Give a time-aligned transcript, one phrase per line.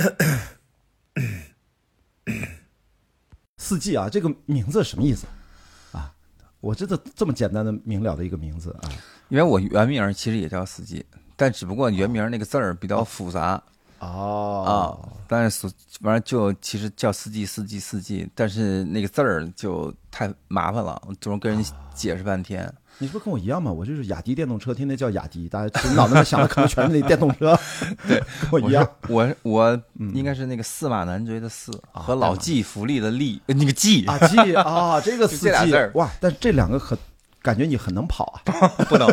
[3.58, 5.26] 四季啊，这个名字什么意思？
[5.92, 6.12] 啊？
[6.60, 8.90] 我真的这么简单的明了的一个名字啊，
[9.28, 11.04] 因为我原名其实也叫四季，
[11.36, 13.62] 但只不过原名那个字儿比较复杂
[14.00, 15.22] 哦啊。
[15.28, 21.64] 但是所完了就其实叫四季四季四季，但是那个字儿就太麻烦了，总跟人
[21.94, 22.72] 解释半天。
[22.98, 23.72] 你是不是跟我一样嘛？
[23.72, 27.58] 我就是雅迪电动车，天天叫雅迪，大家脑子里想的可能全是那电动车，
[28.06, 28.86] 对，跟我一样。
[29.08, 29.82] 我我
[30.12, 36.98] 应该是那个驷马难追的驷和老骥伏枥的枥，呃 那个骥啊，骥啊，这个四季哇，但这两个很
[37.40, 39.08] 感觉你很能跑啊， 不能，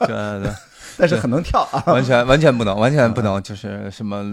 [0.00, 0.54] 这这
[0.98, 1.82] 但是很能跳啊。
[1.86, 4.24] 完全完全不能，完全不能，就是什么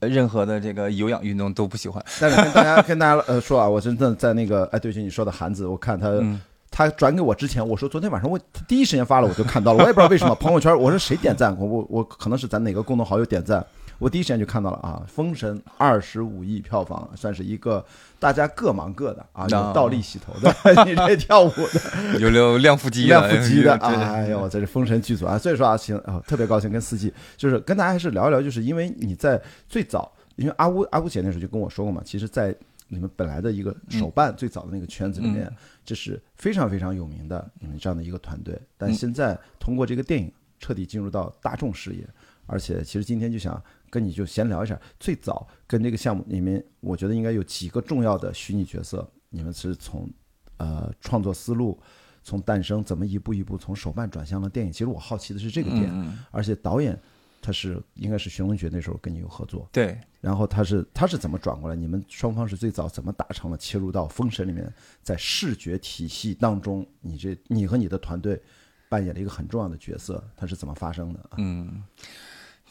[0.00, 2.04] 任何的这个有氧运动都不喜欢。
[2.20, 6.40] 但是跟大家跟大家呃说啊，我真的在那个哎，对，就你说的韩子，我看他、嗯
[6.74, 13.62] 他转给我之前，我说昨天晚上我他第一时间发了，我就看到了，我也不知道为什么朋友圈我说谁点赞，我我我可能是咱哪个共同好友点赞，
[14.02, 17.84] 我第一时间就看到了啊，《封神》二十五亿票房，算是一个
[18.18, 19.72] 大家各忙各的啊，有啊。
[19.72, 20.52] 倒立洗头的，
[20.84, 25.38] 你这跳舞的， 有有亮腹肌的， 亮腹肌的，哎呦，这是封神剧组啊！
[25.38, 32.52] 所以说啊，行啊，特别高兴跟四季，就是跟大家还是聊一聊，就是因为你在最早，因为阿乌阿乌姐那时候就跟我说过嘛，其实，在
[32.88, 35.48] 你们本来的一个手办最早的那个圈子里面，
[35.84, 42.04] 这是非常非常有名的你们这样的一个团队，但现在通过这个电影彻底进入到大众视野，
[42.46, 43.62] 而且其实今天就想
[43.92, 50.10] 跟你就闲聊一下，最早跟这个项目里面，我觉得应该有几个重要的虚拟角色，你们是从
[50.56, 51.78] 呃创作思路。
[52.24, 56.96] 从诞生怎么一步一步从手办转向了电影，其实我好奇的是这个点，嗯而且导演
[57.40, 61.74] 他是应该是寻龙诀那时候跟你有合作，对，然后他是他是怎么转过来？
[61.74, 64.72] 你们双方是最早怎么达成了切入到封神里面，
[65.02, 68.40] 在视觉体系当中，你这你和你的团队
[68.88, 71.30] 扮演了一个很重要的角色，它是怎么发生的？
[71.38, 71.82] 嗯，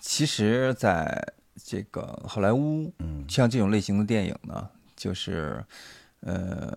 [0.01, 5.63] 其实，在这个好莱坞，嗯像这种类型的电影呢，就是
[6.21, 6.75] 呃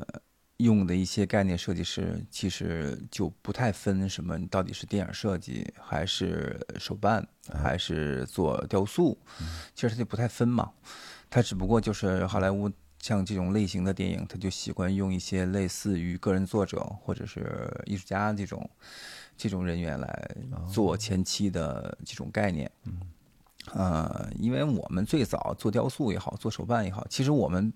[0.58, 9.18] 用的一些概念设计师，其实就不太分什么，你到底是电影设计还是手办，还是做雕塑，
[9.74, 10.70] 其实他就不太分嘛。
[11.30, 18.70] 他只不过就是好莱坞像这种类型的电影，他就喜欢用一些类似于个人作者或者是艺术家这种
[19.36, 20.36] 这种人员来
[20.72, 22.70] 做前期的这种概念。
[23.72, 27.72] 呃，因为我们最早做雕塑也好，做手办也好，其实我们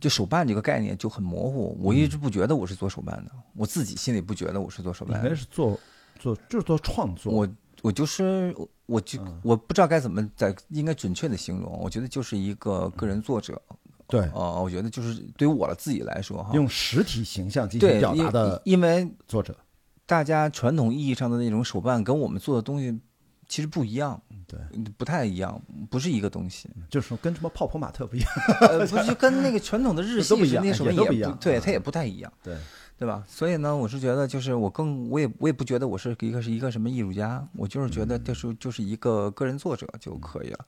[0.00, 1.76] 就手办这个概念就很模糊。
[1.80, 5.28] 我一直不觉得我是做手办的，我自己心里不觉得我是做手办的。
[5.28, 5.78] 该是做
[6.18, 7.48] 做就是做创作，我
[7.82, 8.54] 我就是
[8.86, 13.60] 我就我不知道该怎么在应该准确的形容，我觉得就是一个个人作者。
[14.06, 19.56] 对哦、我觉得就是对于我自己来说哈，用实体形象进行表达的因为作者，
[20.04, 23.00] 大家传统意义上的那种手办跟我们做的东西
[23.48, 24.58] 其实不一样，对，
[24.96, 25.60] 不太一样，
[25.90, 26.68] 不是一个东西。
[26.88, 28.28] 就是说跟什么泡泡玛特不一样，
[28.60, 32.56] 呃，不是就跟那个传统的日 系是那什么也不一样对，嗯它也不太一样，对，
[32.98, 33.24] 对吧？
[33.28, 40.66] 所以呢，我是觉得就是我更我也我也不觉得我是一个是一个什么艺术家，我就是觉得就是就是一个个人作者就可以了，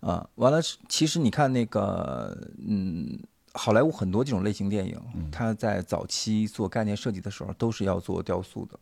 [0.00, 2.36] 啊，完了，其实你看那个
[2.66, 3.18] 嗯。
[3.54, 4.96] 好莱坞很多这种类型电影，
[5.32, 8.78] 它在早期做概念设计的时候，都是要做雕塑的，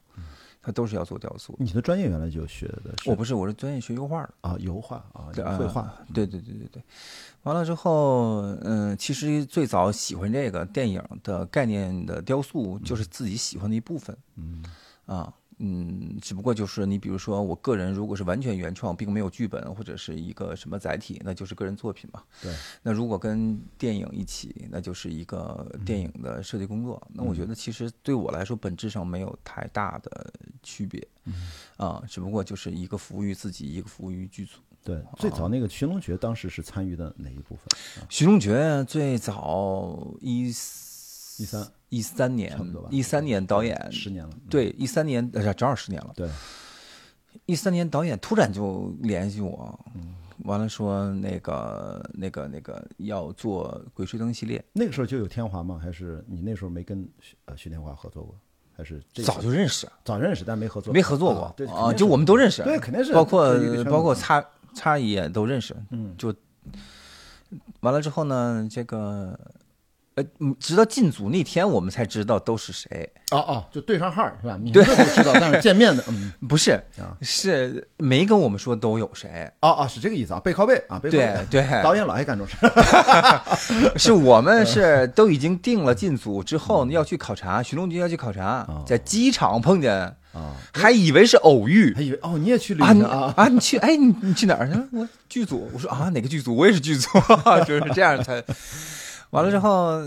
[0.67, 1.55] 它都是要做雕塑。
[1.61, 4.35] 你的专业原来就学的是我不是，我是专业学油画的。
[4.41, 6.83] 啊油画啊对绘画啊，对对对对对。
[7.45, 14.17] 完了之后，嗯，其实最早喜欢这个电影的概念的雕塑，就是自己喜欢的一部分。
[14.35, 14.65] 嗯
[15.07, 22.23] 啊，嗯，只不过就是你比如说，我个人如果是完全原创，并没有剧本或者是一个什么载体，那就是个人作品嘛。
[22.43, 22.55] 对。
[22.83, 27.03] 那如果跟电影一起，那就是一个电影的设计工作。
[27.13, 31.07] 那我觉得其实对我来说，本质上没有太大的区别。
[31.25, 31.33] 嗯
[31.79, 34.59] 啊，只不过就是一个服务于自己，一个服务于剧组。
[34.85, 37.65] 对，最早那个《寻龙诀》当时是参与的哪一部分？
[37.97, 40.53] 啊《寻龙诀》最早一
[41.39, 46.13] 一三一三年差不多吧，一三年导演十年了，对一三年呃正好十年了。
[46.17, 46.29] 对，
[47.47, 50.15] 一三年导演突然就联系我，嗯
[50.45, 55.81] 完了说那个那个那个要做《鬼吹灯》系列，那个时候就有天华吗？
[55.83, 58.35] 还是你那时候没跟徐呃徐天华合作过？
[58.77, 63.55] 还是早就认识，早认识，但没合作，没合作过啊对啊，就我们都认识，对，肯定是包括
[63.85, 64.45] 包括叉
[64.75, 66.35] 叉也都认识，嗯，就
[67.81, 69.39] 完了之后呢，这个
[70.17, 74.57] 呃，嗯直到进组那天我们才知道都是谁，哦哦，就对上号是吧？
[74.57, 89.95] 名字不知道，但是见面的，嗯， 不是啊，是没跟我们说都有谁，哦哦，是这个意思啊，背靠背啊，背靠背，对对，导演老爱干这种事， 是我们是都已经定了进组之后要去考察，徐龙军要去考察，在机场碰见，
[90.33, 93.35] 啊，还以为是偶遇还以为哦，你也去旅行啊？
[93.37, 93.49] 啊！
[93.49, 94.89] 你去哎，你你去哪儿去了？
[94.93, 95.71] 我剧组。
[95.75, 96.57] 我说啊，哪个剧组？
[96.57, 97.09] 我也是剧组，
[97.67, 98.43] 就是这样才。
[99.31, 100.01] 完了之后，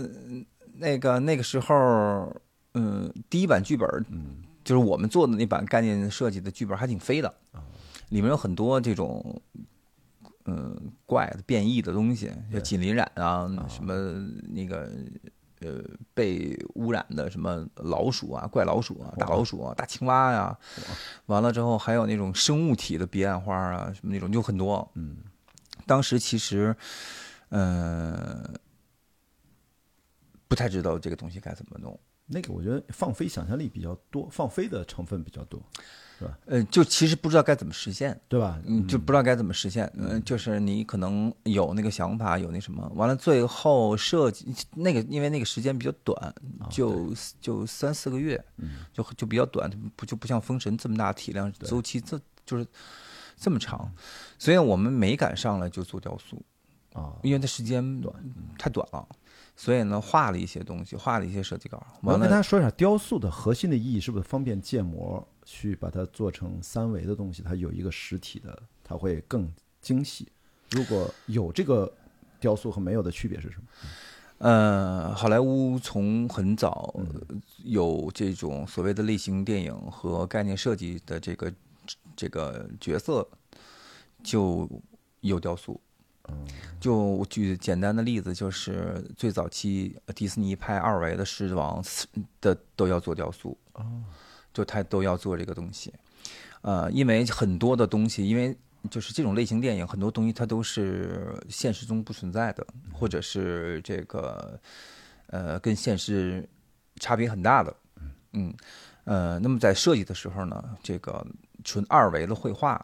[0.74, 2.34] 那个那个时候，
[2.74, 4.42] 嗯，第一版剧本，嗯。
[4.62, 7.64] 就是我们做的那版概念设计的剧本还挺飞的，啊。
[8.10, 9.40] 里面有很多这种。
[10.46, 10.74] 嗯，
[11.06, 13.94] 怪的变异的东西，就锦鳞染啊，什么
[14.48, 14.90] 那个
[15.60, 15.80] 呃
[16.12, 20.58] 被污染的什么老鼠啊、怪老鼠啊、大老鼠啊、大青蛙呀、
[21.26, 24.90] 完了之后还有那种生物体的彼岸花啊，什么那种就很多。
[24.94, 25.18] 嗯，
[25.86, 26.74] 当时其实，
[27.50, 28.42] 呃，
[30.50, 31.96] 不太知道这个东西该怎么弄。
[32.26, 35.60] 那个我觉得放飞想象力比较多，放飞的成分比较多，
[36.18, 36.38] 是吧？
[36.46, 38.60] 呃，就其实不知道该怎么实现，对吧？
[38.66, 39.90] 嗯，就不知道该怎么实现。
[39.94, 46.34] 嗯、就是你可能有那个想法，有那什么，完了最后设计那个，因为那个时间比较短，
[46.68, 48.44] 就就三四个月，
[48.92, 52.66] 就就比较短，不就不像封神这么大体量，周期这就是
[53.36, 53.92] 这么长，
[54.38, 56.40] 所以我们没敢上来就做雕塑，
[56.92, 58.14] 啊，因为它时间短
[58.56, 59.08] 太短了，
[59.60, 67.42] 所以呢画了一些东西，画了一些设计稿，我要跟大家说一下，雕塑的核心的意义是不是方便建模去把它做成三维的东西？
[67.42, 69.52] 它有一个实体的，它会更
[69.82, 70.26] 精细。
[70.70, 71.92] 如果有这个
[72.40, 73.64] 雕塑和没有的区别是什么？
[74.38, 76.94] 呃，好莱坞从很早
[77.62, 81.52] 有这种所谓的类型电影和概念设计的这个
[82.16, 83.28] 这个角色，
[84.24, 84.66] 就
[85.20, 85.78] 有雕塑。
[86.80, 91.82] 就我举简单的例子，就是最早期呃迪士尼拍二维的《狮子王》
[92.40, 93.56] 的都要做雕塑，
[94.52, 95.92] 就他都要做这个东西。
[96.62, 98.56] 呃，因为很多的东西，因为
[98.90, 104.58] 就是这种类型电影，很多东西它都是现实中不存在的，或者是这个
[105.26, 106.48] 呃跟现实
[106.96, 107.76] 差别很大的。
[108.32, 108.54] 嗯，
[109.04, 111.26] 呃，那么在设计的时候呢，这个
[111.62, 112.82] 纯二维的绘画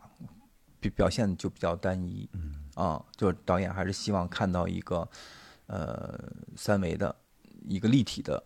[0.80, 2.28] 表表现就比较单一。
[2.76, 5.08] 啊，就是导演还是希望看到一个
[5.66, 6.16] 呃
[6.56, 7.14] 三维的
[7.66, 8.40] 一个立体的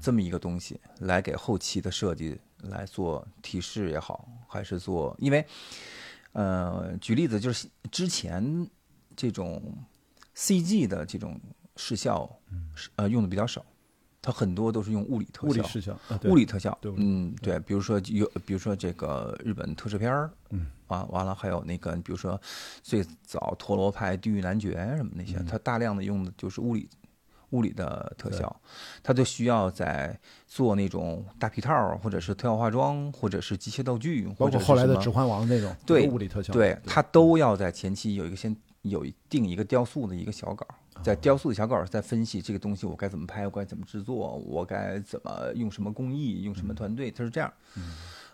[0.00, 5.46] 这么一个东西，来给后期的设计来做提示也好，还是做，因为
[6.32, 8.68] 呃，举例子就是之前
[9.14, 9.62] 这种
[10.34, 11.40] CG 的这种
[11.76, 12.28] 视效，
[12.74, 13.64] 是呃用的比较少，
[14.20, 22.40] 它很多都是用物理特效，物理视效啊，物理特效，对嗯，对，比如说有，比如说这个日本特摄片儿，嗯，啊，完了还有那个，比如说
[22.82, 26.88] 最早陀螺派、地狱男爵什么那些，他大量的用的就是物理
[27.50, 28.60] 物理的特效，
[29.02, 40.66] 他就需要在做那种大皮套，或者是特效化妆，或者是机械道具，包括后来的《指环王》那种对物理特效，对，他都要在前期有一个先有一定一个雕塑的一个小稿，
[41.02, 47.52] 在雕塑的小稿在分析这个东西我该怎么拍，我该怎么制作，我该怎么用什么工艺，用什么团队，它是这样。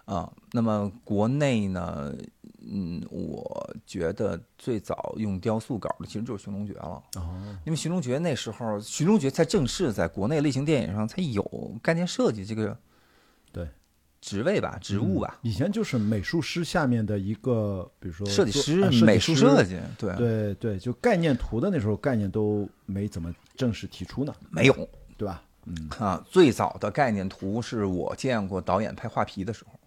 [0.05, 2.13] 啊，那么国内呢，
[2.61, 7.03] 嗯，我觉得最早用雕塑稿的其实就是《寻龙诀》了。
[7.17, 11.43] 哦，因为《寻龙诀》那时候，《寻龙诀》才正式在国内类型电影上才有
[11.83, 12.77] 概念设计这个
[13.53, 13.69] 对，
[14.21, 25.43] 职位吧、职务吧，以前就是美术师下面的一个，比如说设计师、啊美术设设计，对，对对，就概念图的那时候概念都没怎么正式提出呢，没有对吧？
[25.67, 26.25] 嗯，啊。
[26.29, 29.82] 最早的概念图是我见过导演拍画皮的时候，对，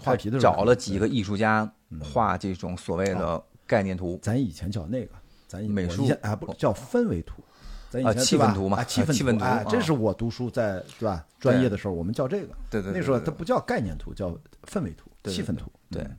[0.00, 1.70] 画皮的时候找了几个艺术家
[2.00, 4.18] 画这种所谓的概念图。
[4.22, 5.12] 咱以前叫那个，
[5.46, 7.42] 咱以美术啊不叫氛围图，
[7.90, 14.30] 咱以啊前对吧气氛图嘛啊气啊气氛图这是我读书在对吧专业的时候我们叫这个，对对对那时候它不叫概念图，叫
[14.64, 16.16] 氛围图、气氛图，对嗯，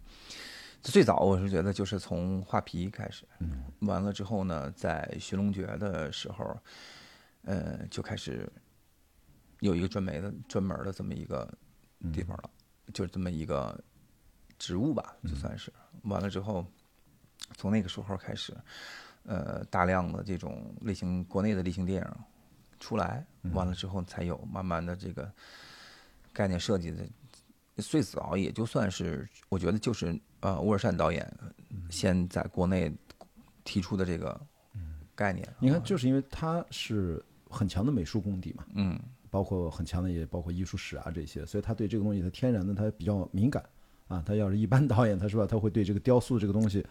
[0.82, 3.24] 最早我是觉得就是从画皮开始，
[3.82, 6.58] 完了之后呢，在寻龙诀的时候，
[7.44, 8.52] 呃，就开始
[9.60, 11.48] 有一个专门的专门的这么一个
[12.12, 12.50] 地方了，
[12.94, 13.78] 就是这么一个
[14.58, 15.72] 职务吧，就算是。
[16.04, 16.66] 完了之后，
[17.56, 18.56] 从那个时候开始，
[19.24, 22.12] 呃，大量的这种类型国内的类型电影
[22.80, 25.32] 出来，完了之后才有慢慢的这个
[26.34, 27.06] 概念设计的。
[27.78, 31.32] 最早也就算是，我觉得就是呃，沃尔善导演
[31.90, 32.92] 先在国内
[33.64, 34.40] 提出的这个
[35.16, 35.48] 概念。
[35.60, 39.00] 你看，就是因为他是很强的美术功底嘛，嗯，
[39.32, 43.64] 包括很强的也包括艺术史啊这些，所以他对这个东西他天然的他比较敏感
[44.10, 44.22] 啊。
[44.24, 46.86] 他要是一般导演，他是吧，他会对这个雕塑这个东西，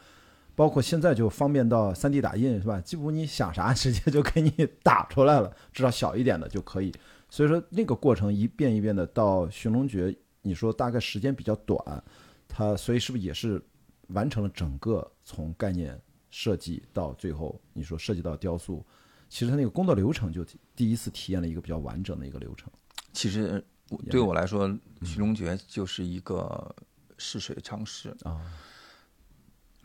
[0.56, 2.80] 包括现在就方便到 3D 打印是吧？
[2.80, 4.50] 几乎你想啥 直接就给你
[4.82, 6.90] 打出来了，至少小一点的就可以。
[7.28, 10.06] 所以说那个过程一遍一遍的到《寻龙诀》，
[10.42, 12.02] 你说大概时间比较短，
[12.48, 13.62] 他所以是不是也是
[14.08, 18.84] 完成了整个从概念设计到最后你说涉及到雕塑，
[19.30, 20.44] 其实他那个工作流程就
[20.74, 22.68] 第一次体验了一个比较完整的一个流程。
[23.12, 23.64] 其实
[24.10, 24.68] 对我来说，
[25.02, 26.74] 寻龙诀就是一个
[27.16, 28.14] 试水尝试。
[28.24, 28.40] 啊，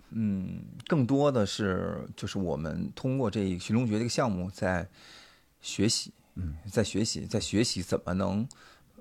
[0.10, 4.90] 嗯，更多的是就是我们通过这寻龙诀这个项目在
[5.62, 8.48] 学习，嗯，在学习，在学习怎么能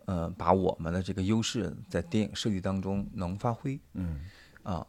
[0.04, 4.20] 呃把我们的这个优势在电影设计当中能发挥嗯
[4.62, 4.86] 啊。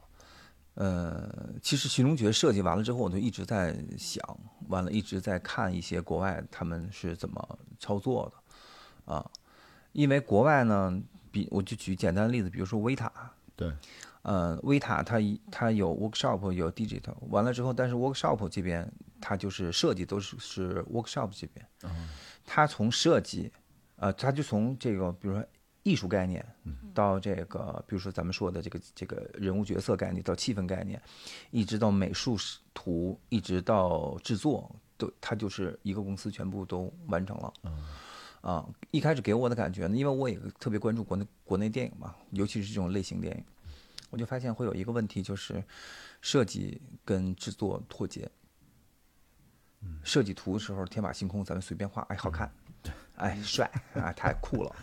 [0.76, 4.24] 呃，其实寻龙诀设计完了之后，我就一直在想，
[4.70, 9.14] 完了一直在看一些国外他们是怎么操作的。
[9.14, 9.30] 啊。
[9.94, 11.02] 因为国外呢，
[11.32, 13.10] 比我就举简单的例子，比如说维塔，
[13.56, 13.72] 对，
[14.24, 18.86] 呃，维塔它一它有 workshop 有 digital，完了之后，但是 workshop 这边
[19.22, 21.66] 它就是设计都是是 workshop 这边，
[22.46, 23.50] 它从设计，
[23.96, 25.46] 呃，它就从这个比如说
[25.86, 26.44] 艺术概念
[26.96, 31.00] 到这个，比如说咱们说的这个这个人物角色概念到气氛概念，
[31.52, 32.36] 一直到美术
[32.74, 37.54] 图，一直到制作，都它就是一个公司全部都完成了。
[38.42, 43.44] 啊，一开始给我的感觉呢，因为我也特别关注国内国内电影嘛，尤其是这种类型电影，
[44.10, 45.64] 我就发现会有一个问题，就是
[46.20, 48.28] 设计跟制作脱节。
[50.04, 52.52] 设计图的时候天马行空，咱们随便画，哎，好看，
[53.18, 54.76] 哎，帅啊，太酷了。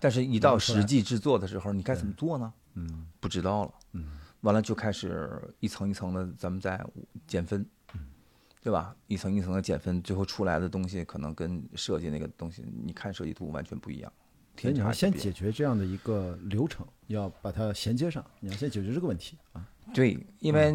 [0.00, 2.52] 但是，一到实际制作的时候，你该怎么做呢？
[2.74, 3.74] 嗯不知道了。
[3.92, 6.80] 嗯完了就开始一层一层的，咱们在
[7.26, 7.66] 减分，
[8.62, 8.94] 对吧？
[9.08, 14.12] 一层一层的减分，最后出来的东西可能跟设计那个东西，你看设计图完全不一样。
[14.58, 19.66] 所以你要先解决这样的一个流程，要把它衔接上，你要先解决这个问题啊。
[19.92, 20.74] 对，因为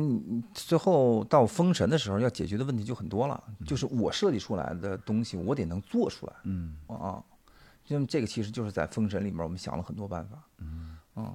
[0.53, 7.23] 最后到封神的时候，要解决的问题就很多了，就是我设计出来的东西，我得能做出来嗯，啊。
[7.93, 10.43] 因为这个其实就是在封神里面，我们想了很多办法。
[10.59, 10.79] 嗯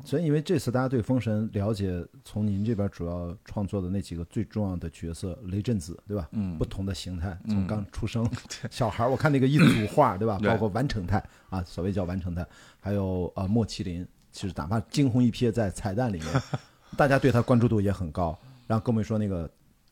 [0.05, 6.27] 所以因为这次大家对封神了解，从您这边主要创作的那几个最重要的角色，雷震子，对吧？
[6.33, 8.29] 嗯不同的形态，从刚出生
[8.71, 10.41] 小孩儿，我看那个一组画，对吧？
[10.43, 12.45] 包括完成态啊，所谓叫完成态，
[12.81, 16.43] 还有呃莫麒麟，其实哪怕惊鸿一瞥在彩蛋里面，
[16.97, 18.37] 大家对他关注度也很高。
[18.67, 19.49] 然后跟我们说那个，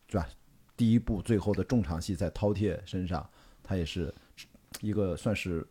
[0.07, 0.27] 对吧？
[0.75, 3.25] 第一部最后的重场戏在饕餮身上，
[3.63, 4.13] 他也是
[4.81, 5.65] 一个算是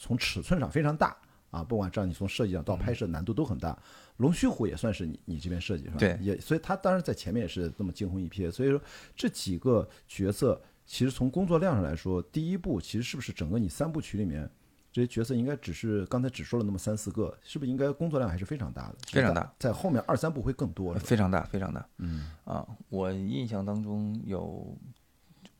[0.00, 1.16] 从尺寸上非常大
[1.50, 3.78] 啊，不管这样你从设计上到拍摄难度都很大。
[4.16, 5.96] 龙须虎也算是你你这边设计是吧？
[5.98, 8.50] 对也所以他当然在前面也是这么惊鸿一瞥。
[8.50, 8.80] 所以说
[9.14, 14.50] 这几个角色其实从工作量上来说，第一部其实是不是整个你三部曲里面
[14.92, 18.96] 这些角色应该只是刚才只说了那么三四个，是不是应该工作量还是非常大的？
[19.06, 20.92] 非常大，在后面二三部会更多。
[20.94, 21.88] 非常大，非常大。
[21.98, 24.76] 嗯啊，我印象当中有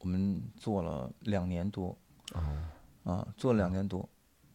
[0.01, 1.97] 我们做了两年多
[2.33, 2.43] 哦，
[3.05, 4.09] 啊，做了两年多，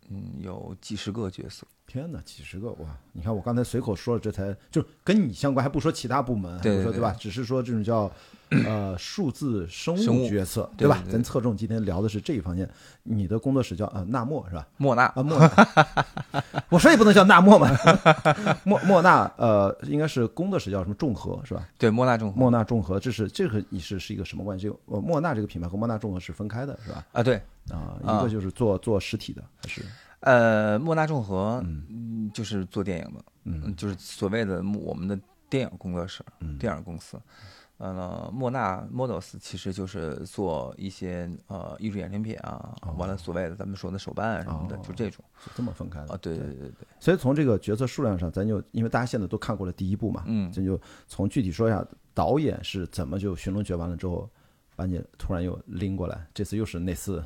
[0.09, 1.65] 嗯，有几十个角色。
[1.87, 2.87] 天哪，几十个哇！
[3.13, 7.15] 你看我刚才随口说了，这才就跟你相关，还不说其他部门，还对对不说对吧？
[7.19, 8.11] 只是说这种叫
[8.49, 10.71] 呃数字生生物物角色，吧？
[10.77, 12.67] 对对对咱侧重今天聊的是这一方面。
[13.03, 14.67] 你的工作室叫呃纳莫是吧？
[14.77, 17.69] 莫纳啊莫纳，我说也不能叫纳莫嘛，
[18.65, 21.69] 莫莫纳呃应该是工作室叫什么众和是吧？
[21.77, 24.69] 对莫纳众莫纳众和，这是这个你是是一个什么关系？
[24.87, 27.05] 呃，莫纳这个品牌和莫纳众和是分开的是吧？
[27.13, 27.39] 啊，对，
[27.71, 29.81] 啊，一啊个就是做做实体的，还是
[30.21, 32.31] 呃，莫纳众和嗯。
[32.33, 33.75] 就是做电影的，嗯。
[33.75, 35.17] 就是所谓的我们的
[35.49, 36.57] 电影工作室，嗯。
[36.57, 37.21] 电影公司。
[37.77, 50.49] 呃，莫纳 Models 其实就是做一些呃艺术衍生品啊，完了所谓的咱们说的手办啊什么的，哦就这种是这么分开的啊，对对对对对，所以从这个角色数量上，咱就因为大家现在都看过了第一部嘛，嗯。
[50.53, 54.29] 咱就从具体说一下导演是怎么就寻龙诀完了之后，
[54.75, 57.23] 把你突然又拎过来，这次又是那次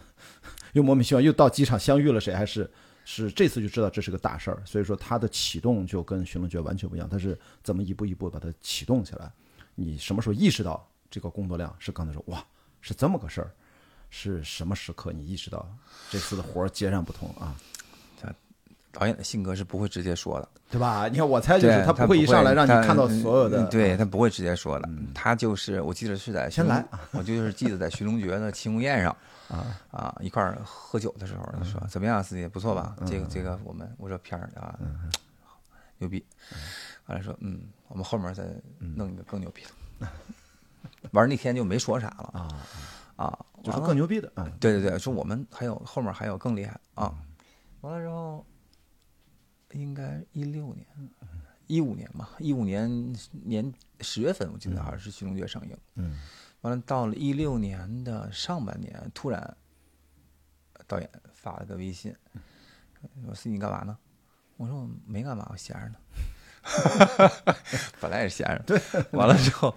[0.74, 2.70] 又莫名其妙又到机场相遇了谁，还是
[3.06, 9.32] 是这次就知道这是个大事儿，所以说它的启动就跟寻龙诀完全不一样，它是怎么一步一步把它启动起来？
[9.76, 12.46] 你什么时候意识到这个工作量是刚才说哇
[12.82, 13.52] 是这么个事儿？
[14.12, 15.68] 是什么时刻你意识到
[16.10, 17.56] 这次的活儿截然不同啊？
[19.00, 21.08] 导演的性格是不会直接说的，对吧？
[21.08, 29.16] 你看，我猜就是他他不会一上来让你看到所有的，嗯对他不会直接说的，他就是我记得是在先来， 我就是记得在寻龙诀的庆功宴上
[29.48, 29.80] 啊。
[29.90, 32.46] 啊一块儿喝酒的时候，他说怎么样，司机？
[32.46, 32.94] 不错吧？
[33.08, 34.78] 这个这个我们我说片儿啊
[35.98, 36.22] 牛逼，
[37.06, 38.44] 完了说嗯，我们后面再
[38.80, 39.64] 弄一个更牛逼
[40.00, 40.08] 的，
[41.12, 42.48] 完了那天就没说啥了啊，
[43.16, 47.14] 啊，就是更牛逼的啊，对对对，说我们还有后面还有更厉害啊。
[47.82, 48.46] 完了之后，
[49.72, 50.86] 应该一六年、
[51.68, 55.78] 一五年吧，一五年年十月份，我记得好像是《寻龙诀》上映。
[55.96, 56.20] 嗯
[56.62, 59.58] 完了，到了一六年的上半年，突然
[60.86, 62.14] 导演发了个微信，
[63.22, 63.98] 我说：“司机你干嘛呢？”
[64.58, 65.96] 我说：“我没干嘛，我闲着呢。
[68.02, 68.64] ”本来也是闲着。
[68.68, 68.82] 对。
[69.12, 69.74] 完了之后，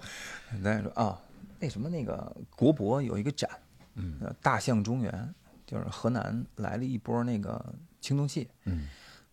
[0.64, 1.20] 导演说：“啊，
[1.60, 3.48] 那什么，那个国博有一个展，
[3.94, 5.34] 嗯呃，大象中原，
[5.64, 8.88] 就是河南来了一波那个青铜器，嗯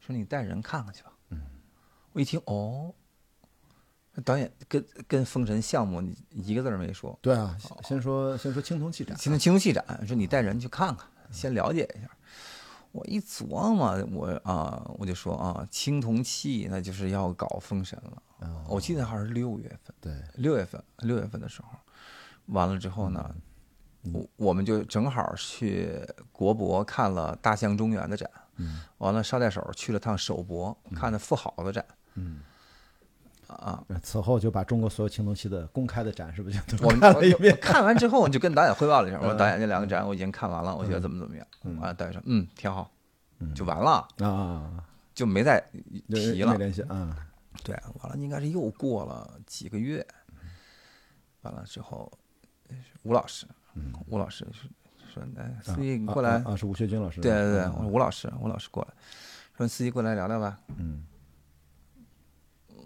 [0.10, 1.14] 说你带人看看去吧。
[1.30, 1.40] 嗯
[2.12, 2.92] 我一听哦，
[4.26, 12.10] 导演跟跟封神项目你一个字儿没说，对啊，先说先说青铜器展，现在青铜器展，说你带人去看看，先了解一下。
[12.92, 18.24] 我一琢磨，我啊，我就说啊，青铜器那就是要搞封神了。
[18.40, 21.70] 啊我记得好像是六月份，对，六月份，六月份的时候，
[22.48, 23.36] 完了之后呢，
[24.12, 26.02] 我我们就正好去
[26.32, 28.28] 国博看了大象中原的展，
[28.60, 28.82] 嗯。
[29.00, 32.42] 完了捎带手去了趟首博，看的富豪的展，嗯，
[33.48, 37.58] 啊，此后就把中国所有青铜器的公开的展是不是就我们看了一遍？
[37.60, 39.38] 看完之后，你就跟导演汇报了一下，我说嗯。
[39.38, 41.48] 导演这两个展我已经看完了，我觉得怎么怎么样。
[41.64, 42.92] 完了，导演说嗯挺好，
[43.56, 44.84] 就完了，啊，
[45.16, 45.60] 就没再
[46.10, 46.58] 提了没。
[46.58, 47.16] 联系啊，
[47.64, 50.06] 对，完了应该是又过了几个月，
[51.42, 52.12] 完了之后，
[53.04, 53.48] 吴老师，
[54.08, 54.46] 吴老师
[55.64, 58.94] 司机你过来啊，是吴学军老师，对对对，啊我说吴老师，吴老师过来，
[59.58, 60.60] 说司机过来聊聊吧。
[60.78, 61.06] 嗯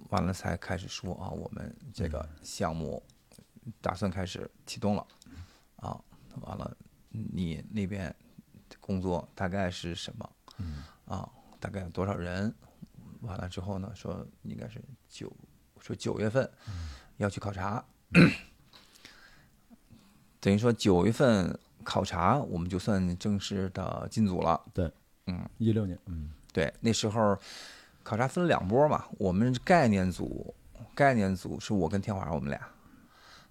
[0.10, 3.02] 完了才开始说啊，我们这个项目
[3.82, 5.08] 打算开始启动了，
[5.78, 6.00] 啊，
[6.42, 6.78] 完了
[7.10, 8.16] 你那边
[8.80, 10.30] 工作大概是什么？
[11.06, 11.28] 啊，
[11.60, 12.54] 大概有多少人？
[13.22, 15.36] 完了之后呢，说应该是九，
[15.80, 16.48] 说九月份
[17.18, 17.84] 要去考察，
[20.40, 24.60] 等于说九月份考察，我们就算正式的进组了。
[24.74, 24.92] 对，
[25.28, 27.38] 嗯，一六年，嗯对，那时候
[28.04, 30.54] 考察分了两波嘛，我们概念组，
[30.96, 32.60] 概念组是我跟天华我们俩，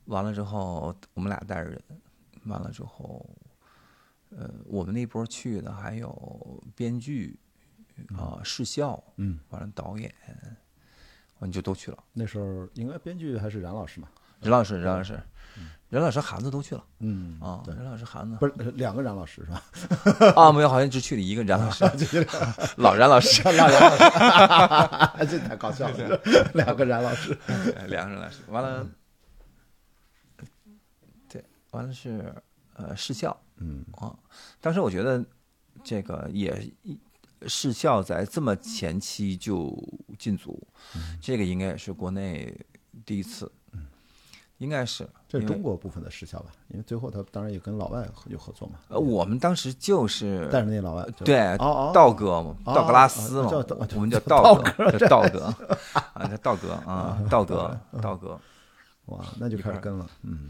[0.07, 1.83] 完了之后我们俩带着人，
[2.45, 3.25] 完了之后，
[4.31, 7.39] 呃，我们那波去的还有编剧
[8.17, 10.13] 啊、视效，嗯，完了导演，
[11.39, 11.99] 完了就都去了。
[12.13, 14.09] 那时候应该编剧还是冉老师嘛，
[14.41, 15.21] 冉老师，冉老师，
[15.89, 16.83] 任老师、韩子都去了。
[17.01, 20.33] 嗯啊，对，任老师、韩子不是两个冉老师是吧？
[20.35, 21.85] 啊，没有，好像只去了一个冉老师，
[22.79, 23.91] 老冉老师，老冉老
[25.19, 26.21] 师， 这太搞笑了，
[26.55, 28.87] 两个冉老师，对 两个人老师，完了，
[31.29, 32.35] 对，完了是
[32.75, 33.85] 呃视效嗯。
[33.93, 34.17] 啊。
[34.61, 35.23] 当时我觉得
[35.85, 36.73] 这个也
[37.47, 39.77] 视效在这么前期就
[40.19, 40.67] 进组，
[41.21, 42.57] 这个应该也是国内
[43.05, 43.51] 第一次，
[44.63, 46.53] 应该是这是中国部分的失效吧？
[46.69, 51.37] 因为最后他当然也跟老外有合作嘛，呃我们当时就是带着那老外，对
[51.93, 53.51] 道哥嘛，哦道格拉斯嘛
[53.95, 55.45] 我们叫道道哥，叫道哥
[56.15, 58.41] 啊，叫道哥啊，道哥， 道哥，
[59.07, 60.49] 哇，那就开始跟了，嗯，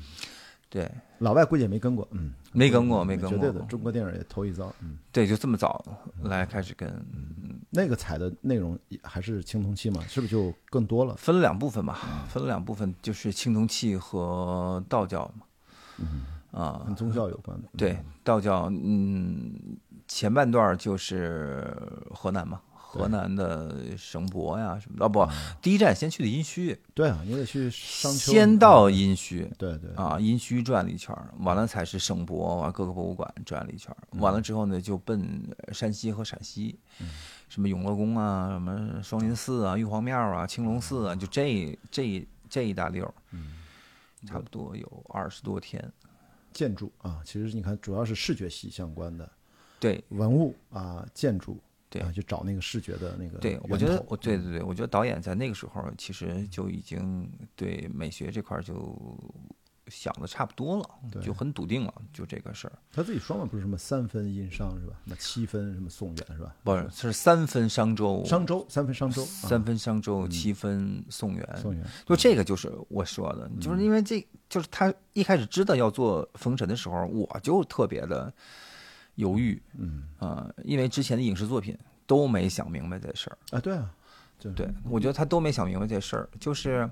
[0.72, 0.90] 对。
[1.18, 3.38] 老外估计也没跟过，嗯，没跟过没跟过。
[3.38, 5.84] 绝对的，中国电影也头一遭，嗯，对，就这么早
[6.22, 7.60] 来开始跟，嗯。
[7.70, 11.14] 那个采的内容也还是青铜器嘛，是不是就更多了？
[11.16, 15.46] 分了两部分吧，分了两部分，就是青铜器和道教嘛，
[15.98, 16.24] 嗯。
[16.50, 16.82] 啊。
[16.86, 19.52] 跟，宗教有关的，对，道教，嗯，
[20.08, 21.72] 前半段就是
[22.10, 22.60] 河南嘛，
[22.92, 25.26] 河南的省博呀什么的，哦不，
[25.62, 36.78] 第一站先去的殷墟，对啊，你得去商丘，先到殷墟，对对，啊，殷墟转了一圈儿，完了才是省博，完了各个博物馆转了一圈儿，完了之后呢，就奔山西和陕西，
[37.48, 43.14] 什么永乐宫啊，什么双林寺啊、玉皇庙啊、青龙寺啊，就这这这一大溜儿，
[44.26, 45.90] 差不多有二十多天。
[46.52, 49.26] 建筑啊，其实你看主要是视觉系相关的
[49.80, 50.04] 对。
[50.10, 51.58] 文物啊、建筑，
[51.92, 58.98] 对啊，去找那个视觉的那个对，我觉得我对对对，我觉得导演在那个时候其实就已经对美学这块儿就
[59.88, 62.72] 想的差不多了，就很笃定了，就这个事儿。
[62.90, 64.94] 他自己说嘛，不是什么三分殷商是吧？
[65.04, 66.56] 什么七分什么宋元是吧？
[66.64, 71.46] 不是，是三分商周，商周三分商周，啊三分商周，七分宋元。
[71.60, 78.32] 宋元，就这个就是我说的，就是因为这就是他一开始知道要做封神的时候，我就特别的
[79.16, 83.38] 犹豫，嗯啊、因为之前的影视作品都没想明白这事儿。
[83.50, 83.90] 啊，对啊，
[84.38, 86.88] 就对，我觉得他都没想明白这事儿，就是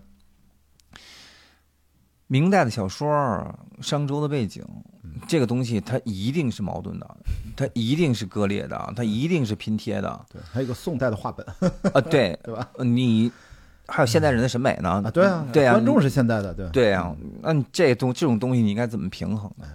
[2.26, 3.09] 明代的小说，
[3.80, 4.64] 商周的背景，
[5.26, 7.16] 这个东西它一定是矛盾的，
[7.56, 11.44] 它一定是割裂的，它一定是拼贴的对，还有个宋代的话本
[11.92, 12.00] 啊！
[12.00, 12.70] 对， 对吧？
[12.78, 13.33] 你
[13.88, 16.68] 还有现代人的审美呢啊，对啊，对啊，观众是现代的，对？
[16.70, 19.66] 对啊、那你这东这种东西你应该怎么平衡呢？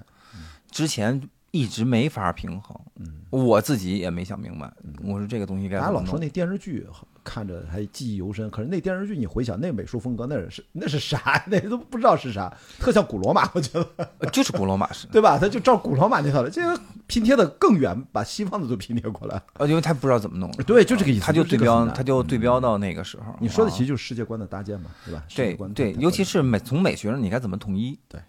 [0.72, 1.22] 之前
[1.56, 4.70] 一直没法平衡，嗯，我自己也没想明白。
[5.06, 5.94] 我说这个东西该怎么弄？
[5.94, 6.86] 大家老说那电视剧
[7.24, 11.44] 看着还记忆犹深，可是那电视剧你回想那美术风格，那是那是啥呀？
[11.48, 13.90] 那都不知道是啥，特像古罗马，我觉得，
[14.20, 15.40] 呃就是古罗马式， 对吧？
[15.40, 19.42] 他就照古罗马那套了，这个拼贴的更远，把西方的都拼贴过来。
[19.54, 20.52] 呃，因为他不知道怎么弄。
[20.68, 21.22] 对，就这个意思。
[21.22, 23.34] 他就对标，他就对标到那个时候。
[23.40, 25.24] 你说的啊其实就是世界观的搭建嘛，对吧？
[25.34, 27.98] 对对，尤其是美从美学上，你该怎么统一？
[28.10, 28.20] 对，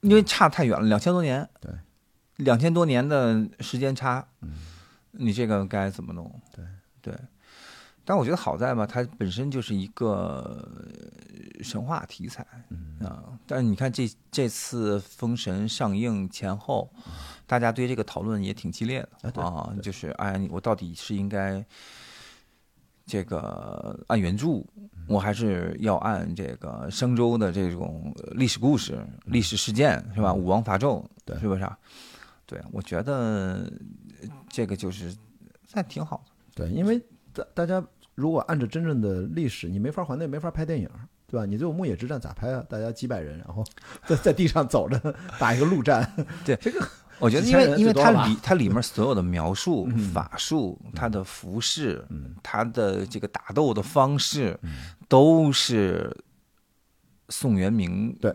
[0.00, 1.48] 因为差太远了，两千多年。
[1.60, 1.70] 对，
[2.36, 4.50] 两千多年的时间差，嗯。
[5.14, 6.40] 你这个该怎么弄？
[6.56, 6.64] 对。
[7.02, 7.14] 对，
[8.04, 10.66] 但我觉得好在吧，它本身就是一个
[11.56, 12.96] 呃神话题材嗯。
[13.06, 13.24] 啊。
[13.46, 16.90] 但是你看这这次《封神》上映前后，
[17.46, 21.62] 大家对这个讨论也挺激烈的啊，就是哎，我到底是应该
[23.04, 24.64] 这个按原著，
[25.08, 30.32] 我还是要按这个商周的这种历史故事、历史事件是吧？
[30.32, 31.38] 武王伐纣，对。
[31.38, 31.76] 是不是啊？
[32.46, 33.70] 对，我觉得
[34.48, 35.14] 这个就是
[35.72, 36.32] 那挺好的。
[36.54, 37.00] 对，因为
[37.32, 37.82] 大大家
[38.14, 40.88] 如果按照真正的历史，你没法还内，没法拍电影，
[41.26, 41.46] 对吧？
[41.46, 42.62] 你最后牧野之战咋拍啊？
[42.68, 43.64] 大家几百人，然后
[44.06, 46.06] 在在地上走着打一个陆战，
[46.44, 46.86] 对这个
[47.18, 54.58] 我觉得，因为因为它里 它里面所有的描述、嗯法术、它的服饰、嗯它的这个打斗的方式，
[55.08, 56.14] 都是
[57.28, 58.34] 宋元明对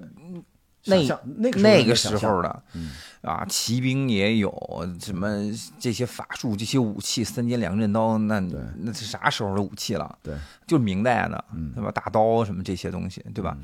[0.88, 4.52] 那那个那个时候的嗯啊，骑兵也有
[5.02, 5.28] 什么
[5.80, 8.39] 这些法术、这些武器，三尖两刃刀，那
[8.78, 10.17] 那是啥时候的武器了？
[10.23, 11.91] 对，就是明代的，嗯对吧？
[11.91, 13.58] 大刀什么这些东西，对吧？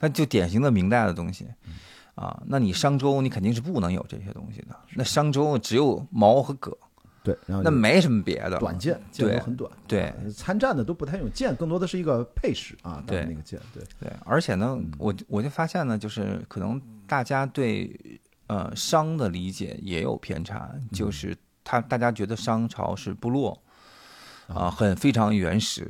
[0.00, 1.46] 那就典型的明代的东西。
[1.66, 1.74] 嗯
[2.14, 4.76] 啊，那你商周你肯定是不能有这些东西的。
[4.96, 6.76] 那商周只有矛和戈，
[7.22, 8.58] 对，然后那没什么别的。
[8.58, 23.60] 短剑，剑都很短，对啊参战的都不太用剑，更多的是一个配饰啊，对那个剑，对，对，而且呢，嗯我我就发现呢，就是可能大家对呃商的理解也有偏差，嗯就是他大家觉得商朝是部落。
[24.48, 25.86] 啊，很非常原始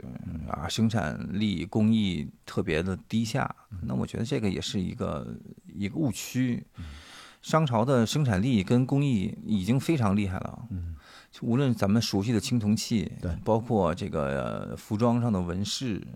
[0.49, 3.49] 啊，生产力工艺特别的低下。
[3.81, 5.25] 那我觉得这个也是一个
[5.73, 6.67] 一个误区。
[7.43, 10.67] 商朝的生产力跟工艺已经非常厉害了。
[10.71, 10.95] 嗯，
[11.31, 16.07] 就无论咱们熟悉的青铜器，对包括这个呃服装上的纹饰，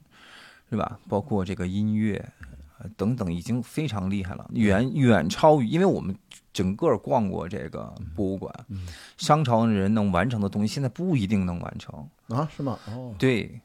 [0.71, 0.99] 是吧？
[1.09, 2.33] 包括这个音乐。
[2.79, 6.13] 呃等等，已经非常厉害了，远远超于，因为我们
[6.53, 12.05] 整个逛过这个博物馆，嗯商朝人能完成的东西，现在不一定能完成。
[12.27, 12.77] 啊，是吗？
[12.89, 13.61] 哦，对，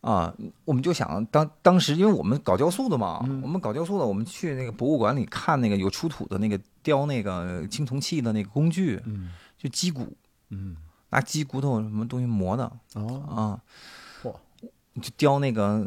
[0.00, 0.34] 啊，
[0.64, 10.16] 我们就想当当时，因为我们搞雕塑的嘛，嗯我们搞雕塑的，我们去那个博物馆里看那个有出土的那个雕那个青铜器的那个工具，嗯就鸡骨，
[10.48, 10.76] 嗯，
[11.10, 13.60] 拿鸡骨头什么东西磨的哦，啊，
[14.22, 14.34] 嚯，
[15.02, 15.86] 就雕那个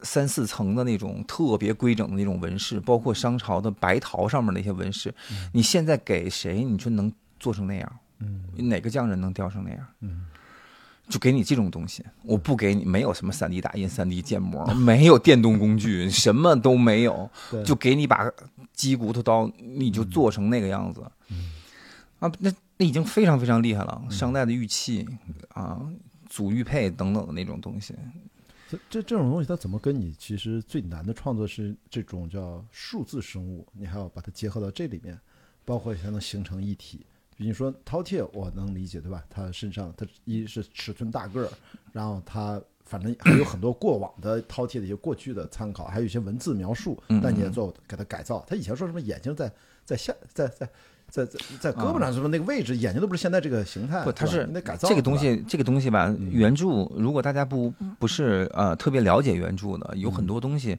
[0.00, 5.12] 三四层的那种特别规整的那种纹饰，包括商朝的白陶上面那些纹饰，
[5.52, 7.98] 你现在给谁，你说能做成那样？
[8.20, 9.84] 嗯哪个匠人能雕成那样？
[9.98, 10.26] 嗯，
[11.08, 17.30] 就给你这种东西，我不给你，没有什么三 D 打印、三 D 建模， 没有电动工具，什么都没有，
[17.66, 18.30] 就给你把
[18.72, 21.02] 鸡骨头刀，你就做成那个样子。
[22.20, 25.06] 啊，那那已经非常非常厉害了，商代的玉器
[25.48, 25.80] 啊、
[26.28, 27.94] 祖玉佩等等的那种东西。
[28.70, 35.18] 这这这种东西，它怎么跟你其实最难的创作是这种叫数字生物，你还要把它结合到这里面，
[35.64, 37.04] 包括才能形成一体。
[37.42, 39.20] 比如说饕餮，我能理解，对吧？
[39.28, 41.48] 他身上他一是尺寸大个儿，
[41.92, 48.44] 然后他反正还有很多过往的饕餮的一些过去的参考，还有一些文字描述嗯，但你也做给他改造。
[48.46, 49.52] 他以前说什么眼睛在
[49.84, 50.68] 在下在在
[51.08, 54.46] 在在在胳膊上什么那个位置，眼睛都不是现在这个形态，不，他是？
[54.46, 60.78] 你得改造这个东，西，这个东西吧，原著如果大家不不是呃特别了解原著的，有很多东西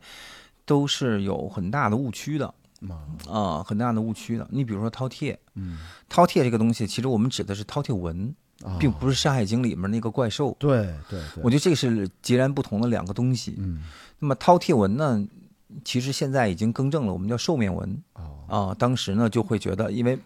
[0.65, 4.48] 都是有很大的误区的嘛啊、很大的误区的。
[4.52, 5.78] 你比如说饕餮，嗯
[6.10, 10.56] 饕餮这个东西，其实我们指的是饕餮纹，啊，并不是《山海经》里面那个怪兽。
[10.60, 13.56] 对对对，我觉得这个是截然不同的两个东西。
[13.58, 13.82] 嗯
[14.19, 15.28] 那么饕餮纹呢，
[15.84, 18.76] 其实现在已经更正了，我们叫兽面纹哦啊。
[18.78, 20.17] 当时呢就会觉得，因为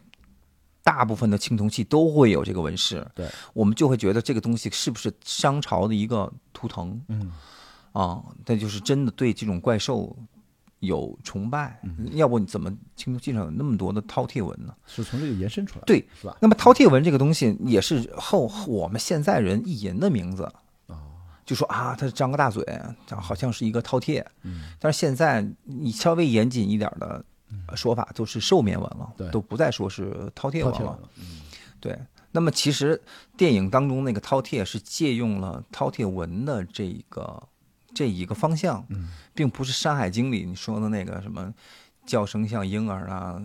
[0.84, 7.32] 大部分的青铜器都会有这个纹饰，对，我们就会觉得这个东西是不是商朝的一个图腾嗯
[7.91, 8.24] 啊？
[8.46, 10.15] 那就是真的对这种怪兽
[10.80, 14.74] 有崇拜，嗯要不你怎么青铜器上有那么多的饕餮纹呢？
[14.86, 16.38] 是从这个延伸出来的，对，是吧？
[16.40, 20.44] 那么饕餮纹这个东西也是后我们现在人意淫的名字，
[20.86, 20.96] 哦，
[21.46, 22.63] 就说啊，他张个大嘴，
[23.08, 24.24] 好像是一个饕餮。
[24.44, 27.24] 嗯，但是现在你稍微严谨一点的
[27.76, 31.00] 说法，都是兽面纹了，对都不再说是饕餮纹了。
[31.80, 31.98] 对，
[32.32, 33.02] 那么其实
[33.36, 37.42] 电影当中那个饕餮是借用了饕餮纹的这个
[37.93, 39.10] 这一个方向，嗯。
[39.34, 41.54] 并不是《山海经》里你说的那个什么。
[42.08, 43.38] 叫声像婴儿啊，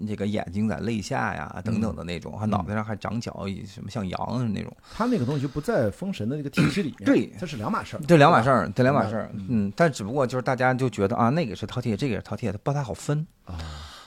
[0.00, 7.32] 那，这个眼睛在泪下呀，等等的那种，还脑袋上还长角，什么像羊的那种，他那个东西就不在封神的那个体系里面，对。
[7.38, 13.24] 这是两码事儿，这两码事儿儿，这两码事儿嗯，嗯，但只不过就是大家就觉得啊，那个是饕餮，这个也是饕餮，它不太好分。
[13.44, 13.56] 啊，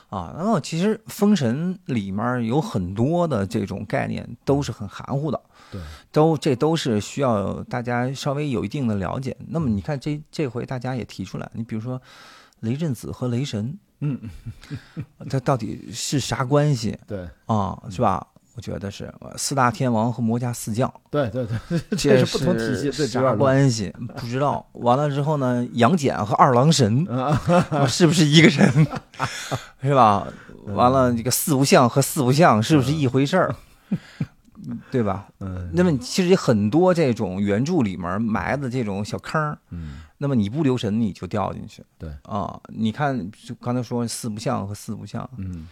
[0.10, 0.34] 啊。
[0.36, 5.42] 然后其实《封神》里面有很多的这种概念都是很含糊的，
[5.72, 9.36] 对，都这都是需要大家稍微有一定的了解。
[9.48, 12.02] 那么你看这这回大家也提出来，你比如说
[12.60, 14.20] 雷震子和雷神，嗯，
[15.30, 17.82] 他到底是啥关系对，啊？
[17.90, 18.26] 是吧？
[18.56, 23.94] 我觉得是呃四大天王和魔家四将，对对对， 这这是不同体系，最主啥要的关系？
[24.18, 24.66] 不知道。
[24.74, 28.88] 完了之后呢，杨戬和二郎神啊是不是一个人？
[29.82, 30.28] 是吧？
[30.68, 33.56] 完了，这个四不像和四不像是不是一回事儿？
[34.90, 35.28] 对吧？
[35.42, 41.84] 嗯那么其实很多这种原著里面埋的这种小坑，嗯那么你不留神你就掉进去。
[42.00, 45.68] 对啊，你看，就刚才说四不像和四不像，嗯，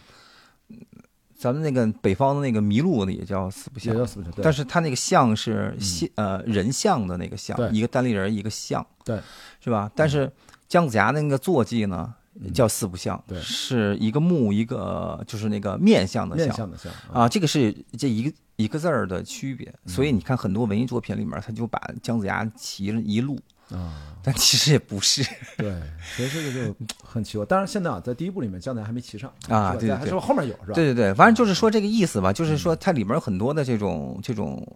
[1.36, 9.20] 咱们那个北方的那个麋鹿呢也叫四不像也，叫四不像，但是它那个像是像呃人像的那个像，一个单立人一个像，对，
[9.60, 9.90] 是吧？
[9.94, 10.30] 但是
[10.68, 12.14] 姜子牙的那个坐骑呢
[12.52, 13.38] 叫四不像，对。
[13.40, 16.70] 是一个木一个就是那个面相的像。
[16.70, 19.92] 的像啊，这个是这一个一个字儿的区别，嗯。
[19.92, 23.38] 所以你看很多文艺作品里面，他就把姜子牙骑了一路，
[23.74, 25.22] 啊，但其实也不是。
[25.58, 25.80] 对，
[26.16, 27.44] 所以这个就很奇怪。
[27.46, 30.74] 当然现在啊，在第一部里面姜子牙还没骑上啊对还是后面有是吧？
[30.74, 32.58] 对对对，反正就是说这个意思吧，就是嗯。
[32.58, 34.66] 说它里面有很多的这种这种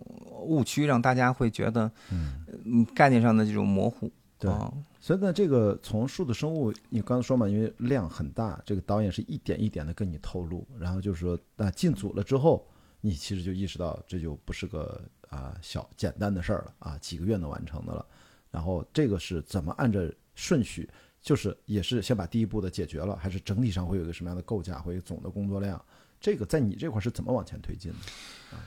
[0.43, 2.85] 误区，让大家会觉得嗯。
[2.95, 4.11] 概念上的这种模糊。
[4.39, 4.51] 对。
[4.51, 4.73] 啊。
[5.01, 12.67] 所以呢，这个从数字生物，你刚才说嘛，因为量很大，这个导演是一点一点的跟你透露，然后就是说，那进组了之后，
[13.01, 18.05] 你其实就意识到这就不是个啊小简单的事儿了啊，几个月能完成的了。
[18.51, 20.89] 然后这个是怎么按着顺序，
[21.21, 25.83] 就是也是先把第一步的解决了，还是整体上会有一个什么样的构架，会有总的工作量？
[26.21, 28.59] 这个在你这块是怎么往前推进的？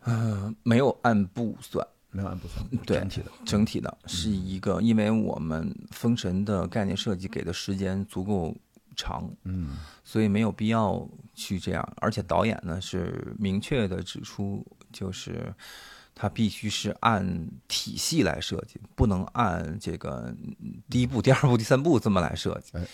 [0.00, 8.54] 呃，没有按步算，没有按步算，对整体的，整体的是一个，因为我们封神的概念设计给的时间足够
[8.94, 11.92] 长，嗯所以没有必要去这样。
[11.96, 15.54] 而且导演呢是明确的指出，就是
[16.20, 22.84] 他必须是按体系来设计，不能按这个嗯第一步、第二步、第三步这么来设计哎。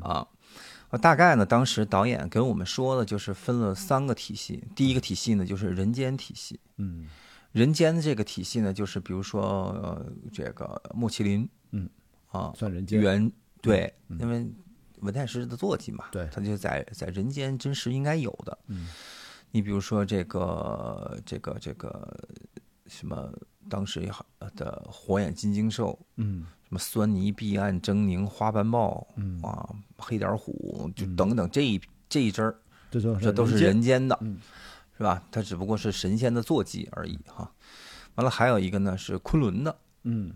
[0.00, 0.28] 啊，
[0.90, 4.62] 呃大概呢，当时导演给我们说的就是分了三个体系。
[4.76, 6.60] 第一个体系呢，就是人间体系。
[6.76, 7.08] 嗯
[7.52, 9.42] 人间的这个体系呢，就是比如说
[9.80, 11.88] 呃，这个莫麒麟，嗯
[12.30, 14.46] 啊，算人间原对，因为
[14.98, 18.58] 文太师的坐骑嘛，对他就在在人间真实应该有的。
[18.66, 18.88] 嗯，
[19.52, 22.18] 你比如说这个这个这个
[22.86, 23.32] 什么，
[23.68, 24.24] 当时也好
[24.56, 26.46] 的火眼金睛兽，嗯。
[26.64, 29.40] 什么酸泥碧岸狰狞花斑豹，嗯。
[29.42, 29.68] 啊，
[29.98, 32.56] 黑点虎，就等等这一这一支儿，
[32.90, 34.38] 这都这都是人间的，嗯。
[34.96, 35.20] 是吧？
[35.30, 37.50] 它只不过是神仙的坐骑而已哈。
[38.14, 40.32] 完了，还有一个呢是昆仑的，嗯，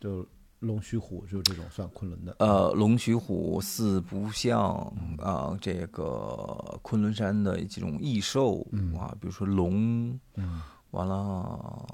[0.00, 0.26] 就
[0.58, 2.34] 龙须虎，就这种算昆仑的。
[2.40, 4.74] 呃，龙须虎、四不像
[5.18, 8.66] 啊、这个昆仑山的这种异兽
[8.98, 10.60] 啊，比如说龙，嗯
[10.94, 11.86] 完了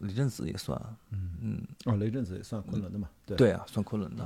[0.00, 3.08] 雷震子也算，嗯嗯哦，雷震子也算昆仑的嘛？
[3.26, 4.24] 对对啊，算昆仑的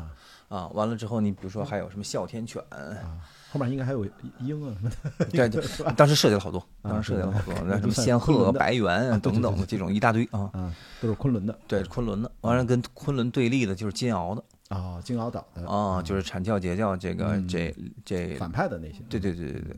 [0.48, 0.66] 啊。
[0.68, 3.18] 完了之后，你比如说还有什么哮天犬，啊，
[3.52, 4.04] 后面应该还有
[4.40, 5.24] 鹰啊什么的。
[5.26, 10.50] 对 对，当时设计了好多，当时设计了好多，那什么 仙鹤、白猿等等的这种一大堆啊。
[10.52, 19.00] 啊，都是昆仑的对，昆仑的，完了跟昆仑对立的就是金鳌的啊，金鳌岛的啊，就是阐教、截教这个嗯这这反派的那些。
[19.08, 19.76] 对对对对对，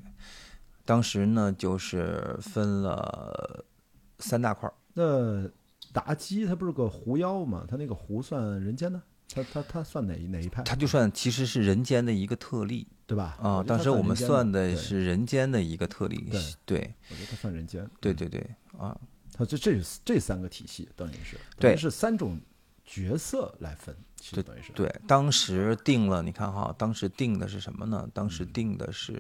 [0.85, 3.65] 当时呢就是分了
[4.23, 5.49] 三大块儿，那
[5.93, 7.67] 妲己她不是个狐妖吗？
[7.69, 9.03] 她那个狐算人间呢？
[9.29, 10.63] 她她她算哪一哪一派？
[10.63, 13.37] 它就算其实是人间的一个特例对吧？
[13.41, 13.63] 啊。
[13.63, 17.89] 当时我们算的是人间的一个特例，对对我觉得她算人间。
[18.01, 18.47] 对对对
[18.79, 18.99] 啊，
[19.33, 22.39] 她这这这三个体系等于是对是三种
[22.85, 28.09] 角色来分，其实等于是对，当时定了，你看哈，当时定的是什么呢？
[28.13, 29.19] 当时定的是，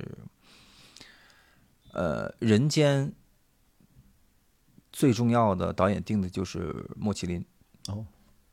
[1.92, 3.10] 呃，人间
[4.92, 7.44] 最重要的导演定的就是莫麒麟
[7.88, 8.04] 哦，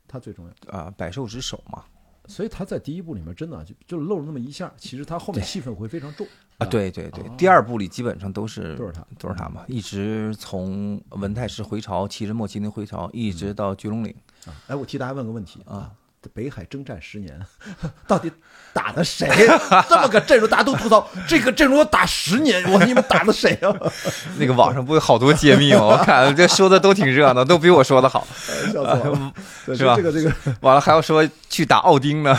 [0.08, 0.78] 他最重要。
[0.78, 1.84] 啊，百兽之首嘛。
[2.26, 6.24] 所以他在第一部里面真的就就露了那么一下，其实他后面戏份会非常重
[6.58, 14.14] 啊，，对对对，第二部里基本上都是都是他都是他嘛，一直从文太师回朝，骑着莫麒麟回朝，一直到巨龙岭。
[14.46, 14.54] 啊。
[14.68, 15.92] 哎，我替大家问个问题啊，
[16.28, 17.40] 北海征战十年，
[18.06, 18.30] 到底
[18.72, 19.26] 打的谁？
[19.88, 23.72] 这么个阵容，大家都吐槽，这个阵容要打十年，我你们打的谁啊？
[24.38, 25.80] 那个网上不有好多揭秘吗？
[25.80, 28.26] 我看这说的都挺热闹，都比我说的好。
[28.72, 29.32] 笑死我了，
[29.66, 32.36] 对是吧这个这个，完了还要说去打奥丁呢，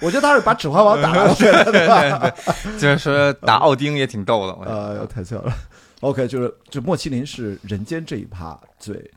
[0.00, 2.32] 我觉得他是把《指环王》打了，对吧？
[2.78, 4.54] 就是说打奥丁也挺逗的。
[4.54, 5.52] 我觉得呃，太笑了。
[6.00, 9.10] OK，就是就莫麒麟是人间这一趴最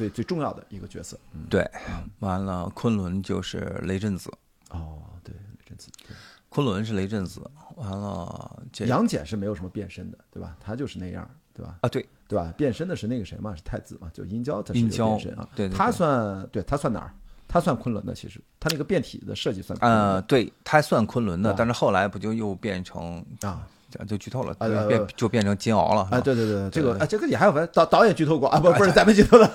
[0.00, 1.18] 最最重要的一个角色。
[1.34, 1.68] 嗯，对，
[2.20, 4.32] 完了昆仑就是雷震子，
[4.70, 5.90] 哦，对，雷震子
[6.48, 7.42] 昆仑是雷震子，
[7.76, 10.56] 完了这杨戬是没有什么变身的，对吧？
[10.58, 11.76] 他就是那样，对吧？
[11.82, 12.50] 啊对，对吧？
[12.56, 13.54] 变身的是那个谁嘛？
[13.54, 14.10] 是太子嘛？
[14.14, 15.46] 就殷郊，他是殷郊变身啊。
[15.50, 17.12] 他对对对算对他算哪儿？
[17.46, 23.68] 他算昆仑的，其实他那个变体的设计算呃对，他算昆仑的但是后来不就又变成啊，
[24.06, 24.54] 就剧透了，
[24.86, 26.08] 变就变成金鳌了。
[26.10, 29.48] 啊，对对对，这个对啊，这个也还有分导导演剧透过啊，不不是咱们剧透的，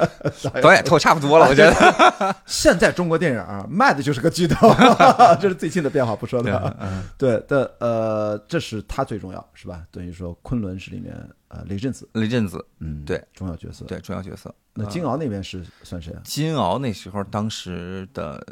[0.62, 2.34] 导演透差不多了，我觉得。
[2.46, 4.68] 现在中国电影啊，卖的就是个剧透，
[5.40, 6.76] 这是最近的变化，不说对的。
[6.80, 9.82] 嗯对的，呃，这是他最重要，是吧？
[9.90, 11.14] 等于说昆仑是里面
[11.48, 14.54] 呃雷震子，雷震子，嗯，对，重要角色。，对，重要角色。
[14.74, 16.20] 那金鳌那边是算谁啊？
[16.24, 18.44] 金鳌那时候当时的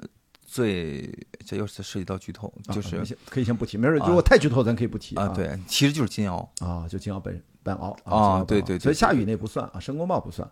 [0.53, 1.11] 最，
[1.47, 6.47] 这又是涉及到剧透，就啊是可以先不提，没事，啊如果太剧透咱可以不提啊，对，其实就是金鳌。
[6.61, 10.47] 啊，就金鳌本本鳌啊对对对所以夏雨那不算啊，申公豹不算，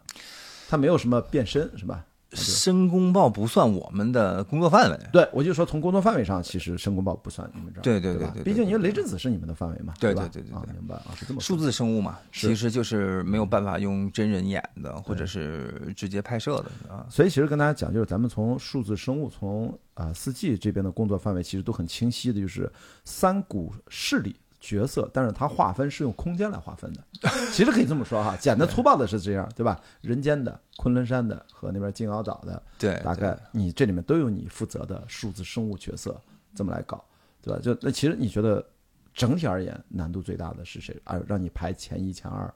[0.71, 2.03] 他没有什么变身是吧？
[2.33, 4.99] 申公豹不算我们的工作范围。
[5.13, 17.07] 对，我就说从工作范围上，其实申公豹不算你们这儿，对对对对毕竟因为雷震子是你们的范围嘛，对对对对明白啊，是这么数字生物嘛，其实就是没有办法用真人演的，或者是直接拍摄的啊。
[17.11, 22.71] 所以其实跟大家讲，就是咱们从数字生物，从啊四季这边的工作范围，其实都很清晰的，就是
[23.05, 27.03] 三股势力角色，但是它划分是用空间来划分的。
[27.51, 29.81] 其实可以这么说哈，简单粗暴的是这样，对吧？
[30.03, 36.21] 人间的、昆仑山的和那边金鳌岛的，对，大概你这里面都有你负责的数字生物角色，
[36.55, 37.03] 这么来搞，
[37.43, 37.61] 对吧？
[37.61, 38.65] 就那其实你觉得
[39.15, 40.95] 整体而言难度最大的是谁？
[41.05, 42.53] 啊，让你排前一、前二，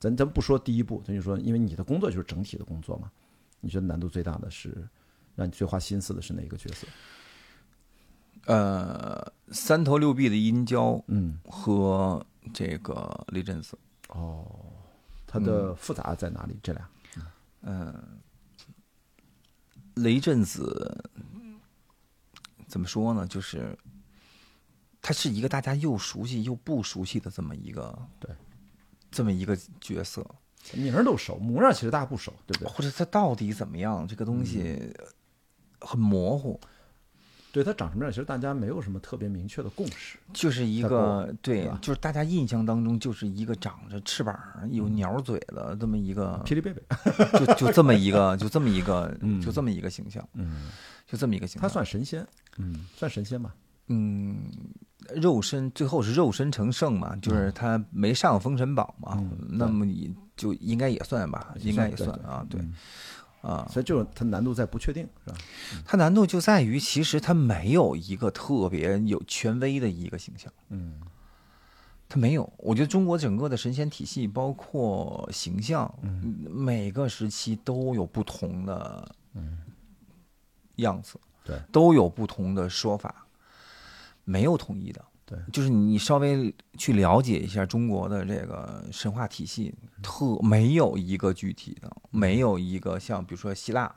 [0.00, 3.10] 咱咱不说第一步，咱就说，因为你的工作就是整体的工作嘛，
[3.60, 4.88] 你觉得难度最大的是
[5.36, 6.86] 让你最花心思的是哪个角色？
[8.46, 13.78] 呃，三头六臂的殷郊嗯，和这个雷震子，
[14.08, 14.44] 哦，
[15.26, 16.58] 它的复杂在哪里？
[16.62, 16.88] 这俩？
[17.62, 18.18] 嗯，
[19.94, 21.08] 雷震子
[22.66, 23.24] 怎么说呢？
[23.28, 23.78] 就是
[25.00, 28.28] 他是一个大家又熟悉又不熟悉的这么一个对
[29.12, 30.26] 这么一个角色，
[30.72, 32.72] 名儿都熟，模样其实大家不熟，对不对？
[32.72, 34.92] 或者他到底怎么样，这个东西
[35.80, 36.60] 很模糊。
[37.52, 40.18] 对他长什么样，其实大家没有什么特别明确的共识。
[40.32, 44.34] 就是一个对吧，就是大家印象当中就是一个长着翅膀、
[44.70, 46.82] 有鸟嘴的这么一个，霹雳贝贝，
[47.38, 50.70] 就就这么一个，就这么一个 嗯，就这么一个形象，嗯，
[51.06, 51.74] 就这么一个形象他象。
[51.74, 53.54] 算神仙，嗯，算神仙吧。
[53.88, 54.38] 嗯，
[55.16, 62.72] 肉身最后是肉身成圣嘛，就是他没上封神榜嘛，嗯那么你就应该也算吧，应该也算啊，对嗯
[63.42, 65.38] 啊，所以就是它难度在不确定，是吧？
[65.84, 70.50] 它难度就在于其实它没有一个特别有权威的一个形象。
[70.70, 71.00] 嗯
[72.08, 79.14] 它没有，我觉得中国整个的神仙体系，包括形象，嗯每个时期都有不同的
[80.76, 83.26] 样子，对，都有不同的说法，
[84.24, 85.02] 没有统一的。
[85.24, 93.94] 对，就是你稍微去了解一下中国的这个神话体系，特没有一个具体的，没有一个像比如说希腊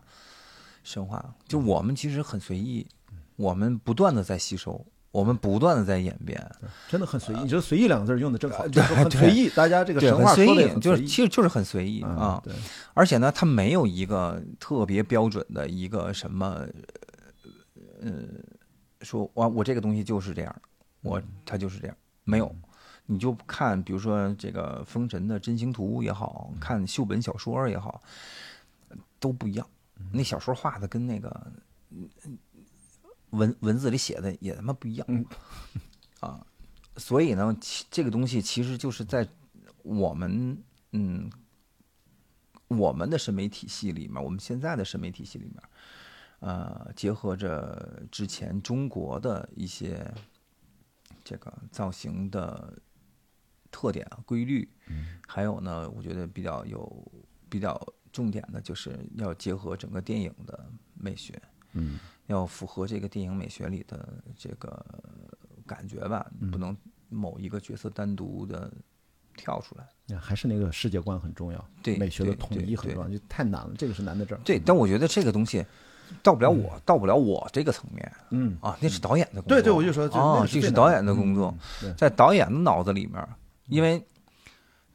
[0.83, 2.87] 神话，就我们其实很随意，
[3.35, 6.39] 我们不断的在吸收，我们不断的在演变，
[6.87, 7.39] 真的很随意。
[7.39, 9.49] 你觉得“随意”两个字用的正好，呃就是很随意。
[9.49, 12.41] 大家这个对，神很随意，话说的就是其实就是很随意嗯啊。
[12.43, 12.53] 对，
[12.93, 16.67] 而且呢，它没有一个特别标准的一个什么，
[18.01, 18.11] 呃，
[19.01, 20.55] 说我我这个东西就是这样，
[21.05, 22.53] 我他就是这样，没有。
[23.07, 28.01] 你就看，比如说这个《封神》的真形图也好看，秀本小说也好，
[29.19, 29.69] 都不一样。
[30.11, 31.51] 那小说画的跟那个
[31.91, 32.09] 嗯
[33.29, 35.05] 文文字里写的也他妈不一样。
[35.07, 35.23] 嗯
[36.19, 36.43] 啊，
[36.97, 39.27] 所以呢，其这个东西其实就是在
[39.83, 40.57] 我们
[40.91, 41.29] 嗯
[42.67, 45.63] 我们的审美体系里面，我们现在的审美体系里面，
[46.39, 50.11] 呃，结合着之前中国的一些
[51.25, 52.71] 这个造型的
[53.71, 54.69] 特点啊、规律，
[55.27, 57.11] 还有呢，我觉得比较有
[57.49, 57.77] 比较
[58.13, 61.33] 重点的就是要结合整个电影的美学，
[61.73, 64.85] 嗯，要符合这个电影美学里的这个
[65.65, 66.77] 感觉吧，嗯不能
[67.09, 68.71] 某一个角色单独的
[69.35, 69.89] 跳出来。
[70.05, 74.41] 那还是那个世界观很重要，对美学的统一很重要，就太难了，这个是难在这儿。
[74.45, 75.65] 对，但我觉得这个东西
[76.23, 79.49] 到不了我，到不了我这个层面嗯，啊，那是导演的工作。
[79.49, 83.27] 对对，我就说啊，这是导演的工作，，嗯在导演的脑子里面，
[83.67, 84.03] 因为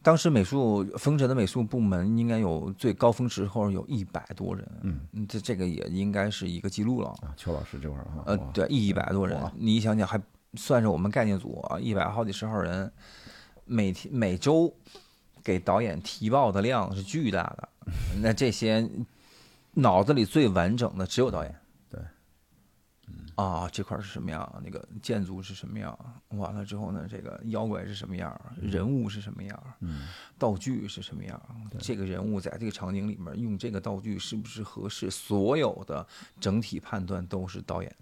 [0.02, 7.08] 当时美术风神的美术部门应该有最高峰时候有一百多人，嗯，这这个也应该是一个记录了。
[7.22, 10.20] 啊，邱老师这块儿哈，呃，对，一百多人，你想想，还
[10.54, 12.90] 算是我们概念组啊，一百好几十号人，
[13.66, 14.72] 每天每周
[15.44, 17.68] 给导演提报的量是巨大的。
[18.22, 18.88] 那这些
[19.72, 21.54] 脑子里最完整的只有导演。
[21.88, 22.00] 对，
[23.36, 24.62] 啊，这块是什么样？
[24.64, 25.96] 那个建筑是什么样？
[26.30, 28.38] 完了之后呢，这个妖怪是什么样？
[28.60, 29.62] 人物是什么样？
[29.80, 30.08] 嗯，
[30.38, 31.40] 道具是什么样？
[31.78, 35.10] 这个人物在这个场景里面用这个道具是不是合适？
[35.10, 36.06] 所有的
[36.38, 37.96] 整体判断都是导演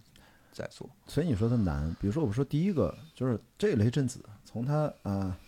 [0.52, 0.88] 在做。
[1.06, 5.38] 所以你说它难，比如说我说第一个就是这雷震子，从他啊、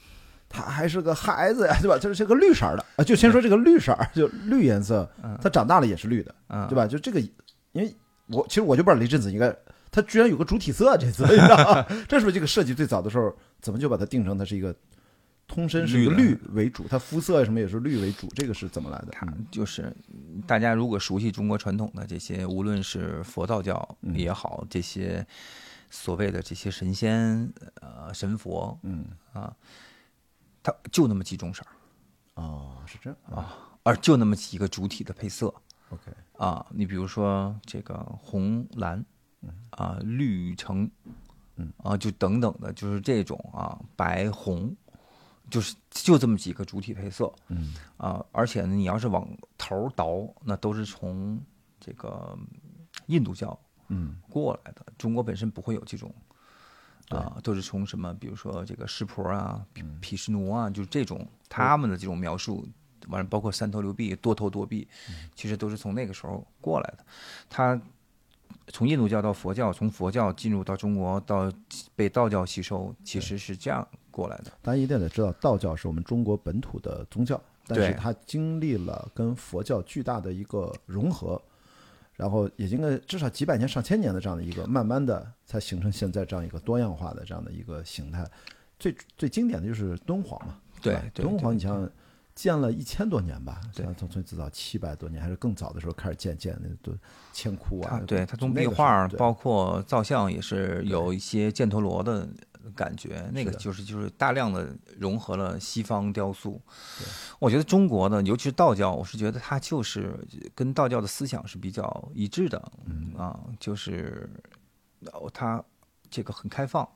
[0.52, 1.96] 他还是个孩子呀，对吧？
[1.96, 5.08] 就是这个绿色儿的啊，就先说这个绿色儿，就绿颜色，
[5.40, 6.86] 他长大了也是绿的，嗯，对吧？
[6.86, 7.20] 就这个，
[7.72, 7.94] 因为
[8.26, 9.56] 我其实我就不知道雷震子应该，
[9.92, 11.86] 他居然有个主体色，这次 你知道？
[12.08, 14.74] 这是不是这个设计最早的时候怎么就把它定成它是一个
[15.46, 19.12] 通身是一个绿绿为主，它肤色什么也是绿为主，这个是怎么来的？
[19.52, 19.92] 就是
[20.46, 25.24] 大家如果熟悉中国传统的这些，无论是佛道教嗯也好，这些
[25.90, 29.52] 所谓的这些神仙呃神佛嗯，啊，
[30.62, 35.52] 它就那么几种色儿，哦，是这样啊而就那么几个主体的配色
[35.90, 36.66] ，OK，啊。
[36.70, 39.04] 你比如说这个红蓝
[39.70, 40.90] 啊，绿橙
[41.56, 44.76] 嗯啊，就等等的，就是这种啊，白红。
[45.50, 51.40] 就是就这么几个主体配色，嗯啊，而且呢，你要是往头儿倒，那都是从
[51.80, 52.38] 这个
[53.06, 53.58] 印度教
[53.88, 54.86] 嗯过来的。
[54.96, 56.14] 中国本身不会有这种，
[57.10, 62.66] 啊，都是从什么，比如说这个湿婆啊、毗毗湿奴啊，就是这种他们的这种描述，
[63.08, 64.86] 完了包括三头六臂、多头多臂，
[65.34, 67.04] 其实都是从那个时候过来的。
[67.48, 67.80] 他
[68.68, 71.52] 从印度教到佛教，从佛教进入到中国，到
[71.96, 74.52] 被道教吸收，其实是这样过来的。
[74.62, 81.40] 大家一定得知道，道教是我们中国本土的宗教，但是它经历了跟佛教巨大的一个融合，
[82.20, 88.22] 然后也应该至少几百年、上千年的这样的一个，慢慢的才形成现在这样一个多样化的这样的一个形态。
[88.78, 91.90] 最最经典的就是敦煌嘛，对敦煌你像
[92.34, 93.84] 建了一千多年吧，对。
[93.84, 96.94] 像从最早七百多年还是更早的时候开始建建那都
[97.32, 102.28] 千窟啊，对它从壁画儿包括造像也是有一些犍陀罗的
[102.74, 106.60] 感觉，那个就是就是大量的融合了西方雕塑。
[107.38, 110.18] 我觉得中国的，尤其是道教，我是觉得它就是
[110.54, 114.28] 跟道教的思想是比较一致的，嗯啊，就是
[115.12, 115.62] 哦它
[116.10, 116.88] 这个很开放，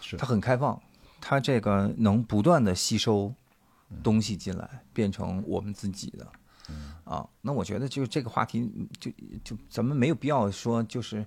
[0.00, 0.80] 是它很开放，
[1.20, 3.34] 它这个能不断的吸收
[4.02, 6.26] 东西进来，变成我们自己的。
[7.04, 9.10] 啊，那我觉得就这个话题，就
[9.44, 11.22] 就咱们没有必要说就是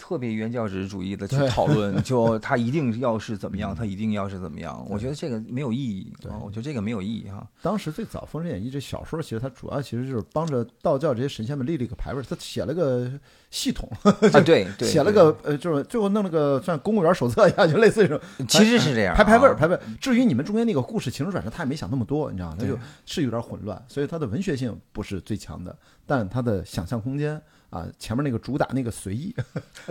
[0.00, 4.84] 特别原教旨主义的去讨论， 就他一定要是怎么样，他一定要是怎么样。
[4.88, 7.46] 我觉得这个没有意义对啊，我觉得这个没有意义哈。
[7.60, 13.10] 当时最早《封神演义》这小说，其实它主要其实就是帮着道教这些神仙们立了一个牌位，他写了个
[13.50, 19.78] 系统， 啊，对对，写了个呃，就是最后弄了个像公务员手册一样，就类似于这种其实是这样，排排位排位。
[20.00, 22.56] 至于你们中间那个故事情节转折，他也没想那么多，你知道吗？
[22.58, 25.76] 他就是有点混乱，所以他的文学性不是最强的，
[26.06, 27.40] 但他的想象空间
[27.70, 29.34] 啊，前面那个主打那个随意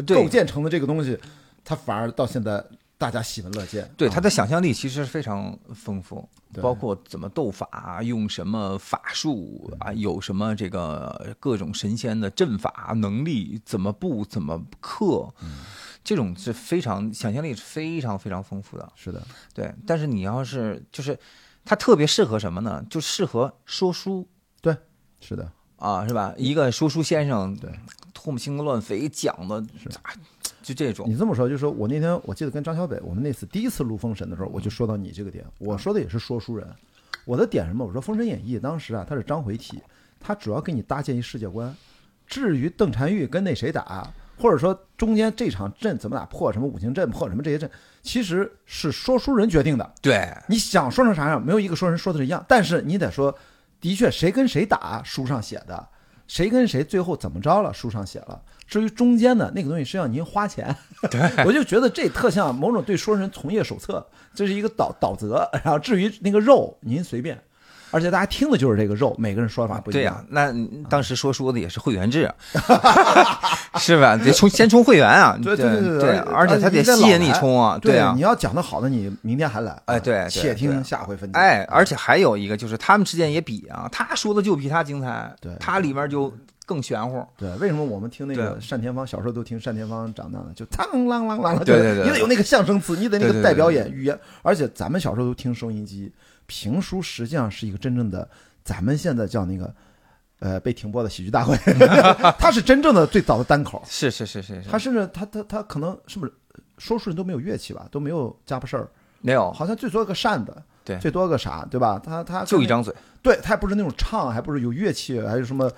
[0.05, 1.17] 构建成的这个东西，
[1.63, 2.63] 它反而到现在
[2.97, 3.89] 大家喜闻乐见。
[3.95, 15.33] 对啊他的想象力其实非常丰富，对包括怎么斗法，用什么法术啊，有什么这个各种神仙的阵法能力，怎么布，怎么克，
[16.03, 18.91] 这种是非常想象力是非常非常丰富的。
[18.95, 21.17] 是的，对，但是你要是就是
[21.63, 22.83] 它特别适合什么呢？
[22.89, 24.27] 就适合说书
[24.61, 24.75] 对
[25.21, 25.49] 是的，
[25.79, 26.33] 啊，是吧？
[26.37, 27.71] 一个说书先生，对，
[28.13, 29.55] 唾沫星子乱飞讲的，
[30.03, 30.13] 啊
[30.61, 36.67] 就这种你这么说，就是说我那天我记得跟张小北，我们那次第一次录《封神》的时候，我就说到你这个点，我说的也是说书人，
[37.25, 37.83] 我的点什么？
[37.83, 39.81] 我说《封神演义》当时啊，它是章回体，
[40.19, 41.75] 它主要给你搭建一世界观。
[42.27, 44.07] 至于邓婵玉跟那谁打，
[44.37, 47.67] 或者说中间这场阵怎么打破什么五行阵，破什么这些阵，
[48.03, 49.93] 其实是说书人决定的。
[50.01, 53.35] 对你想说成啥样，没有一个说人说的是一样，但是你得说，
[53.81, 55.87] 的确谁跟谁打，书上写的，
[56.27, 58.41] 谁跟谁最后怎么着了，书上写了。
[58.67, 60.75] 至于中间的那个东西，是要您花钱。
[61.09, 64.05] 对， 我就觉得这特像某种对说人从业手册，
[64.35, 65.49] 这是一个导导则。
[65.63, 67.41] 然后至于那个肉，您随便。
[67.91, 70.25] 而且大家听的就是这个肉，每个人说法不一对呀、样。
[70.29, 70.53] 那
[70.89, 72.35] 当时说书的也是会员制啊，
[73.79, 74.15] 是吧？
[74.15, 78.21] 得充先充会员啊，对对对对，而且他得吸引你充啊，对啊你。
[78.21, 79.81] 要讲的好的，你明天还来。
[79.85, 81.39] 哎，对，对且听下回分解。
[81.39, 86.31] 哎，而且还有一个就是他们之间也比啊，他说的就比他精彩，对他里面就
[86.65, 87.25] 更玄乎。
[87.37, 96.11] 对，为什么我们听那个单田芳，小时候都听单田芳长大的，就当啷啷啷啷，对对对你得有那个相声词，你得那个代表演语言，而且咱们小时候都听收音机，
[96.49, 98.27] 评书实际上是一个真正的，
[98.63, 99.73] 咱们现在叫那个，
[100.39, 101.55] 呃，被停播的喜剧大会，
[102.39, 106.33] 它是真正的最早的单口，是是是是是，它甚至他他他可能是不是
[106.79, 108.89] 说书人都没有乐器吧，都没有家伙事儿，
[109.21, 110.97] 没有，好像最多个扇子，对。
[110.97, 112.01] 最多个啥，对吧？
[112.03, 112.91] 他他就一张嘴，
[113.21, 115.71] 对他也不是那种唱，还不是有乐器，还有什么，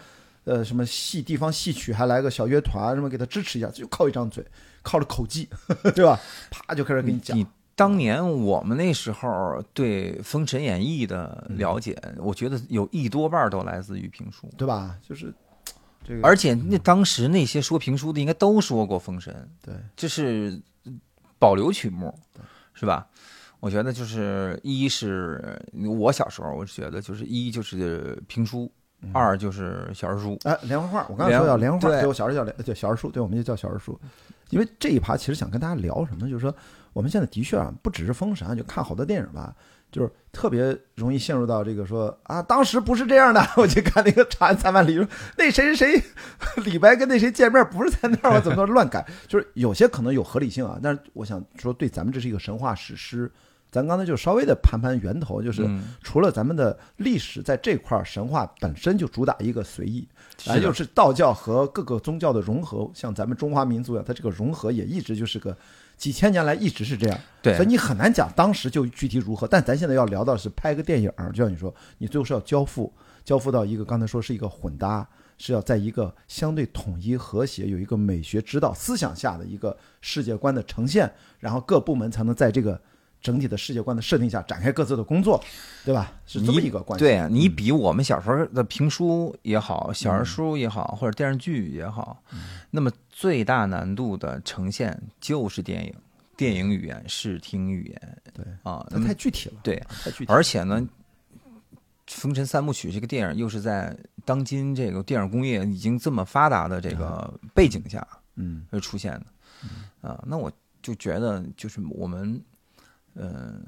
[0.45, 4.45] 呃，什么戏地方戏曲，还来个小乐团，什么给他支持一下，就靠一张嘴，
[4.81, 5.49] 靠着口技，
[5.93, 6.19] 对吧？
[6.49, 7.37] 啪就开始给你讲。
[7.37, 7.45] 你
[7.81, 14.47] 当年我们那时候对《封神演义》的了解，我觉得有一多半都来自于评书。
[14.55, 14.95] 对吧？
[15.01, 15.33] 就是
[16.03, 19.33] 这个而且那当时那些说评书的应该都说过《封神》，
[19.65, 20.61] 对，这是
[21.39, 22.13] 保留曲目，
[22.75, 23.07] 是吧？
[23.59, 28.71] 我觉得就是一是我小时候，我是觉得就是一就是评书，
[29.11, 30.37] 二就是小人书。
[30.43, 33.99] 哎，连环画，我刚才说叫连环画，对对我小时候叫连，对小人书，对我们就叫小人书。
[34.51, 36.55] 因为这一趴其实想跟大家聊什么，就是说
[36.93, 39.53] 我们现在的确啊，不只是封神，就看好多电影吧，
[39.91, 43.41] 就是特别容易陷入到这个说啊，当时不是这样的。
[43.57, 44.99] 我去看那个《长安三万里》，
[45.37, 46.03] 那谁谁谁，
[46.63, 49.05] 李白跟那谁见面不是在那儿，我怎么乱改？
[49.27, 53.31] 就是有些可能有合理性啊，但是我想说，对咱们这是一个神话史诗。
[53.71, 60.05] 咱刚才就稍微的盘盘源头，就是嗯除了咱们的历史在这块儿，神话本身就主打一个随意，
[60.37, 65.55] 是的然后就是道教和各个宗教的融合，像咱们中华民族一样，它这个融合也一直就是个
[65.95, 67.17] 几千年来一直是这样。
[67.41, 69.47] 对所以你很难讲当时就具体如何。
[69.47, 72.91] 但咱现在要聊到是拍个电影儿，就像你说，你最后是要交付，
[73.23, 75.07] 交付到一个刚才说是一个混搭，
[75.37, 81.09] 是要在一个相对统一和谐、有一个美学指导思想下的一个世界观的呈现，
[81.39, 82.79] 然后各部门才能在这个
[83.21, 85.41] 整体的世界观的设定下展开各自的工作，
[85.85, 86.11] 对吧？
[86.25, 87.05] 是这么一个关系。
[87.05, 92.21] 对啊，你比我们小时候的评书也好，小人书也好，或者电视剧也好，
[92.71, 95.93] 那么最大难度的呈现就是电影，
[96.35, 98.85] 电影语言、视听语言对啊。
[98.89, 100.33] 它那太具体了，对，太具体。
[100.33, 100.81] 而且呢，
[102.07, 103.95] 《封神三部曲》这个电影又是在
[104.25, 108.05] 当今这个电影工业已经这么发达的这个背景下
[108.35, 110.51] 嗯而出现的啊，那我
[110.81, 112.41] 就觉得就是我们
[113.13, 113.61] 呃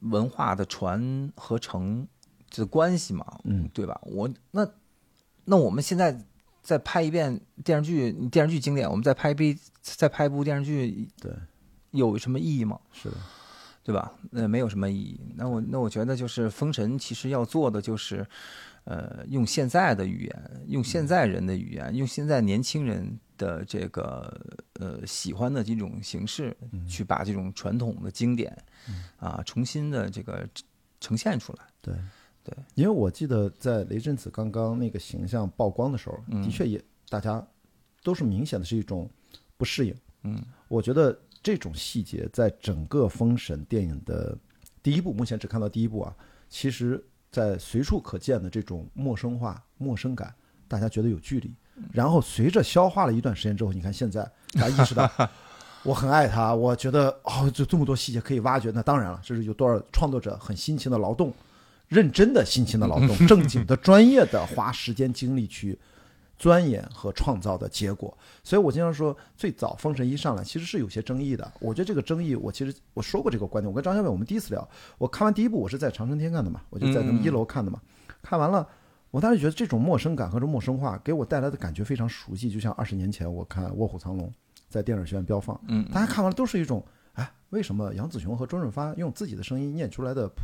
[0.00, 2.06] 文化的传和承
[2.48, 4.00] 这关系嘛，嗯，对吧？
[4.04, 4.66] 我那
[5.44, 6.18] 那我们现在
[6.62, 9.42] 再拍一遍电视剧，电视剧经典，我们再拍一部
[9.80, 11.32] 再拍一部电视剧，对，
[11.90, 12.78] 有什么意义吗？
[12.92, 13.16] 是的，
[13.82, 14.12] 对吧？
[14.30, 15.20] 那没有什么意义。
[15.36, 18.26] 那我那我觉得就是《封神》其实要做的就是，
[18.90, 24.36] 呃，用现在的语言，用现在人的语言，用现在年轻人的这个
[24.80, 26.56] 呃喜欢的这种形式，
[26.88, 28.52] 去把这种传统的经典
[29.16, 30.44] 啊重新的这个
[30.98, 31.60] 呈现出来。
[31.80, 31.94] 对
[32.42, 37.46] 对，因为我记得在雷震子刚刚那个形象曝光的时候，嗯的确也大家
[38.02, 39.08] 都是明显的是一种
[39.56, 39.94] 不适应。
[40.24, 44.36] 嗯，我觉得这种细节在整个《封神》电影的
[44.82, 46.12] 第一部，目前只看到第一部啊，
[46.48, 47.00] 其实
[47.30, 50.34] 在随处可见的这种陌生化、陌生感，
[50.66, 51.52] 大家觉得有距离。
[51.92, 54.22] 然后随着消化了一段时间之后，你看现在
[54.52, 55.10] 大家意识到，
[55.82, 58.70] 我很爱他，我觉得哦，就这么多细节可以挖掘。
[58.74, 61.32] 那当然了，这是有多少创作者很辛勤的劳动，
[61.88, 65.78] 认真的辛勤的劳动， 正经的、专业的花时间精力去
[66.40, 68.16] 钻研和创造的结果。
[68.42, 71.52] 所以我经常说，最早《封神》一上来其实是有些争议的。
[71.60, 73.70] 我觉得这个争议，我其实我说过这个观点。
[73.70, 74.66] 我跟张小伟我们第一次聊，
[74.96, 77.78] 我看完第一部，我是在长生天看的嘛，我就在咱们一楼看的嘛。
[78.22, 78.66] 看完了，
[79.10, 84.26] 我当时觉得这种陌生感和这陌生化给我带来的感觉非常熟悉，就像二十年前我看《卧虎藏龙》
[84.70, 86.82] 在电影学院标放，嗯，大家看完了都是一种，
[87.12, 90.42] 哎，为什么杨紫琼和周润发用自己的声音念出来的普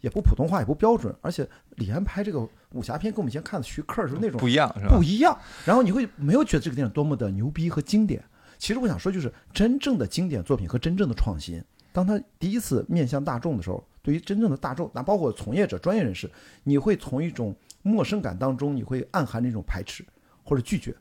[0.00, 5.02] 也不普通话也不标准，而且李安拍这个武侠片跟我们以前看的徐克是那种不一样是不？
[5.02, 5.36] 一样。
[5.64, 8.22] 然后你会没有觉得这个电影多么的牛逼和经典？
[8.58, 16.30] 其实我想说，就是真正的经典作品和真正的创新，当他第一次面向大众的时候，对于真正的大众，那包括从业者、专业人士，
[16.64, 20.04] 你会从一种陌生感当中，你会暗含着一种排斥
[20.42, 20.94] 或者拒绝。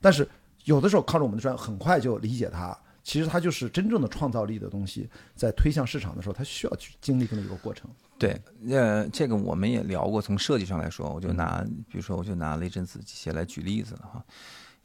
[0.00, 0.28] 但是
[0.64, 2.76] 有的时候靠着我们的专业，很快就理解它。
[3.04, 7.88] 其实它就是真正的创造力的东西，在推向市场的时候，它需要去经历这么一个过程。
[8.18, 8.40] 对，
[8.70, 10.22] 呃，这个我们也聊过。
[10.22, 14.24] 从设计上来说，我就拿，比如说，我就拿雷震子这些来举例子哈，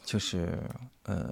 [0.03, 0.59] 就是
[1.03, 1.31] 呃，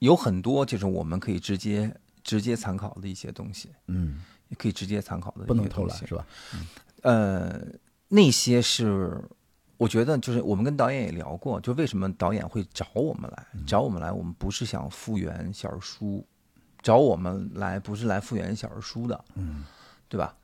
[0.00, 6.26] 有很多就是我们可以直接直接参考的一些东西，嗯，也可以直接参考的不能偷懒是吧？
[7.02, 7.58] 呃，
[8.08, 9.18] 那些是
[9.80, 16.22] 我觉得就是我们跟导演也聊过，就为什么导演会找我们来，找我们来，我们不是想复原小人书，
[16.82, 19.64] 找我们来不是来复原小人书的，嗯，
[20.06, 20.36] 对吧？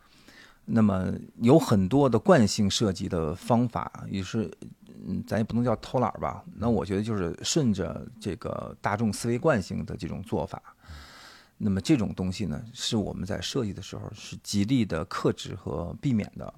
[0.64, 1.12] 那么
[1.42, 4.50] 有很多的惯性设计的方法，也是，
[5.06, 6.42] 嗯，咱也不能叫偷懒儿吧。
[6.54, 10.62] 那我觉得就是顺着这个大众思维惯性的这种做法。
[11.58, 16.54] 那么这种东西呢，是我们在设计的时候是极力的克制和避免的。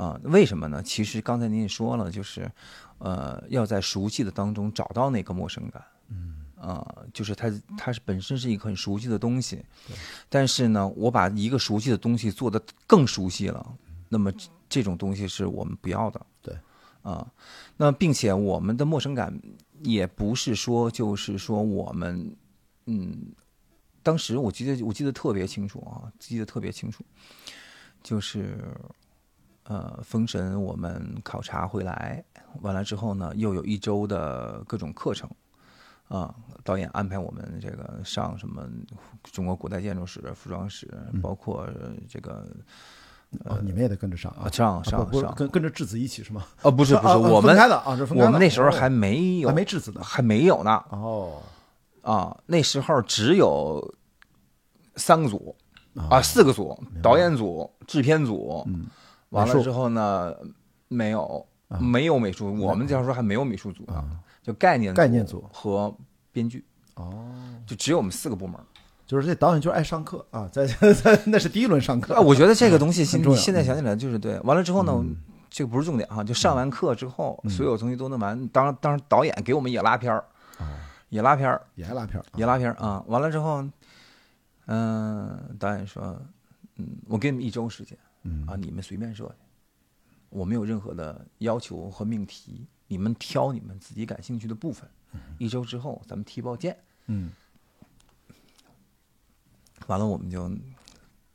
[0.00, 0.82] 啊、为什么呢？
[0.82, 2.50] 其实刚才您也说了，就是，
[2.98, 5.84] 呃，要在熟悉的当中找到那个陌生感。
[6.08, 9.62] 嗯啊、就是它它是本身是一个很熟悉的东西，
[10.28, 13.74] 但是呢，我把一个熟悉的东西做得更熟悉了，
[14.08, 16.20] 那么这这种东西是我们不要的。
[16.42, 16.54] 对，
[17.02, 17.30] 啊，
[17.76, 19.38] 那并且我们的陌生感
[19.82, 22.34] 也不是说就是说我们，
[22.86, 23.32] 嗯，
[24.02, 27.04] 当时我记得我记得特别清楚啊，记得特别清楚，
[28.02, 28.58] 就是，
[29.70, 32.24] 呃，封神我们考察回来，
[32.60, 35.30] 完了之后呢，又有一周的各种课程，
[36.08, 38.68] 啊，导演安排我们这个上什么
[39.22, 40.88] 中国古代建筑史、服装史，
[41.22, 41.68] 包括
[42.08, 42.44] 这个
[43.44, 44.46] 哦，你们也得跟着上啊。
[44.46, 46.44] 啊，上上上，跟跟着质子一起是吗？
[46.62, 47.56] 哦，不是不是，啊啊我们
[48.16, 50.00] 我们那时候哦还没有还没质子呢。
[50.02, 50.82] 还没有呢。
[50.88, 51.40] 哦。
[52.02, 53.94] 啊，那时候只有
[54.96, 55.54] 三个组
[56.08, 58.86] 啊，四个组，导演组、制片组，嗯，
[59.30, 60.32] 完了之后呢，
[60.88, 61.78] 没有啊。
[61.78, 64.04] 没有美术，我们那时候还没有美术组呢，啊。
[64.42, 65.44] 就概念概念组。
[65.52, 65.94] 和
[66.32, 66.64] 编剧，
[66.94, 67.24] 哦，
[67.66, 68.60] 就只有我们四个部门。
[69.06, 70.64] 就是这导演就是爱上课啊，在
[70.94, 72.14] 在那是第一轮上课。
[72.14, 74.38] 啊，我觉得这个东西现现在想起来就是对。
[74.40, 75.16] 完了之后呢嗯，
[75.50, 77.50] 这个不是重点哈，就上完课之后，嗯。
[77.50, 78.46] 所有东西都弄完。
[78.48, 80.24] 当，当时导演给我们也拉片儿，
[80.58, 80.64] 哦。
[81.08, 82.30] 也拉片儿，也拉片儿啊。
[82.36, 83.02] 也拉片儿啊。
[83.08, 83.64] 完了之后，
[84.66, 86.16] 嗯，导演说，
[86.76, 89.34] 嗯，我给你们一周时间嗯啊，你们随便设计，
[90.28, 94.88] 我没有任何的要求和命题，你们挑你们自己感兴趣的部分。
[95.38, 96.76] 一周之后咱们提报见。
[97.06, 97.30] 嗯，
[99.86, 100.48] 完了我们就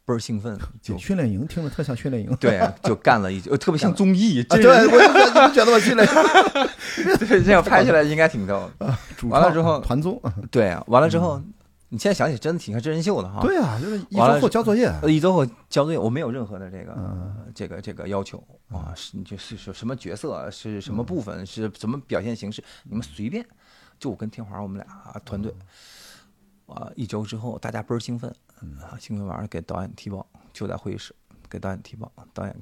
[0.05, 8.97] 倍儿兴奋，就训练营听着特像训练营啊，对，就干了一周，特别像综艺，对，我就觉得你们觉得我训练营 对，这样拍起来应该挺逗的。
[9.23, 10.21] 完了之后团综，
[10.51, 11.41] 对啊，完了之后，
[11.89, 13.41] 你现在想起真的挺像真人秀的哈。
[13.41, 17.51] 对啊，就是一周后交作业，呃，一周后交作业，我没有任何的这个、嗯。
[17.53, 18.43] 这个这个要求。
[18.69, 23.45] 啊，是你就是说什么角色，是什么部分，是什么表现形式，你们随便。
[23.97, 25.53] 就我跟天华我们俩啊团队，
[26.65, 28.29] 啊，一周之后大家倍儿兴奋
[28.81, 31.15] 啊，兴奋完了给导演提报，就在会议室
[31.49, 32.53] 给导演提报，导演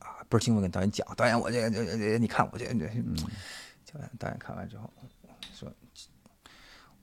[0.00, 2.88] 啊倍儿兴奋跟导演讲，导演我这个这个这个你看我这个这个，
[3.92, 4.90] 导演导演看完之后
[5.52, 5.72] 说，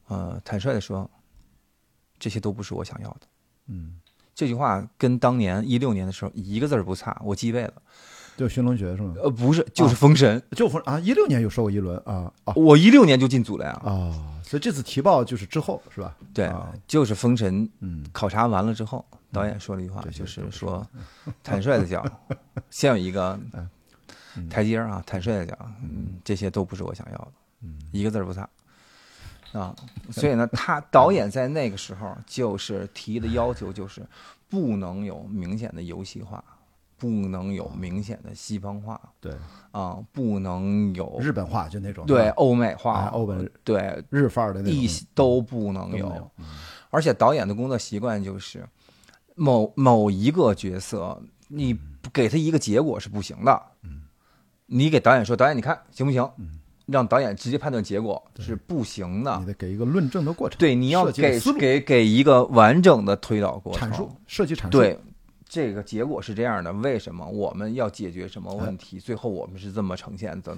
[0.08, 1.10] 呃，坦率的说，
[2.24, 3.28] 这些都不是我想要的。
[3.68, 3.96] 嗯，
[4.34, 7.74] 这句话跟当年一六年的时候一个字儿不差，我记背了。
[8.38, 9.14] 就寻龙诀是吗？
[9.22, 10.42] 呃，不是，就是封神。
[10.52, 13.72] 就封啊，一六年有说过一轮啊啊我一六年就进组了呀。
[13.84, 16.16] 啊，所以这次提报就是之后是吧？
[16.34, 17.70] 对啊，就是封神。
[17.82, 20.88] 嗯，考察完了之后，导演说了一句话，就是说，
[21.44, 22.10] 坦率的讲，
[22.72, 23.38] 先有一个
[24.36, 27.32] 嗯台阶儿啊，坦率的讲，嗯，这些都不是我想要的，
[27.64, 28.48] 嗯一个字儿不差。
[29.54, 29.76] 啊，
[30.12, 34.06] 所以呢，他导演在那个时候就是提的要求就是
[34.50, 36.44] 不能有明显的游戏化，
[36.98, 39.32] 不能有明显的西方化对，
[39.72, 46.32] 啊，不能有日本化就那种对欧美化哎，欧本对日范儿的那种一都不能有。
[46.90, 48.68] 而且导演的工作习惯就是，
[49.36, 51.80] 某某一个角色，你
[52.12, 53.62] 给他一个结果是不行的。
[54.66, 56.28] 你给导演说，导演你看行不行？
[56.94, 59.48] 让导演直接判断结果是不行的你。
[59.48, 63.90] 得给一个论证的过程，对，你要给给给一个完整的推导过程。
[63.90, 64.98] 阐述设计阐述，对，
[65.50, 69.00] 这个结果是这样的，为什么我们要解决什么问题？
[69.00, 70.56] 最后我们是这么呈现的。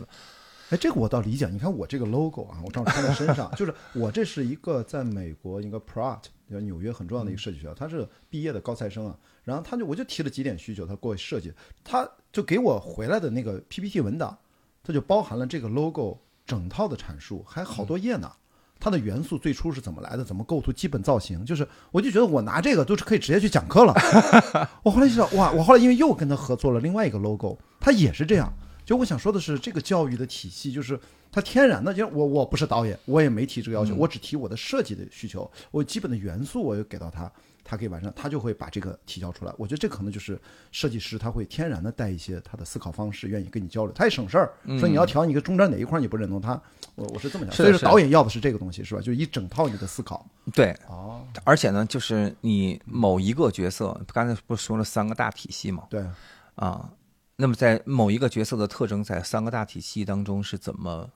[0.72, 1.48] 哎，这个我倒理解。
[1.48, 9.16] 你看我这个 logo 啊，我正好穿在身上， 就是我这是一个在美国一个 Pratt，就纽约很重要的一个设计学校，他是毕业的高材生啊。
[9.44, 14.36] 然后他就我就提了几点需求，他给我设计，他就给我回来的那个 PPT 文档，
[14.84, 18.32] 它就包含了这个 logo 整套的阐述，还好多页呢。
[18.78, 20.24] 它的元素最初是怎么来的？
[20.24, 20.72] 怎么构图？
[20.72, 23.94] 基本造型，就是我就觉得我拿这个都是可以直接去讲课了。
[24.84, 25.52] 我后来就知道，哇！
[25.54, 28.54] 我后来因为又跟他合作了另外一个 logo，他也是这样。
[28.84, 31.00] 就我想说的是，这个教育的体系就是
[31.32, 37.32] 它天然的，就我我不是导演，我也没提这个要求，我只提我的设计的需求，我基本的元素我就给到他，
[37.68, 39.54] 他可以完善，他就会把这个提交出来。
[39.58, 40.40] 我觉得这可能就是
[40.72, 44.54] 设计师他会天然的带一些他的思考方式，愿意跟你交流，他也省事儿。
[44.80, 46.62] 说你要调你一个中间哪一块你不认同他，
[46.94, 49.02] 我我是这么想，所以说导演要的是这个东西是吧？
[49.02, 50.24] 就是一整套你的思考。
[50.54, 55.88] 对，哦，而且呢，就是你某一个角色，刚才不是说了三个大体系嘛？
[55.90, 56.06] 对，
[56.54, 56.94] 啊，
[57.36, 61.10] 那么在某一个角色的特征在三个大体系当中是怎么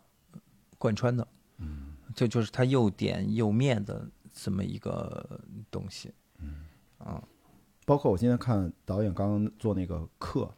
[0.79, 1.27] 贯穿的？
[1.59, 5.39] 嗯，这就是他又点又面的这么一个
[5.69, 6.11] 东西。
[7.85, 10.49] 包括我今天看导演刚刚做那个课，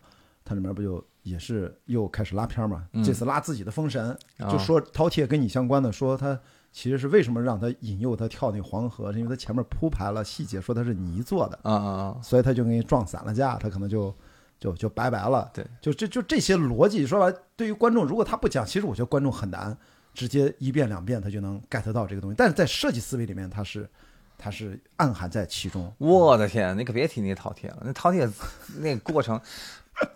[0.44, 2.88] 它里面不就也是又开始拉片儿嘛？
[2.94, 6.38] 嗯这次拉自己的封神，啊就说饕餮跟你相关的，说他
[6.72, 12.20] 其实是为什么让他引诱他跳那个黄河，是因为他前面铺排了细节，说他是泥做的，啊啊啊！
[12.22, 14.14] 所以他就给你撞散了架，他可能就
[14.60, 15.50] 就就拜拜了。
[15.54, 19.78] 对，就这就这些逻辑，说白了，对于观众，如果他不讲，其实我觉得观众很难
[20.14, 23.90] 直接一遍两遍他就能 get 到这个东西，但是在设计思维里面，他是
[24.42, 25.94] 它是暗含在其中。
[26.00, 28.28] 我的天，你可别提那饕餮了，那饕餮
[28.82, 29.40] 那个过程，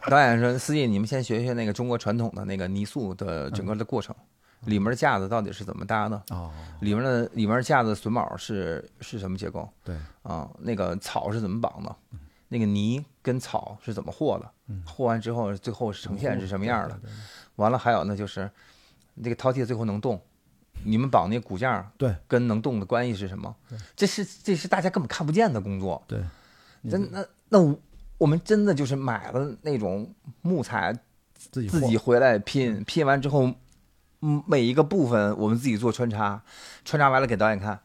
[0.10, 4.16] 导演说：“司机，你们先学学那个中国传统的那个泥塑的整个的过程，
[4.62, 6.20] 里面的架子到底是怎么搭的？
[6.32, 6.52] 哦，
[6.82, 9.70] 里面的里面架子榫卯是是什么结构？
[9.84, 11.96] 对，啊，那个草是怎么绑的？
[12.48, 14.52] 那个泥跟草是怎么和的，
[14.86, 17.00] 和完之后最后呈现是什么样的。
[17.56, 18.50] 完了还有呢，就是
[19.16, 20.22] 那个饕餮最后能动，
[20.84, 22.16] 你们绑那骨架对。
[22.28, 23.56] 跟能动的关系是什么？
[23.96, 26.04] 这是这是大家根本看不见的工作。
[26.08, 26.20] 对，
[26.90, 27.80] 真那那我
[28.18, 30.98] 我们真的就是买了那种木材，
[31.38, 33.52] 自己自己回来拼，拼完之后，
[34.22, 36.42] 嗯，每一个部分我们自己做穿插，
[36.84, 37.80] 穿插完了给导演看，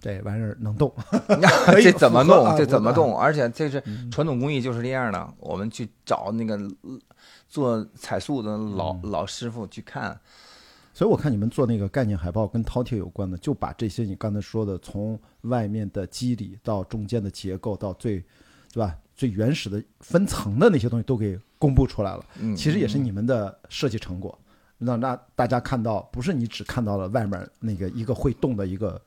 [0.00, 0.92] 这玩意儿能动，
[1.82, 2.56] 这怎么弄？
[2.56, 3.18] 这怎么动？
[3.18, 6.98] 而且这是传统工艺就是这样的，我们去找那个呃
[7.48, 9.10] 做彩塑的老嗯。
[9.10, 10.18] 老师傅去看，
[10.96, 18.18] 所以我看你们做那个概念海报跟饕餮有关的，就把这些你刚才说的，从外面的肌理到中间的结构到最，
[18.72, 18.96] 对吧？
[19.14, 22.24] 最原始的分层的那些东西都给公布出来了。
[22.40, 24.38] 嗯，其实也是你们的设计成果，
[24.78, 28.98] 让那大家看到，不是你只看到了外面那个一个会动的一个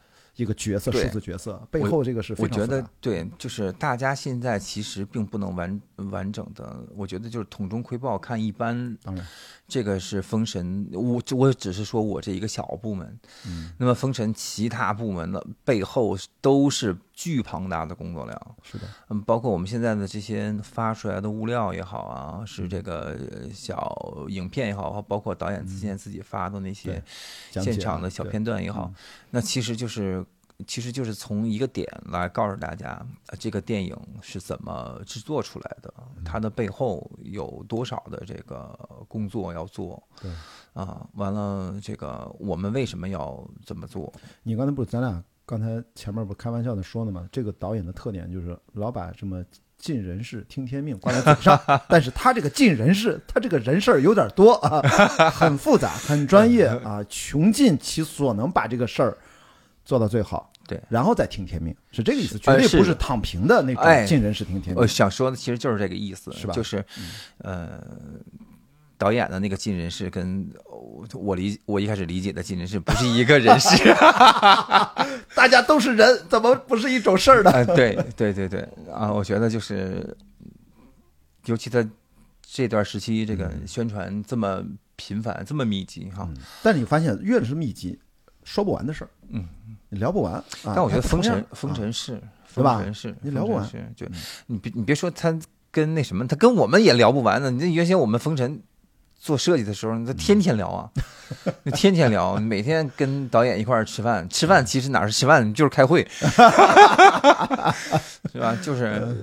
[0.44, 5.82] 一个角色，数字角色背后这个是非我觉得对，就是大家现在其实并不能完
[6.12, 9.28] 完整的，我觉得就是统中窥豹看一般，当然，
[9.68, 27.04] 这个是封神，我我只是说我这一个小部门，嗯，那么封神其他部门的背后都是巨庞大的工作量，是的，嗯，包括我们现在的这些发出来的物料也好啊，是这个呃小影片也好，包括导演之前自己发的那些
[27.52, 28.90] 现场的小片段也好，
[29.32, 30.26] 那其实就是。
[30.68, 35.94] 其实就是从一个点来告诉大家，呃这个电影是怎么制作出来的，
[36.26, 40.04] 它的背后有多少的这个工作要做。
[40.22, 40.30] 对
[40.74, 44.12] 啊，完了，这个我们为什么要这么做？
[44.44, 47.28] 你刚才不是咱俩刚才前面不开玩笑的说呢嘛？
[47.32, 49.44] 这个导演的特点就是老把这么
[49.80, 54.80] 尽人事听天命挂在嘴上， 但是他这个尽人事，他这个人事儿有点多啊，
[55.34, 59.18] 很复杂，很专业 啊，穷尽其所能把这个事儿
[59.84, 60.52] 做到最好。
[60.68, 64.86] 对然后再听天命，是这个意思，绝对不是躺平的那哎种尽人事听天命我。
[64.86, 66.86] 想说的其实就是这个意思，是吧嗯就是，
[67.40, 67.82] 呃，
[69.00, 73.96] 导演的那个尽人事跟我我理我一开始理解的尽人事不是一个人事。
[75.34, 77.50] 大家都是人，怎么不是一种事儿呢？
[77.50, 80.16] 啊，对对对对啊，我觉得就是，
[81.46, 81.88] 尤其在
[82.42, 84.62] 这段时期，这个宣传这么
[84.98, 86.30] 频繁、这么密集哈，
[86.62, 87.98] 但是你发现越是密集，
[88.44, 89.48] 说不完的事儿，嗯，
[89.88, 90.34] 你聊不完。
[90.34, 94.06] 啊但我觉得封它不同样神封神是对封吧神是你聊不完就
[94.48, 95.34] 你别你别说他
[95.72, 97.50] 跟那什么，他跟我们也聊不完呢。
[97.50, 98.62] 你这原先我们封神。
[99.20, 100.90] 做设计的时候，他天天聊啊，
[101.66, 104.28] 就天天聊，每天跟导演一块儿吃饭。
[104.30, 106.08] 吃饭其实哪是吃饭，就是开会，
[108.32, 108.58] 是吧？
[108.64, 109.16] 就是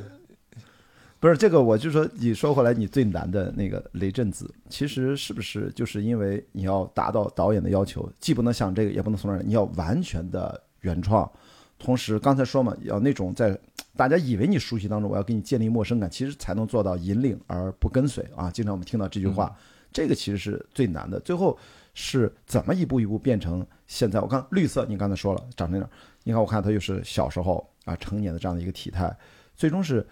[1.19, 11.29] 不是这个，我就说你说回来，你最难的那个雷震子，其实是不是就是因为你要达到导演的要求，既不能想这个，也不能从那儿，你要完全的原创，
[11.79, 13.59] 同时刚才说嘛，要那种在
[13.97, 18.51] 大家以为你熟悉当中，我要给你建立陌生感，其实才能做到引领而不跟随啊。
[18.51, 19.57] 经常我们听到这句话，
[19.97, 21.19] 这个其实是最难的。
[21.21, 21.59] 最后
[21.95, 24.21] 是怎么一步一步变成现在？
[24.21, 25.91] 我看绿色，你刚才说了长成这样，
[26.23, 29.17] 你看我看他又是小时候啊成年的这样的一个体态，
[29.55, 30.07] 最终是。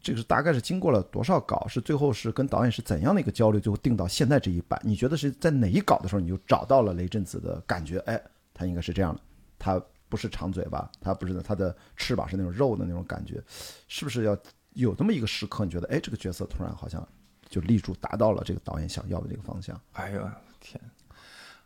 [0.00, 1.66] 这个是大概是经过了多少稿？
[1.66, 3.60] 是最后是跟导演是怎样的一个交流？
[3.60, 4.80] 最后定到现在这一版？
[4.84, 7.98] 你觉得是在哪一稿的时候你就找到了雷震子的感觉？
[8.06, 8.18] 哎，
[8.54, 9.20] 他应该是这样的，
[9.58, 13.42] 他不是长嘴巴，他不是的，他的翅膀是那种肉的那种感觉，
[13.88, 14.38] 是不是要
[14.74, 15.64] 有这么一个时刻？
[15.64, 17.06] 你觉得哎，这个角色突然好像
[17.48, 19.80] 就立住，达到了这个导演想要的这个方向？
[19.94, 20.30] 哎呦
[20.60, 20.80] 天，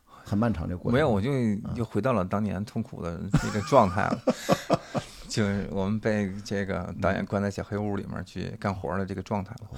[0.07, 0.95] 很漫长这个过程。
[0.95, 1.31] 没有，我就
[1.75, 4.23] 又回到了当年痛苦的这个状态了。
[5.29, 9.71] 就是我们被这个导演关在小黑屋里面去干活的这个状态了。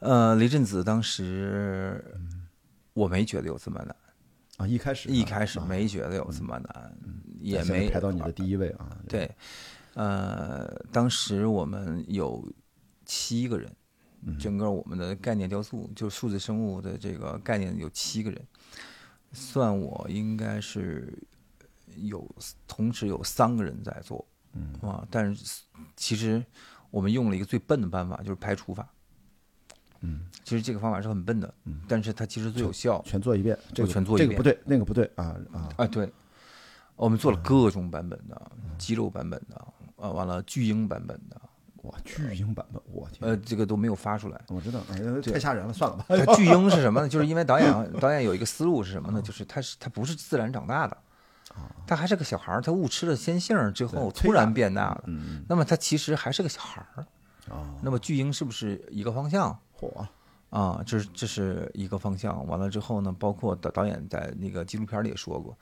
[0.00, 2.04] 呃，雷震子当时
[2.92, 3.96] 我没觉得有这么难，
[4.58, 6.92] 啊，一开始一开始啊没觉得有这么难，
[7.40, 8.96] 也没排到你的第一位啊。
[9.08, 9.30] 对，
[9.94, 12.46] 呃，当时我们有
[13.06, 13.74] 七个人，
[14.38, 18.46] 整个我们的概念雕塑就是数字生物的这个概念有七个人，
[19.32, 21.12] 算我应该是
[21.96, 22.28] 有
[22.66, 24.74] 同时有三个人在做，嗯。
[24.82, 25.62] 啊，但是
[25.96, 26.44] 其实
[26.90, 28.88] 我们用了一个最笨的办法，就是排除法。
[30.00, 31.80] 嗯，其实这个方法是很笨的，嗯。
[31.86, 33.02] 但是它其实最有效。
[33.04, 34.30] 全做一遍，这个全做一遍。
[34.30, 35.68] 这个不对，那个不对啊啊！
[35.76, 36.10] 啊，对，
[36.96, 39.56] 我们做了各种版本的，肌肉版本的，
[39.96, 41.40] 啊，完了巨婴版本的，
[41.82, 43.28] 哇，巨婴版本，我天！
[43.30, 44.40] 呃，这个都没有发出来。
[44.48, 46.04] 我知道，哎呀，太吓人了，算了吧。
[46.08, 47.08] 它 巨婴是什么呢？
[47.08, 49.22] 就是因为导演导演有一个思路是什么呢？
[49.22, 50.96] 就是他是他不是自然长大的，
[51.86, 57.06] 他还是个小孩儿，他误吃了鲜杏之后突然变大了，嗯那么他其实还是个小孩儿。
[57.50, 59.58] 啊，那么巨婴是不是一个方向？
[59.72, 60.06] 火
[60.50, 62.46] 啊，这是这是一个方向。
[62.46, 65.56] 完了之后呢，包括导导演在那个纪录片里也说过，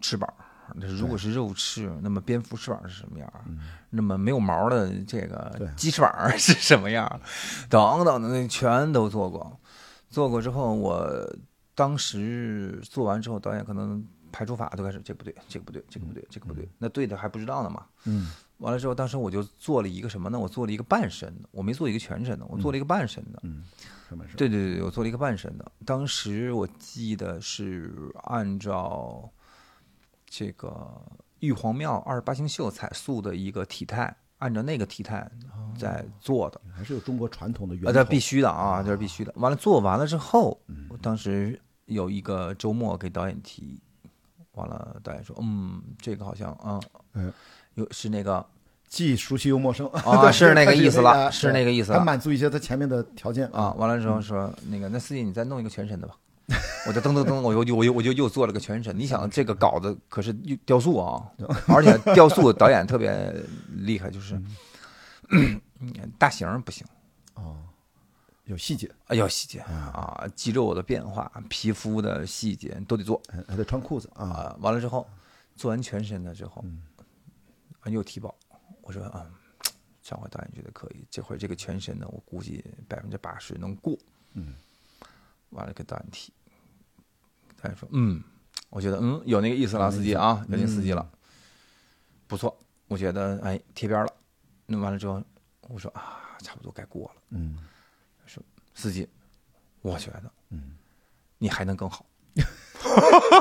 [0.00, 0.42] 翅膀，那
[0.80, 3.32] 如果是肉翅，那么蝙蝠翅膀是什么样？
[3.46, 3.58] 嗯
[3.94, 7.20] 那么没有毛的这个鸡翅膀 是什么样？
[7.68, 9.60] 等等的，那全都做过。
[10.08, 11.36] 做过之后，我
[11.74, 16.68] 当时做完之后，导演可能排除法都开始，这不对，这个不对，这个不对，这个不对。
[16.78, 17.84] 那对的还不知道呢嘛。
[18.04, 20.38] 嗯完了之后，当时我就做了一个什么呢？
[20.38, 23.40] 我做了一个半身的，我没做一个全身的，我做了一个半身的。
[23.42, 23.64] 嗯，
[24.08, 24.36] 什么是？
[24.36, 25.72] 对对对，我做了一个半身的。
[25.84, 27.92] 当时我记得是
[28.22, 29.28] 按照
[30.34, 30.74] 这个
[31.40, 35.30] 玉皇庙二十八星宿彩塑的一个体态，按照那个体态
[35.78, 36.58] 在做的。
[36.74, 39.32] 还是有中国传统的啊，源头这必须的啊，这是必须的。
[39.36, 40.58] 完了做完了之后，
[40.88, 43.78] 我当时有一个周末给导演提，
[44.52, 46.80] 完了导演说，嗯，这个好像啊，
[47.12, 47.30] 嗯，
[47.74, 48.42] 有是那个
[48.88, 56.14] 既熟悉又陌生啊 对是那个意思了啊是那个意思还了满足一些他前面的条件啊，完了之后说那个那司机你再弄一个全身的吧，
[56.86, 58.96] 我就噔噔噔，我又我又我就又做了个全身。
[58.98, 60.32] 你想这个稿子可是
[60.64, 61.30] 雕塑啊，
[61.68, 63.32] 而且雕塑导演特别
[63.68, 64.40] 厉害，就是
[66.18, 66.86] 大型不行。
[67.34, 67.62] 哦，
[68.44, 74.26] 有细节，啊，有细节啊，肌肉的变化、皮肤的细节都得做还还得穿裤子啊。
[74.26, 74.56] 啊。
[74.60, 75.08] 完了之后，
[75.54, 76.64] 做完全身了之后，
[77.80, 78.34] 啊又提报，
[78.82, 79.24] 我说啊，
[80.02, 83.96] 上回导演觉得可以，这回这个全身呢我估计百分之八十能过。
[84.34, 84.54] 嗯，
[85.50, 86.32] 完了跟导演提，
[87.62, 88.22] 导演说嗯，
[88.70, 91.08] 我觉得嗯有那个意思了，司机啊，有那个司机了，
[92.26, 92.56] 不错，
[92.88, 94.12] 我觉得哎贴边了。
[94.66, 95.22] 那完了之后，
[95.68, 97.22] 我说啊，差不多该过了。
[97.30, 97.56] 嗯。
[98.26, 98.42] 说
[98.74, 99.06] 司机，
[99.82, 100.72] 我觉得，嗯，
[101.38, 102.06] 你还能更好。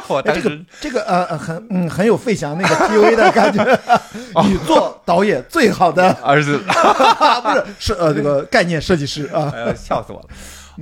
[0.09, 3.63] 我哎，当时这个这个呃呃很嗯很有费翔那个 PUA 的感觉，
[4.43, 6.11] 你做导演最好的。
[6.21, 9.49] 儿子，不是是呃这个概念设计师啊。
[9.55, 10.29] 哎，笑死我了！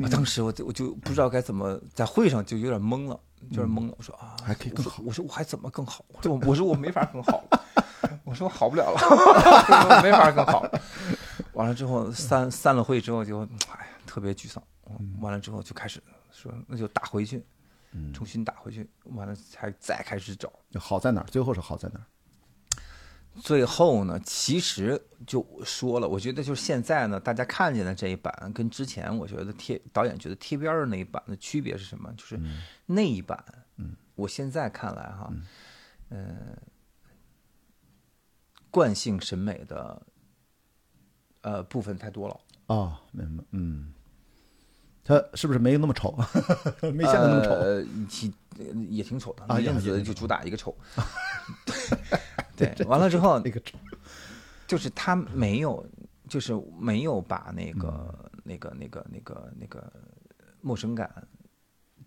[0.01, 3.19] 我当时我就我就不知道该怎么在会上就有点懵了，
[3.49, 3.93] 有点懵了。
[3.97, 6.03] 我说啊，还可以更好我说我还怎么更好？
[6.09, 7.43] 我说我我说我没法更好，
[8.23, 10.65] 我说我好不了了， 我没法更好。
[11.53, 14.61] 完了之后散散了会之后就哎呀特别沮丧。
[15.21, 17.45] 完了之后就开始说那就打回去，
[18.13, 18.89] 重新打回去。
[19.03, 20.51] 完了才再开始找。
[20.79, 21.25] 好在哪儿？
[21.29, 22.05] 最后是好在哪儿？
[23.35, 32.11] 最后呢，其实就说了，我觉得就是现在呢，大家看见的这一版跟之前我觉得贴导演觉得贴边的那一版的区别是什么？
[32.17, 32.39] 就是
[32.85, 33.41] 那一版，
[33.77, 35.31] 嗯，我现在看来哈，
[36.09, 36.57] 嗯、
[38.69, 40.01] 惯性审美的
[41.41, 43.93] 呃部分太多了，哦，明白，嗯，
[45.09, 46.15] 他是不是没那么丑？
[46.93, 47.51] 没现在那么丑？
[48.89, 50.75] 也挺丑的，那阵啊也也挺子就主打一个丑，
[52.55, 53.75] 对，完了之后那个丑，
[54.67, 55.83] 就是他没有，
[56.27, 59.91] 就是没有把那个、嗯那个、那个、那个、那个
[60.61, 61.27] 陌生感，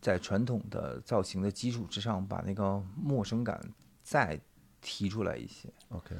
[0.00, 3.61] 在传统的造型的基础之上，把那个陌生感
[4.03, 4.38] 再
[4.80, 5.68] 提出来一些。
[5.88, 6.14] OK，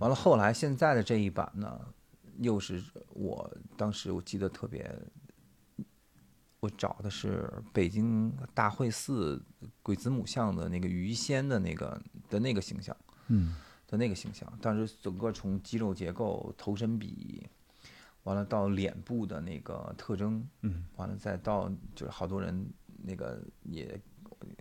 [0.00, 1.80] 完了，后来现在的这一版呢，
[2.40, 4.90] 又是我当时我记得特别，
[6.64, 9.42] 我找的是北京大会寺
[9.82, 12.00] 鬼子母像的那个鱼仙的那个
[12.30, 12.96] 的那个形象。
[13.28, 13.54] 嗯
[13.86, 17.46] 的那个形象，当时整个从肌肉结构、头身比，
[18.24, 22.66] 完了到脸部的那个特征，嗯，完了再到就是好多人
[23.02, 24.00] 那个也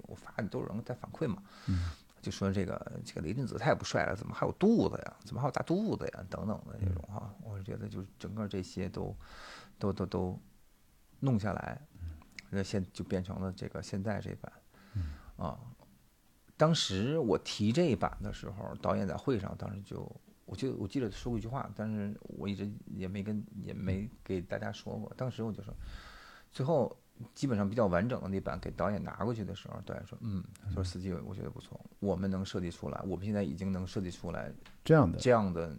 [0.03, 1.89] 我发都有人在反馈嘛，嗯，
[2.21, 5.15] 就说这个这个雷震子太不帅了，怎么还有肚子呀？
[5.23, 6.25] 怎么还有大肚子呀？
[6.29, 9.15] 等等的这种哈，我是觉得就是整个这些都
[9.79, 10.39] 都都都
[11.21, 11.81] 弄下来，
[12.53, 14.51] 那现就变成了这个现在这版，
[15.37, 15.59] 啊。
[16.55, 20.09] 当时我提这一版的时候，导演在会上，当时就，
[20.45, 25.11] 我记得我记得说过一句话，但是我一直也没跟也没给大家说过。
[25.17, 25.73] 当时我就说，
[26.51, 26.95] 最后
[27.33, 34.53] 基本上比较完整的那版给导演拿过去的时候，导演说，嗯，说司机我觉得不错，我们能设计出来，我们现在已经能设计出来
[34.85, 35.75] 这样的这样的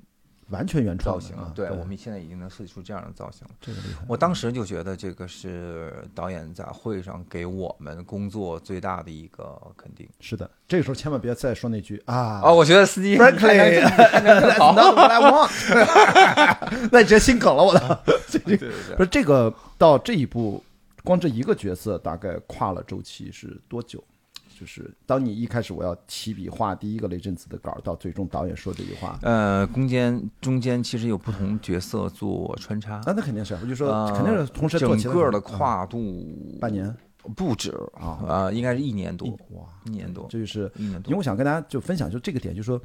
[0.50, 3.54] 完全原创造型啊，对我们现在已经能设计出这样的造型了。
[3.60, 4.04] 这个厉害。
[4.08, 10.08] 我当时就觉得这个是导演在会上给我们工作最大的一个肯定。
[10.20, 13.80] 是的，这个时候千万别再说那句啊哦，我觉得司机 Frankly,
[14.10, 14.74] 看着更好。
[14.74, 17.72] not what I want，那直接心梗了，我
[18.30, 20.62] 对对对不是这个到这一步，
[21.02, 24.02] 光这一个角色大概跨了周期是多久？
[24.58, 35.38] 就是当你一开始我要起笔画第一个雷震子的稿，到最终导演说这句话，呃，中间中间其实有不同角色做穿插，那，那肯定是，我就说呃肯定是同时做整个的。
[35.38, 35.98] 嗯跨度
[36.60, 36.94] 半年。
[37.34, 38.20] 不止啊。
[38.28, 41.08] 啊，应该是一年多，哇，一年多，这就是一年多。
[41.08, 42.78] 因为我想跟大家就分享，就这个点，就是说，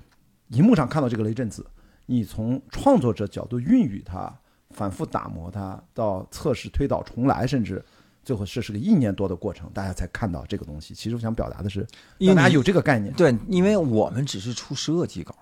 [0.47, 1.65] 荧幕上看到这个雷震子，
[2.05, 4.33] 你从创作者角度孕育它，
[4.69, 7.83] 反复打磨它，到测试、推倒、重来，甚至
[8.29, 10.93] 最后是是个一年多的过程，大家才看到这个东西。
[10.93, 11.83] 其实我想表达的是，
[12.27, 15.33] 大家有这个概念对，因为我们只是出设计稿，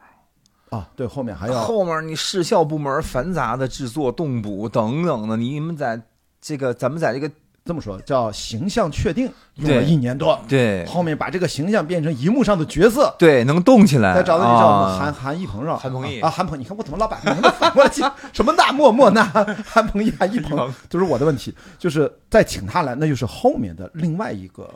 [0.69, 0.89] 啊。
[0.95, 6.01] 对，后面还要后面你视效部门繁杂的制作、动补等等的，你们在
[6.39, 7.29] 这个咱们在这个
[7.67, 13.13] 这么说，叫形象确定，用了一年多，对后面把这个形象变成荧幕上的角色。
[13.19, 15.77] 对能动起来，再找到你叫我们啊韩韩一鹏是吧？
[15.77, 18.01] 韩鹏毅啊，韩鹏，你看我怎么老把名字反过来记？
[18.31, 19.23] 什么那莫莫那
[19.67, 21.53] 韩鹏毅、韩一鹏就是我的问题。
[21.77, 24.73] 就是再请他来，那就是后面的另外一个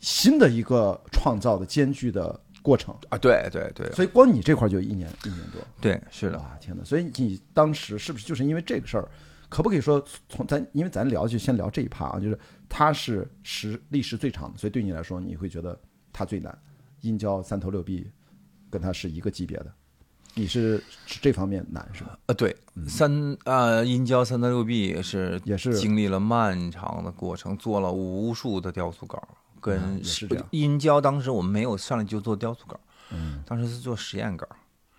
[0.00, 2.94] 新的一个创造的艰巨的过程。
[3.08, 6.84] 啊，对对对所以光你这块就一年一年多，对，是的，啊，天哪！
[6.84, 9.08] 所以你当时是不是就是因为这个事儿？
[9.54, 12.36] 可不可以说从咱因为咱聊就先聊这一趴啊，就是
[12.68, 15.78] 它是时历时最长的，所以对你来说你会觉得
[16.12, 16.58] 它最难。
[17.02, 18.10] 阴交三头六臂
[18.68, 19.72] 跟它是一个级别的，
[20.34, 22.18] 你是是这方面难是吧？
[22.26, 22.56] 呃，对，
[22.88, 25.78] 三呃阴交三头六臂是也是。
[25.78, 30.44] 经历了漫长的过程，做了无数的雕塑稿，嗯跟也是这样。
[30.50, 32.80] 阴交当时我们没有上来就做雕塑稿，
[33.12, 34.44] 嗯，当时是做实验稿，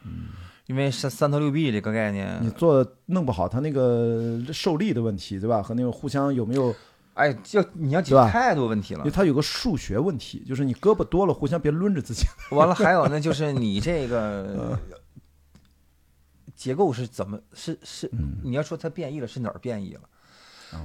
[0.05, 0.29] 嗯，
[0.67, 5.61] 因为三三头六臂这个概念你，做弄不好，它那个受力的问题，对吧？
[5.61, 6.73] 和那个互相有没有？
[7.13, 9.11] 哎，就你要解决太多问题了因为。
[9.11, 12.25] 它有个数学问题，就是你胳膊多了，互相别抡着自己。
[12.51, 14.79] 完了，还有呢，就是 你这嗯个
[16.55, 20.01] 结构是怎么是是，嗯你要说它变异了，是哪儿变异了？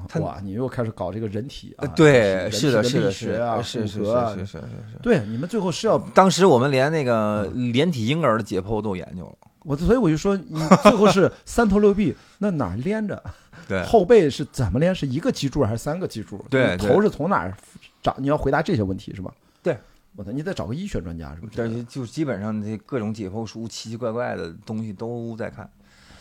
[0.09, 4.99] 它哇，你又开始搞这个人体啊呃，对，是的，是的，学啊，是是骨骼啊是是是是是。
[5.03, 9.35] 对，你们最后是要当时我们连那个嗯连体婴儿的解剖都研究了。
[9.63, 13.23] 我，所以我就说，你最后是 三头六臂，那哪儿连着？
[13.69, 14.95] 对后背是怎么连？
[14.95, 16.45] 是一个脊柱还是三个脊柱？
[16.49, 17.55] 对头是从哪儿
[18.03, 18.15] 长？
[18.19, 19.31] 你要回答这些问题是吧？
[19.63, 19.77] 对，
[20.17, 21.53] 我操，你得找个医学专家是不是？
[21.57, 25.69] 但是就基本上这各种解剖书奇奇怪怪的东西都在看。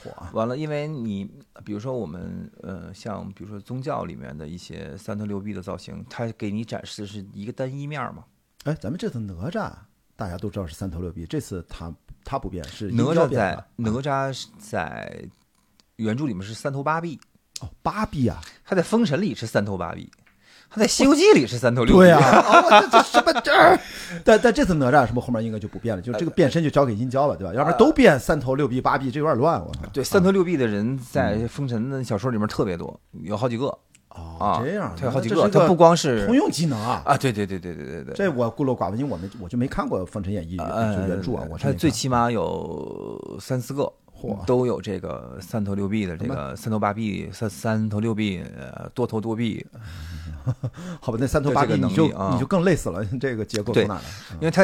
[0.04, 1.30] 嚯，完了，因为你
[1.64, 8.24] 比如说我们呃，像比如说宗教里面的一些三头六臂的造型，它给你展示的是一个单一面嘛。
[8.64, 9.72] 哎，咱们这次哪吒
[10.16, 11.94] 大家都知道是三头六臂，这次他
[12.24, 15.24] 他不变，是哪吒在哪吒是在
[15.96, 17.20] 原著里面是三头八臂，
[17.62, 20.12] 哦八臂啊，他在封神里是三头八臂，
[20.70, 22.00] 他在西游记里是三头六臂。
[22.00, 23.80] 对呀、啊，这这什么这儿？
[24.24, 26.02] 但但这次哪吒是不是后面应该就不变了？
[26.02, 27.54] 就这个变身就交给殷郊了，对吧？
[27.54, 29.82] 要不然都变三头六臂八臂，这有点乱，我操。
[29.92, 33.66] 对，三头六臂的人在封神的小说里面特别多，有好几个
[34.10, 37.02] 哦啊，，这样，他有好几个，他不光是通用技能啊。
[37.06, 40.58] 啊，对对对对对对对，这我孤陋寡闻，因为我们我就没看过《封神演义》
[41.08, 43.92] 原著啊，我是他最起码有三四个嚯，
[44.46, 49.66] 都有这个三头六臂的这个三头八臂、三三头六臂、呃多头多臂，
[51.00, 54.08] 好吧，那三头八臂你就你就更累死了， 这个结构对从哪来？
[54.36, 54.64] 因为它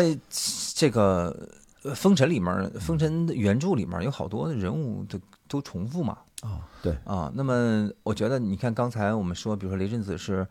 [0.76, 1.36] 这个
[1.84, 10.46] 呃封神里面，封神原著里面有好多的人物都都重复嘛，啊，对，啊，那么我觉得你看刚才我们说，比如说雷震子是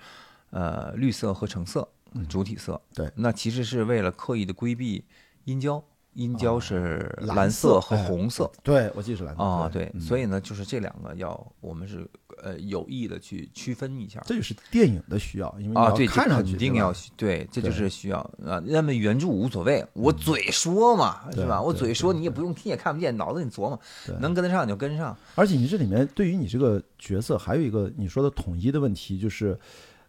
[0.50, 1.86] 呃绿色和橙色
[2.28, 3.10] 主体色，对。
[3.16, 5.04] 那其实是为了刻意的规避
[5.44, 5.82] 阴交，
[6.14, 8.50] 阴交是蓝蓝色和哎红色。
[8.62, 12.08] 对我记得是蓝色啊，对，嗯所以呢，就是这两个要我们是
[12.42, 18.62] 呃有意的去区分一下这就是电影的需要，因为你啊，对，看上去肯定要对，这就是需要啊。
[18.64, 21.60] 那么原著无所谓，我嘴说嘛，是吧？
[21.60, 25.16] 我嘴说你也不用听，也看不见，脑子里琢磨对，能跟得上你就跟上。
[25.34, 29.58] 而且你这里面对于你这个角色还有一个你说的统一的问题，就是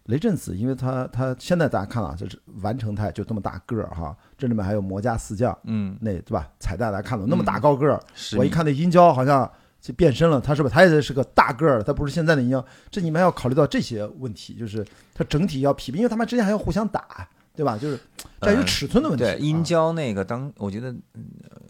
[0.06, 6.48] 雷震子，因为他他现在大家看啊，就是完成态就这么大个儿哈，这里面还有魔家四将，嗯，那对吧？
[6.58, 9.50] 彩蛋大家看了那么大高个儿，是我一看那阴交好像
[9.80, 10.74] 就变身了，他是不是？
[10.74, 17.76] 他也是个大个儿，他不是现在的阴交，这你们要考虑到这些问题，就是他整体要匹配，因为他们之间还要互相打，对吧？
[17.76, 17.98] 就是
[18.40, 19.24] 这有呃尺寸的问题。
[19.24, 21.60] 对，阴啊交那个当我觉得，嗯呃，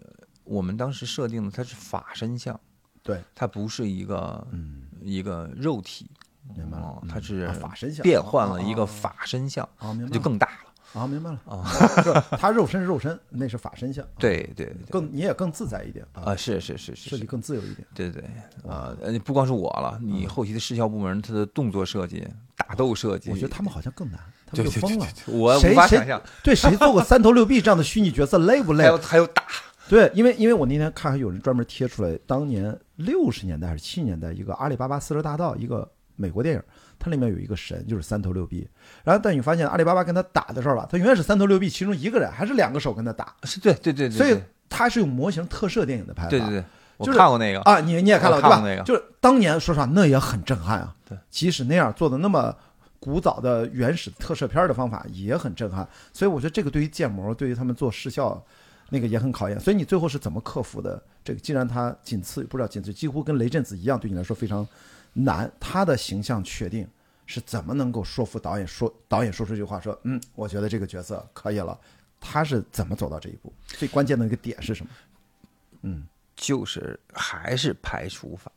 [0.44, 2.58] 我们当时设定的他是法身像，
[3.02, 6.10] 对，他不是一个嗯，一个肉体，
[6.54, 11.64] 明白了哦，嗯它是啊法身像变换了一啊个法身像，啊，明白就更大了啊，明白了啊。
[12.02, 17.86] 是他肉身是肉身，那是法身像，对对对，更你也更自在一点啊，啊，是是是是设计，更自由一点。
[17.94, 18.22] 对对
[18.66, 22.26] 啊，呃，不光是我了，嗯你后期的视效部门，它的动作设计、
[22.56, 25.06] 打斗设计，我觉得他们好像更难， 他们就疯了。
[25.26, 28.90] 我无法想象，对谁做过三头六臂这样的虚拟角色累不累还？
[28.90, 29.42] 有还有打，
[29.88, 35.86] 对，因为因为我那天看还有人专门贴出来，当年六十年代还是七十年代一个《阿里巴巴四十大盗》一个
[36.16, 36.62] 美国电影，
[36.98, 38.68] 它里面有一个神就是三头六臂，
[39.04, 46.30] 然后但你发现阿里巴巴跟他打的时候吧，他永远是三头六臂其中一个人，还是两个手跟他打，是对对对对，所以对他是用模型特摄电影的拍法。
[46.30, 46.64] 对对对，
[46.96, 48.60] 我就是看过那个，啊，你你也看了对吧？
[48.64, 50.94] 那个就是当年说实话，那也很震撼啊。
[51.08, 52.54] 对，即使那样做的那么
[52.98, 55.86] 古早的原始特摄片的方法也很震撼。
[56.12, 58.42] 所以我觉得这个对于建模，对于他们做视效，
[58.88, 59.60] 那个也很考验。
[59.60, 61.00] 所以你最后是怎么克服的？
[61.22, 64.66] 这个既然它仅次不知道仅次，几乎跟雷震子一样，对你来说非常
[65.16, 65.50] 难。
[65.58, 66.86] 他的形象确定
[67.26, 71.78] 是怎么能够说服导演说导演说出一句话说嗯，我觉得这个角色可以了，
[72.20, 73.52] 他是怎么走到这一步？
[73.66, 74.92] 最关键的一个点是什么？
[75.82, 78.50] 嗯，就是还是排除法。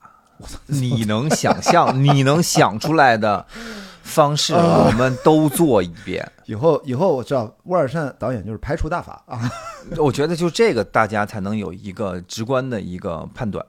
[0.68, 3.46] 你能想象，你能想出来的
[4.04, 6.26] 方式，我们都做一遍。
[6.46, 9.52] 以后以后我知道，沃尔善导演就是排除大法啊。
[9.98, 13.66] 我觉得就这个，大家才能有一个直观的一个判断、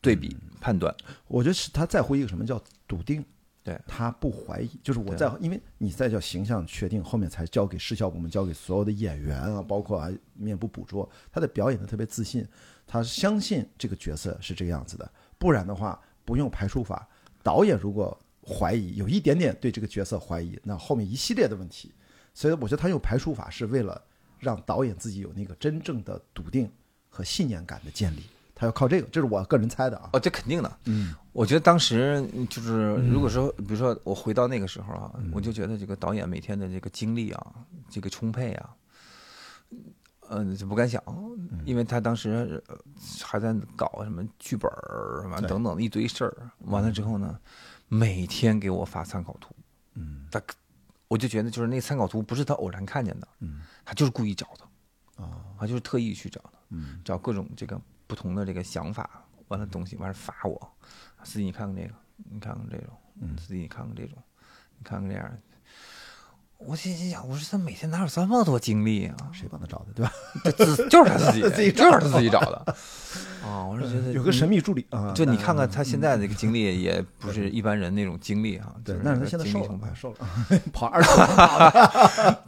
[0.00, 0.94] 对比判断。
[1.28, 2.58] 我觉得是他在乎一个什么叫
[2.88, 3.22] 笃定，
[3.62, 12.46] 对他不怀疑，就是我在，因为你在叫形象确定，后面才交给视效部门，交给所有的演员啊，包括啊面部捕捉，他的表演的特别自信，
[12.86, 15.10] 他相信这个角色是这个样子的。
[15.36, 17.06] 不然的话，不用排除法。
[17.42, 21.92] 导演如果怀疑，有一点点对这个角色怀疑，那后面一系列的问题。
[22.32, 24.02] 所以我觉得他用排除法是为了
[24.38, 26.72] 让导演自己有那个真正的笃定
[27.10, 28.22] 和信念感的建立。
[28.54, 30.10] 他要靠这个，这是我个人猜的啊。
[30.12, 30.78] 哦，这肯定的。
[30.84, 37.52] 嗯，我觉得当时就是，如果说，比如说我回到那个时候啊，我就觉得这个导演每天的这个精力啊，
[37.90, 38.70] 这个充沛啊，
[40.28, 41.02] 嗯，就不敢想，
[41.64, 42.76] 因为他当时呃
[43.22, 46.50] 还在搞什么剧本儿什么对等等一堆事儿。
[46.60, 47.38] 完了之后呢，
[47.88, 49.54] 每天给我发参考图。
[49.94, 50.40] 嗯，他
[51.08, 56.52] 我就觉得就是那参考图不是他偶然看见的，嗯，他就是故意找的，啊，他就是特意去找的。
[56.70, 60.72] 嗯，找各种这个不同的这个想法，完了东西完了发我，
[61.22, 61.94] 司机你看看这个，
[62.30, 64.16] 你看看这种，嗯司机你看看这种，
[64.78, 65.38] 你看看这样的。
[66.58, 69.16] 我心心想，我说他每天哪有这么多精力啊？
[69.32, 70.12] 谁帮他找的，对吧？
[70.44, 72.64] 这自就是他自己， 自己就是他自己找的。
[73.44, 78.74] 啊，我是觉得有个神秘助理啊，就你看看他嗯现在这个精力，也不是一般人那种精力哈。
[78.82, 80.16] 对就，但是他现在瘦了瘦了，
[80.72, 81.58] 跑二十公里跑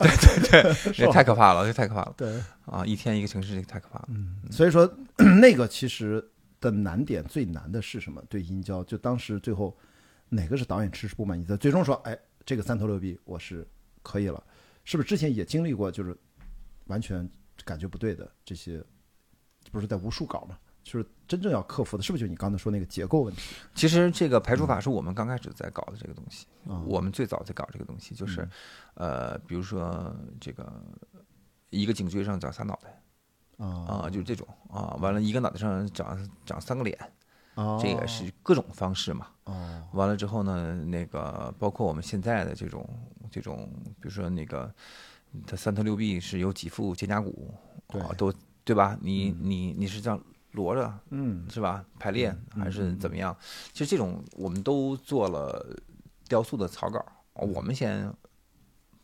[0.00, 2.82] 的，这太可怕了，这太可怕了对，啊！
[2.86, 4.06] 一天一个城市，这个太可怕了。
[4.08, 4.90] 嗯，所以说
[5.40, 6.26] 那个其实
[6.58, 8.22] 的难点最难的是什么？
[8.30, 9.76] 对殷郊，就当时最后
[10.30, 11.54] 哪个是导演迟迟不满意的？
[11.58, 13.66] 最终说，哎，这个三头六臂我是
[14.06, 14.40] 可以了，
[14.84, 16.16] 是不是之前也经历过就是
[16.84, 17.28] 完全
[17.64, 18.80] 感觉不对的这些？
[19.72, 20.56] 不是在无数稿嘛？
[20.84, 23.56] 就是真正要克服的，是不是就你刚才说那个结构问题？
[23.74, 28.48] 其实这个排除法是我们刚开始在搞的这个东西，啊我们最早在搞这个东西，就是，
[28.94, 30.80] 呃，比如说这个
[31.70, 33.02] 一个颈椎上长仨脑袋
[33.58, 36.96] 啊啊，就是这种啊，完了一个脑袋上长长三个脸，
[37.56, 39.26] 啊，这也是各种方式嘛。
[39.44, 42.88] 哦完了之后呢，那个包括我们现在的这种
[43.30, 43.68] 这种，
[44.00, 44.72] 比如说那个
[45.46, 47.54] 它三头六臂是有几副肩胛骨，
[47.88, 48.32] 对啊，都
[48.62, 48.98] 对吧？
[49.00, 50.20] 你你你是这样
[50.52, 51.84] 摞着嗯是吧？
[51.98, 53.34] 排练还是怎么样？
[53.72, 55.64] 其实这种我们都做了
[56.28, 57.04] 雕塑的草稿，
[57.34, 58.12] 我们先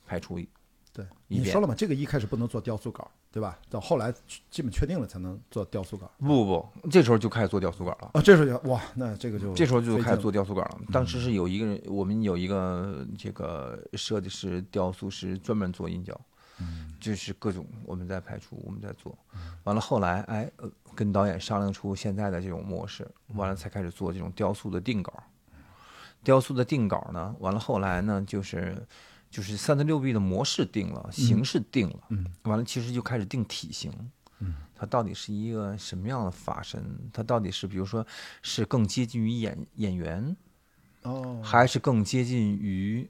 [0.05, 0.49] 排除一
[0.93, 3.59] 对，你说了嘛，这个一开始不能做雕塑稿，对吧？
[3.71, 4.13] 到后来
[4.51, 6.09] 基本确定了才能做雕塑稿。
[6.19, 8.11] 不不不，这时候就开始做雕塑稿了。
[8.13, 10.81] 啊，这时候就哇，那这个就这时候就开始做雕塑稿了。
[10.93, 16.15] 当时是有一个人，我们有一个这个设计师、雕塑师专门做阴胶，
[17.01, 19.17] 就是各种我们在排除，我们在做。
[19.65, 25.11] 完了后来，哎，呃跟导演商量出现在的这种模式，完了才开始做这种雕塑的定稿。
[26.23, 28.87] 雕塑的定稿呢，完了后来呢，就是
[29.33, 33.91] 就是三头六臂的模式定了，形式定了，嗯完了其实就开始定体型，
[34.41, 36.85] 嗯，它到底是一个什么样的法身？
[37.13, 38.07] 它到底是比如说
[38.43, 40.37] 是更接近于演演员，
[41.05, 43.09] 哦，还是更接近于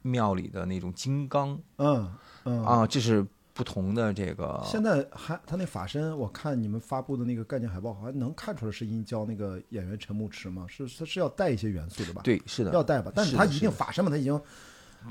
[0.00, 2.10] 庙里的那种金刚嗯
[2.44, 2.86] 嗯啊？
[2.86, 4.62] 这是不同的这个。
[4.64, 10.66] 现在还他那法身，我看你们发布的那个概念海报，好像能看出来是殷郊那个演员陈牧驰吗？
[10.68, 13.12] 是他是要带一些元素的吧？，对，是的，要带吧。
[13.14, 14.40] 但是他一定法身嘛，他已经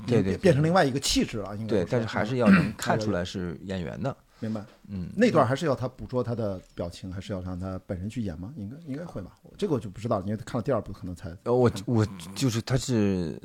[0.06, 4.16] 对对对变变成另外一个气质了，应该对，但是还是嗯要能看出来是演员的。
[4.40, 4.62] 明白。
[4.88, 8.52] 嗯，那段还是要他捕捉他的表情，还是要让他本人去演吗？
[8.56, 9.30] 应该应该会吧。
[9.56, 13.40] 这个我就不知道，因为看了第二部可能才呃，我我就是他是，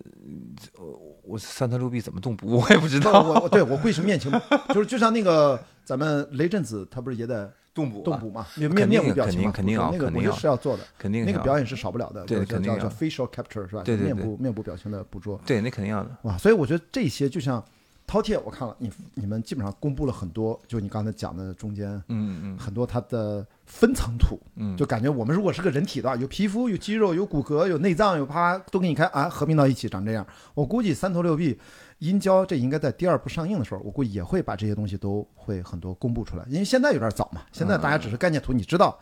[0.78, 0.84] 呃
[1.24, 3.22] 我三头六臂怎么动捕我也不知道。
[3.42, 4.30] 我对我会是面情，
[4.74, 13.84] 就是就像那个咱们雷震子，他不是也得动捕动捕嘛，面肯定面部表情嘛，肯定肯定要那个我觉得肯定要是要做的，肯定那个表演是少不了的，对肯定要 facial capture 是吧？
[13.84, 15.40] 面对对对部面部表情的捕捉。
[15.46, 16.10] 对，那肯定要的。
[16.24, 17.64] 哇，所以我觉得这些就像
[18.08, 30.26] 饕餮，我看了你你们基本上公布了很多，就你刚才讲的中间嗯嗯很多它的分层图，嗯，就感觉我们如果是个人体的话，有皮肤、有肌肉、有骨骼、有内脏、有啪都给你看啊，合并到一起长这样。
[30.56, 31.60] 我估计三头六臂、
[32.00, 39.00] 殷郊这应该在第二部上映的时候，我估计也会把这些东西都会很多公布出来，因为现在有点早嘛，现在大家只是概念图，你知道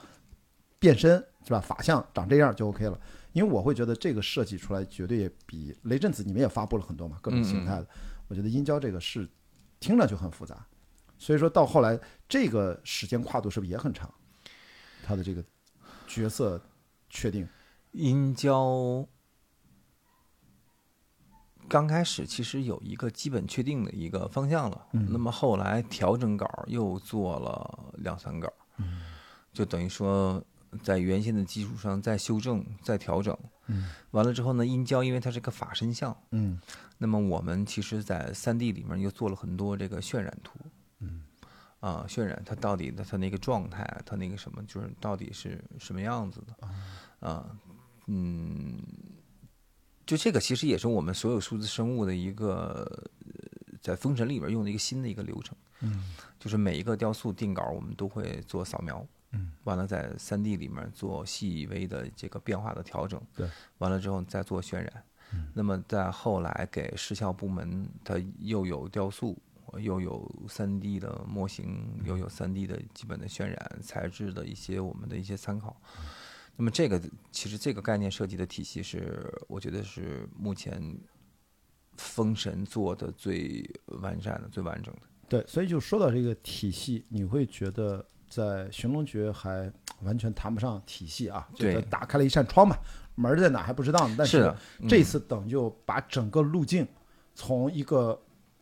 [0.79, 1.59] 变身是吧？
[1.59, 2.99] 法相长这样就 OK 了。
[3.33, 7.87] 因为我会觉得这个设计出来绝对也比雷震子你们也发布了很多嘛，各种形态的。
[8.27, 9.29] 我觉得殷郊这个是
[9.79, 10.65] 听着就很复杂，
[11.19, 14.11] 所以说到后来这个时间跨度是不是也很长？
[15.03, 15.43] 他的这个
[16.07, 16.59] 角色
[17.09, 17.47] 确定，
[17.91, 19.07] 殷郊，
[21.67, 28.51] 刚开始其实有一个基本确定的一个方向了，那么后来调整稿又做了两三稿，
[29.51, 30.43] 就等于说
[30.81, 33.37] 在原先的基础上再修正、再调整。
[33.69, 36.59] 嗯，完了之后呢，音交因为它是个法身像，嗯。
[36.99, 40.57] 那么我们其实，在三 D 里面又做了很多这个渲染图，
[40.99, 41.21] 嗯，
[41.79, 47.45] 啊，渲染它到底的它那个状态，它那个什么，就是到底是什么样子的，啊，
[48.07, 48.79] 嗯，
[50.07, 52.89] 就这个其实也是我们所有数字生物的一个
[53.25, 56.03] 呃在封神里边用的一个新的一个流程，嗯，
[56.39, 63.47] 就是每一个雕塑定稿我们都会做扫描，嗯，完了在三 D 里面做细微的这个变化的调整，对，
[63.77, 64.91] 完了之后再做渲染。
[65.33, 69.37] 嗯那么在后来给视效部门，它又有雕塑，
[69.77, 75.75] 又有三 D 的模型，又有三 D 的基本的渲染材质的一些我们的一些参考。
[76.57, 76.99] 那么这个
[77.31, 80.81] 其实这个概念设计的体系是，我觉得是目前
[81.97, 83.63] 封神做的最
[84.01, 85.01] 完善的、最完整的。
[85.29, 89.71] 对，所以就说到这个体系，你会觉得在寻龙诀还
[90.01, 92.75] 完全谈不上体系啊，就是打开了一扇窗嘛，
[93.15, 94.15] 门儿在哪还不知道呢。
[94.17, 94.51] 但是
[94.89, 96.87] 这次等就把整个路径
[97.35, 98.19] 从一个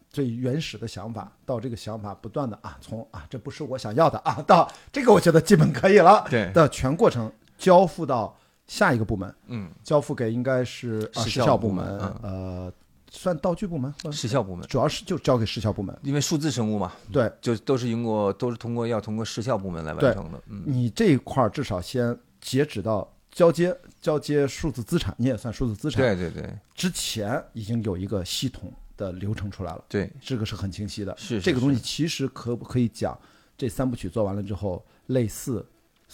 [0.10, 8.38] 最原始的想法到这个想法不断的啊，从啊这不是我想要的啊，到这个我觉得基本可以了，对的全过程交付到
[8.68, 11.86] 下一个部门，嗯，交付给应该是啊视视效部门
[12.22, 12.72] 呃，
[13.12, 15.98] 算道具部门，或者视效部门，主要是就交给时效部门。
[16.04, 17.32] 因为数字生物嘛，对。
[17.40, 20.42] 就都是通过都是通过要通过时效部门来完成的。
[20.50, 26.02] 嗯，你这一块儿至少先截止到交接交接数字资产，你也算数字资产。
[26.02, 26.54] 对对对。
[26.74, 31.16] 之前已经有一个系统的流程出来了，对，这个是很清晰的。
[31.18, 33.18] 是是这个东西其实可不可以讲，
[33.58, 35.66] 这三部曲做完了之后，类似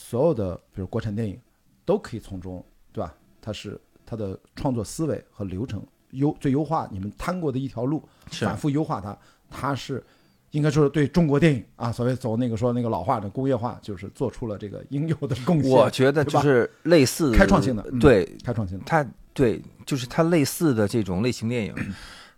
[0.01, 1.39] 所有的比如国产电影，
[1.85, 3.13] 都可以从中对吧？
[3.39, 9.17] 它是它的创作思维和流程优最优化，你们摊过的一条路，反复优化它，
[9.49, 10.03] 它是。
[10.51, 15.71] 应该说是对中国电影啊，所谓走那个说那个老化的工业化，就是做出了这个应有的贡献。
[15.71, 18.83] 我觉得就是类似开创性的嗯对开创性的。
[18.85, 19.01] 它
[19.33, 21.73] 对，就是它类似的这种类型电影，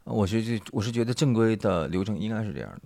[0.03, 2.81] 我是觉我是觉得正规的流程应该是这样的。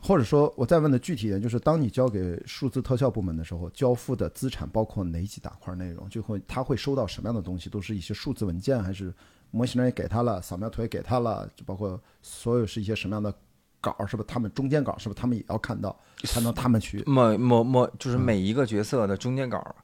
[0.00, 6.08] 或者说，我再问的具体一点，就是当你交给数字特效部门的时候，交付的资产包括哪几大块内容？
[6.08, 7.68] 就会他会收到什么样的东西？
[7.68, 9.12] 都是一些数字文件，还是
[9.50, 13.34] 模型人也给他了，扫描图也给他了，就包括所有是一些什么样的
[13.80, 14.06] 稿儿？
[14.06, 14.98] 是不是他们中间稿儿？
[14.98, 17.02] 是不是他们也要看到，才能他们去？
[17.04, 19.74] 某某某就是嗯每一个角色的中间稿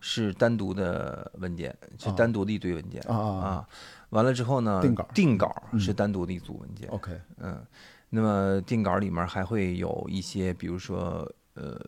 [0.00, 3.68] 是单独的文件，是单独的一堆文件啊啊。
[4.08, 6.88] 完了之后呢，定稿嗯定稿是单独的一组文件。
[6.88, 7.64] OK，嗯，
[8.10, 11.80] 那么定稿里面还会有一些，比如说呃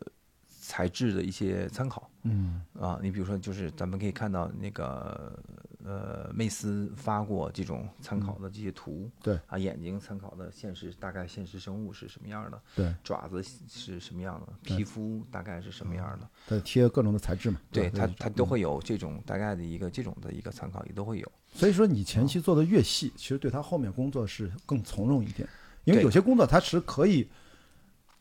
[0.47, 5.37] 材质的一些参考嗯啊，你比如说就是咱们可以看到那个
[5.83, 17.59] 呃妹斯发过这种参考的这些图，对啊，眼睛参考的现实大概现实生物是什么样的，对，爪子是什么样的，皮肤大概是什么样的，它贴各种的材质嘛。
[17.69, 21.29] 对它它都会有这种大概的一个这种的一个参考，也都会有。
[21.51, 25.47] 所以说，你前期做的越细，其实对他后面工作是更从容一点，
[25.83, 27.27] 因为有些工作它是可以，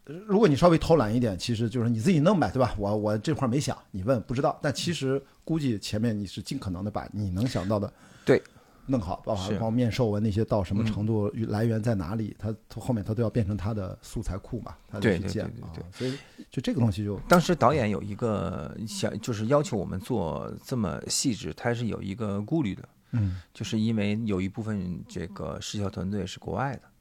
[0.05, 2.74] 呃如果你稍微偷懒一点，其实就是你自己弄呗，对吧？
[2.78, 7.93] 我我这块没想，你问不知道，但其实估计前面你是尽可能的把你能想到的
[8.24, 8.43] 对。
[8.86, 16.18] 弄好，包括包括面授文那些到什么程度，来源在哪里，它它后面它都要变成它的素材库嘛，它对对去建对对啊，所以
[16.51, 22.82] 就这个东西就当时导演有一个想，就是要求我们做这么细致，他是有一个顾虑的，
[23.12, 23.40] 嗯。
[23.55, 26.91] 就是因为有一部分这个视效团队是国外的哦，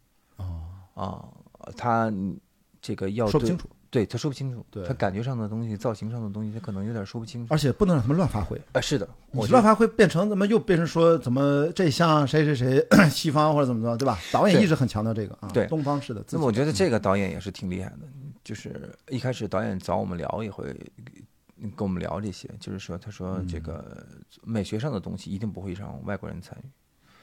[0.94, 1.24] 啊，
[1.76, 2.12] 他
[2.82, 7.54] 这个要说不清楚，对他说不清楚，对他感觉上的东西、造型上的东西，他可能有点说不清楚。
[7.54, 8.60] 而且不能让他们乱发挥。
[8.74, 14.20] 啊，是的，你我觉得乱发挥变成怎么又变成说怎么这像谁谁谁 西方或者怎么着，对吧？
[14.32, 16.36] 导演一直很强调这个啊，对东方式的自己。
[16.36, 18.08] 那么我觉得这个导演也是挺厉害的，
[18.44, 20.66] 就是一开始导演找我们聊也会
[21.76, 24.06] 跟我们聊这些，就是说他说这个
[24.44, 26.70] 美学上的东西一定不会让外国人参与。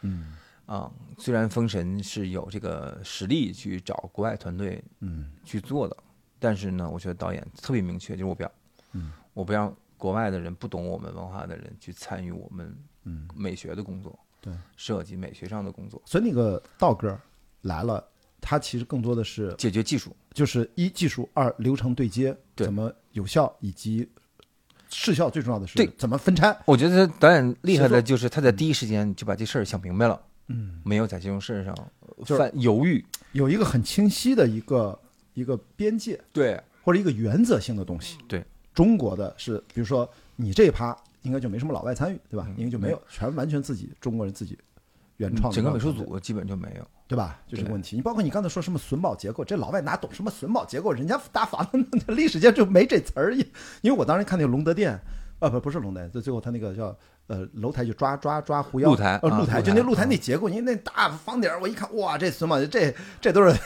[0.02, 0.34] 嗯
[0.68, 5.32] 啊，虽然封神是有这个实力去找国外团队嗯。
[5.42, 5.96] 去做的，
[6.38, 8.52] 但是呢，我觉得导演特别明确，就是我不要，
[8.92, 17.18] 嗯，我不让国外的人不懂我们文化的人去参与我们嗯，美学的工作，对，设计美学上的工作，所以那个道哥
[17.62, 18.06] 来了，
[18.42, 24.06] 他其实更多的是解决技术，就是一技术，二流程对接，对怎么有效，以及
[24.90, 26.54] 视效最重要的是对怎么分拆。
[26.66, 31.74] 我觉得导演厉害的就是他在第一时间就把这事儿想明白了，嗯，没有在金融事儿上
[32.24, 34.98] 就是犯犹豫，有一个很清晰的一个
[35.34, 38.18] 一个边界对或者一个原则性的东西。
[38.26, 38.44] 对，
[38.74, 42.46] 中国的是，比如说你这一趴应该就没什么老外参与，对吧？
[42.48, 44.58] 嗯应该就没有，全完全自己中国人自己
[45.18, 46.86] 原创的整个美术组基本就没有。
[47.08, 47.40] 对吧？
[47.48, 47.96] 就这个问题。
[47.96, 50.92] 你包括你刚才说什么榫卯结构，这老外哪懂什么榫卯结构？
[50.92, 53.34] 人家大房子历史界就没这词儿。
[53.34, 53.40] 因
[53.80, 54.92] 因为我当时看那个隆德殿，
[55.38, 56.94] 啊不不是隆德殿，最最后他那个叫
[57.28, 63.56] 呃楼台就抓抓抓狐妖露台呃露台啊就那露台啊那结构，你那大房顶儿，我一看哇，这什么这这都是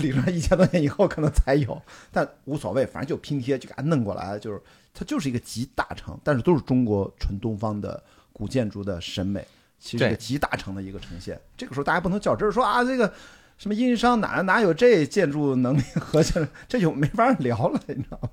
[0.00, 4.60] 理论上一千多年以后可能才有，但无所谓，反正就拼贴就给它弄过来，就是
[4.92, 8.02] 它就是一个集大成，但是都是中国纯东方的
[8.32, 9.46] 古建筑的审美。
[9.80, 11.40] 其实是一个对集大成的一个呈现。
[11.56, 13.12] 这个时候大家不能较真儿说啊，这个
[13.58, 18.28] 什么殷商哪哪有这建筑能力和这这就没法聊了，你知道吗？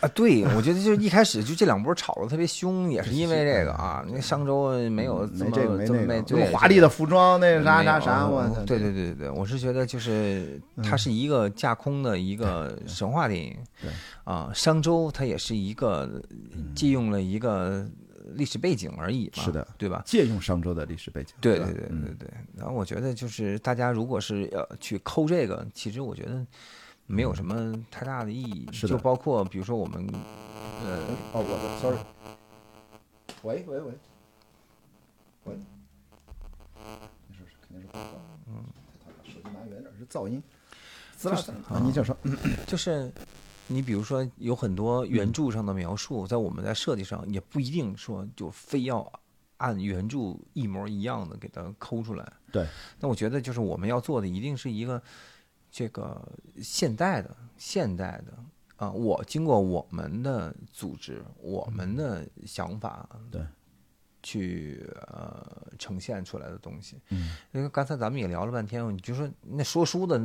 [0.00, 4.04] 啊，对，我觉得就是一开始就这两波吵得特别凶，也是因为这个啊。
[4.08, 8.64] 那商周没有这么没这个没这么华丽的服装，那啥啥啥，我操！
[8.64, 13.90] 对对对对对，我是觉得就是它是一个架空的一个神话电影，对
[14.24, 16.20] 啊，商周它也是一个
[16.74, 17.86] 借用了一个
[18.34, 20.02] 历史背景而已嘛，是的，对吧？
[20.06, 26.46] 借用商周的历史背景，吧对对对嗯对对，然后我觉得就是大家如果是要去抠这个，其实我觉得
[27.10, 28.94] 没有什么太大的意义，是的。
[28.94, 30.06] 就包括比如说我们
[30.84, 30.96] 呃
[31.32, 31.98] 哦，我的，sorry，
[33.42, 33.92] 喂喂喂。
[35.44, 35.54] 喂，
[37.28, 38.10] 没事，肯定是广告，
[38.46, 38.64] 嗯，
[39.24, 40.40] 手机拿远点，是噪音。
[41.16, 42.16] 滋啦滋啦啊，你就说，
[42.66, 43.10] 就是
[43.66, 49.10] 你比如说有很多原著上的描述，在我们在设计上也不一定说就非要
[49.56, 52.32] 按原著一模一样的给它抠出来。
[52.52, 52.66] 对，
[52.98, 55.02] 那我觉得就是我们要做的一定是一个
[55.70, 56.20] 这个
[56.62, 58.32] 现代的现代的
[58.76, 63.42] 啊，我经过我们的组织，我们的想法，对，
[64.22, 65.46] 去呃
[65.78, 66.96] 呈现出来的东西。
[67.10, 70.20] 嗯，因为刚才咱们也聊了半天，你就说那说书的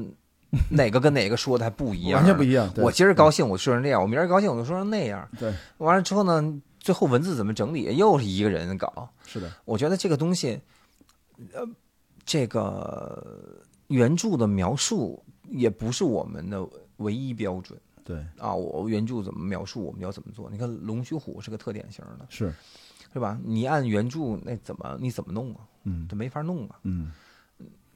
[0.70, 2.72] 哪个跟哪个说的还不一样， 完全不一样。
[2.78, 5.28] 我今儿高兴，我说成这样；我明儿高兴，我就说成那样。
[5.38, 9.10] 对，完了之后呢，最后文字怎么整理，又是一个人搞。
[9.26, 10.62] 是的，我觉得这个东西，
[11.54, 11.68] 呃，
[12.24, 16.66] 这个原著的描述也不是我们的
[16.98, 18.54] 唯一标准对，啊。
[18.54, 20.50] 我原著怎么描述，我们要怎么做？
[20.50, 22.54] 你看龙须虎是个特典型的，是，
[23.14, 23.40] 是吧？
[23.44, 25.62] 你按原著那怎么你怎么弄啊？
[25.84, 26.80] 嗯这没法弄啊。
[26.84, 27.12] 嗯，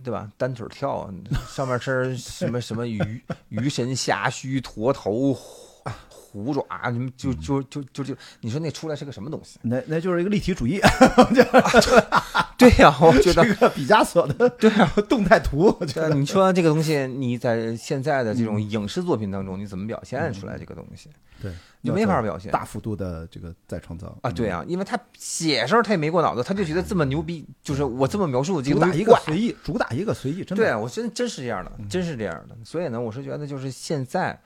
[0.04, 0.32] 对吧？
[0.38, 1.12] 单腿跳，
[1.48, 9.60] 上半身 什么什么鱼鱼神虾须驼头虎虎爪，你们就就就就就，你说那出来是个什么东西？
[9.64, 10.80] 那那就是一个立体主义，
[12.60, 14.70] 对呀、我觉得这个毕加索的对
[15.08, 21.10] 动态图，我觉得你说这个东西，你在现在的这种影视作品当中，你怎么表现出来这个东西？
[21.42, 32.58] 对，你没法表现大幅度的这个再创造啊，对啊，因为他写时候他也没过脑子，他就觉得这么牛逼，就是我这么描述这个主打一个随意，主打一个随意，真的对啊，我真真是这样的，真是这样的。
[32.66, 34.38] 所以呢，我是觉得就是现在，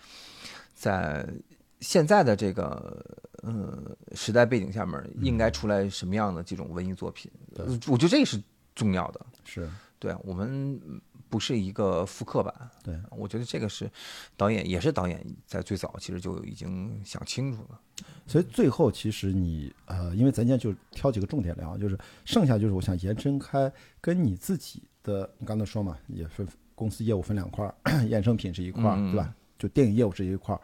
[0.76, 1.26] 在
[1.84, 3.06] 现在的这个
[3.44, 7.30] 呃时代背景下面，应该出来什么样的这种文艺作品？
[7.54, 8.42] 对我觉得这个是
[8.74, 9.26] 重要的。
[9.44, 9.70] 是
[10.00, 10.80] 对我们
[11.30, 12.54] 不是一个复刻版，
[12.84, 13.90] 对，我觉得这个是
[14.38, 17.80] 导演也是导演在最早其实就已经想清楚了。
[18.26, 27.76] 所以最后其实你呃，因为咱今天就挑几个重点聊，就是剩下就是我想延伸开跟你自己的，你刚才说嘛，也分公司业务分两块儿，
[28.08, 29.34] 衍生品是一块对吧？
[29.58, 30.60] 就电影业务是一块儿，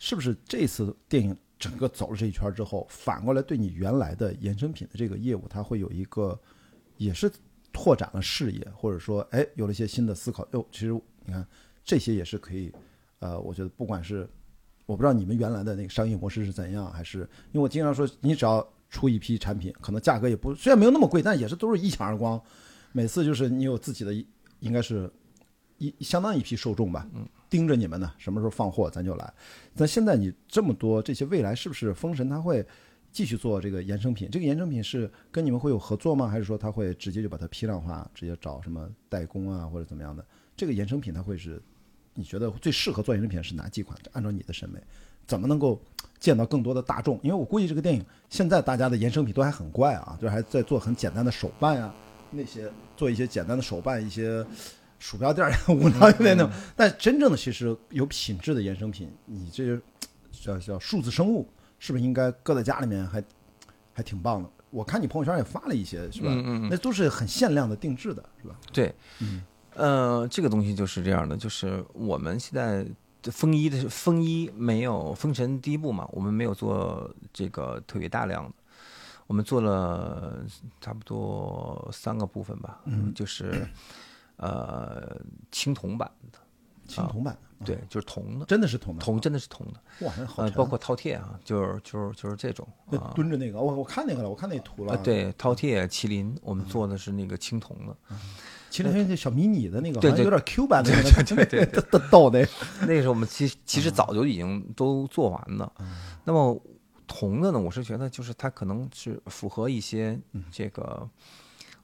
[0.00, 6.36] 是不是这次电影整个走了这一圈之后，反过来对你原来的衍生品的这个业务，它会有一个
[6.96, 7.30] 也是
[7.72, 10.44] 拓展了视野，或者说哎有了一些新的思考。
[10.52, 10.92] 哟，其实
[11.24, 11.46] 你看
[11.84, 12.72] 这些也是可以，
[13.18, 14.28] 呃，我觉得不管是
[14.86, 17.18] 我不知道你们原来的那个商业模式是怎样，还是
[17.52, 22.40] 因为我经常说，你只要出一批产品，可能价格也不虽然没有那么贵，但也是都是一抢而光。
[22.92, 24.12] 每次就是你有自己的，
[24.60, 25.08] 应该是
[25.78, 27.06] 一相当一批受众吧，
[27.50, 29.34] 盯着你们呢，什么时候放货咱就来。
[29.74, 32.64] 那现在你这么多这些未来是不是封神它会
[33.12, 34.30] 继续做这个衍生品？
[34.30, 36.28] 这个衍生品是跟你们会有合作吗？
[36.28, 40.24] 还是说它会直接就把它批量化，直接找什么代工啊或者怎么样的？
[40.56, 41.60] 这个衍生品它会是
[42.14, 43.98] 你觉得最适合做衍生品是哪几款？
[44.12, 44.80] 按照你的审美，
[45.26, 45.82] 怎么能够
[46.20, 47.18] 见到更多的大众？
[47.22, 51.92] 因为我估计这个电影现在大家的衍生品都还很怪啊，就还在做很简单的手办啊，
[52.30, 54.46] 那些做一些简单的手办，一些
[55.00, 56.52] 鼠标垫儿无聊一点那种。
[56.76, 59.76] 但真正的其实有品质的衍生品，你这
[60.30, 61.48] 叫叫数字生物，
[61.80, 63.20] 是不是应该搁在家里面还
[63.92, 64.48] 还挺棒的？
[64.70, 66.28] 我看你朋友圈也发了一些，是吧？
[66.30, 68.54] 嗯嗯嗯那都是很限量的定制的，是吧？
[68.72, 69.42] 对，嗯
[69.74, 72.86] 呃，这个东西就是这样的，就是我们现在
[73.20, 78.52] 的风衣的风衣没有封神第一步嘛，我们没有做这个特别大量的，
[79.26, 80.44] 我们做了
[80.80, 83.66] 差不多三个部分吧，嗯就是
[84.40, 86.38] 呃青铜版的，
[86.88, 93.12] 青铜版的，对，就是铜的，真的是铜的，铜真的是铜的，哇，那好呃，沉啊，包括饕餮啊，就是就是就是这种啊。
[93.14, 97.96] 蹲着那个，我我看那个了，我看那图了啊，，对，饕餮、麒麟，我们做的是那个青铜的，
[98.70, 102.48] 其实还有那小迷你的那个，好对对像有点 Q 版的那个，对对对， 逗逗的，
[102.82, 105.72] 那个是我们其其实早就已经都做完了。
[106.24, 106.60] 那么
[107.06, 110.18] 铜的呢，我是觉得就是它可能是符合一些
[110.52, 111.08] 这个，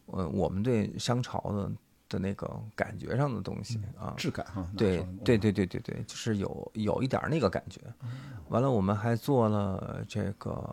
[0.06, 1.70] 呃，我们对商朝的
[2.08, 4.14] 的那个感觉上的东西啊。
[4.16, 7.80] 质感哈，那对对对对对对，就是有有一点儿那个感觉。
[8.48, 10.64] 完了，我们还做了这个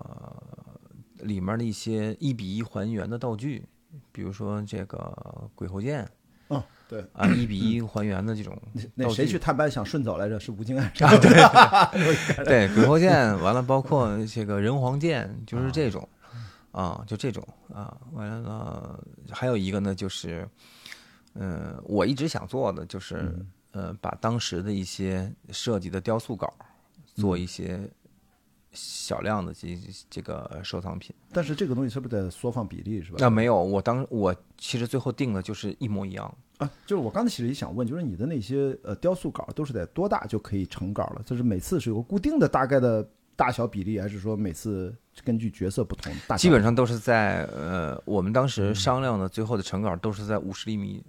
[1.20, 3.66] 里面的一些一比一还原的道具，
[4.12, 6.08] 比如说这个鬼猴剑
[6.50, 8.56] 嗯，对，啊，一比一还原的这种
[8.94, 10.40] 那谁去探班想顺走来着？
[10.40, 11.18] 是吴京安啊，
[11.90, 16.08] 对对，鬼猴剑，完了包括这个人皇剑，就是这种，
[16.72, 17.44] 啊，就这种
[17.74, 19.00] 啊，完了
[19.32, 20.48] 还有一个呢，就是，
[21.36, 23.34] 嗯、我一直想做的就是，
[23.72, 26.54] 呃，把当时的一些设计的雕塑稿
[27.16, 27.90] 做一些
[28.72, 29.78] 小量的这
[30.10, 31.16] 这个收藏品。
[31.32, 33.26] 但是这个东西是不是得缩放比例是吧？
[33.26, 36.38] 啊，没有，我当我其实最后定的就是一模一样。
[36.60, 41.24] 啊，就是我刚才其实也想问，就是你的那些呃雕塑稿都是得多大就可以成稿了？
[41.26, 46.42] 就是每次是有个固定的大概的大小比例，还是说每次根据角色不同大小？
[46.42, 51.04] 基本上都是在呃，我们当时商量的最后的成稿都是在五十厘米，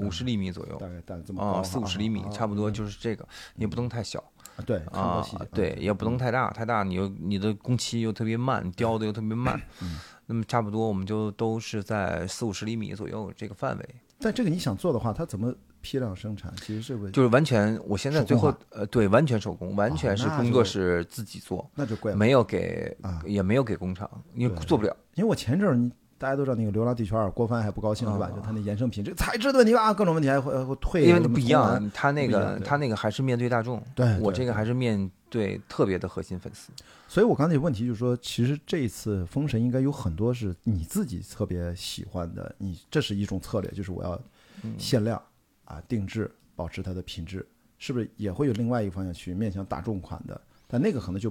[0.00, 4.18] 五十厘米左右大概大概这么高啊，四五十厘米啊，差不多就是这个，也不能太小
[4.56, 9.60] 啊对，啊对，也不能太大，太大你又你的工期又特别慢，雕的又特别慢，
[10.26, 16.52] 那么差不多我们就都是在四五十厘米左右这个范围，但这个你想做的话，它怎么批量生产？
[16.56, 24.94] 其实是个就是完全我现在最后呃对完全手工，完全是工作就室自己做，那就贵了，没有给啊也没有给工厂，因为做不了。
[25.14, 25.90] 因为我前阵儿你
[26.20, 28.26] 大家都知道那个《流浪地球二》，郭帆还不高兴是吧？
[28.26, 36.70] 啊就他那衍生品这个材质的问题吧，各种问题还会会退，因为不一样他那个他那个还是面对大众，对我这个还是面对特别的核心粉丝。
[37.08, 44.20] 所以我刚才有问题就是说，其实这一次封神应该有很多是你自己特别喜欢的，你这是一种策略，就是我要
[44.62, 45.20] 嗯限量
[45.64, 47.48] 啊定制，保持它的品质，
[47.78, 50.38] 是不是也会有另外一个方向去面向大众款的？
[50.68, 51.30] 但那个可能就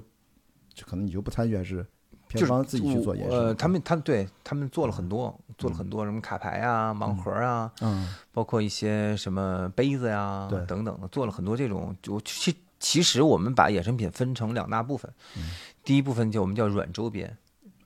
[0.74, 1.86] 就可能你就不参与，还是
[2.30, 3.38] 片就自己去做延伸？
[3.38, 11.96] 呃，他们他对他们做了很多，做了很多什么卡牌啊、盲盒啊，嗯包括一些什么杯子呀对等等的，做了很多这种。
[12.02, 15.44] 就其其实我们把衍生品分成两大部分，嗯
[15.84, 17.36] 第一部分就我们叫软周边。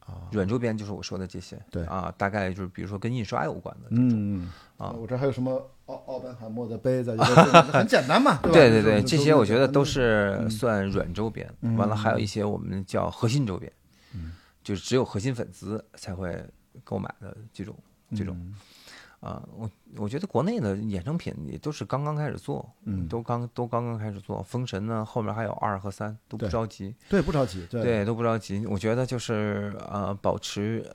[0.05, 7.15] 啊软周边就是我说的这些，对啊，大概就是比如说跟印刷有关的，嗯啊我这还有什么奥奥本海默的杯子，
[7.71, 8.53] 很简单嘛， 对吧？
[8.53, 11.49] 对对对，这些我觉得都嗯是算软周边。
[11.61, 13.71] 嗯完了，还有一些我们叫核心周边，
[14.63, 16.43] 就是只有核心粉丝才会
[16.83, 17.77] 购买的这种
[18.15, 18.35] 这种。
[18.39, 18.55] 嗯
[19.23, 24.43] 啊，我我觉得国内的衍生品也都是刚刚开始做，嗯都刚都刚刚开始做。
[24.43, 28.65] 封神呢，后面还有二和三，都不着急，对不着急，对对，都不着急。
[28.65, 30.85] 我觉得就是呃，保持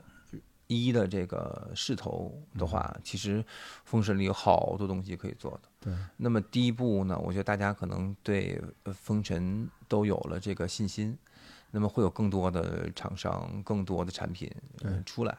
[0.67, 3.43] 一的这个势头的话，其实
[3.85, 5.71] 封神里有好多东西可以做的。
[5.81, 11.17] 对，那么第一步呢，我觉得大家可能对呃封神都有了这个信心，
[11.71, 14.51] 那么会有更多的厂商、更多的产品
[15.05, 15.37] 出来。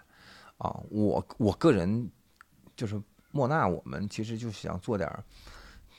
[0.58, 2.10] 啊，我我个人
[2.76, 3.02] 就是
[3.32, 5.24] 莫纳，我们其实就想做点儿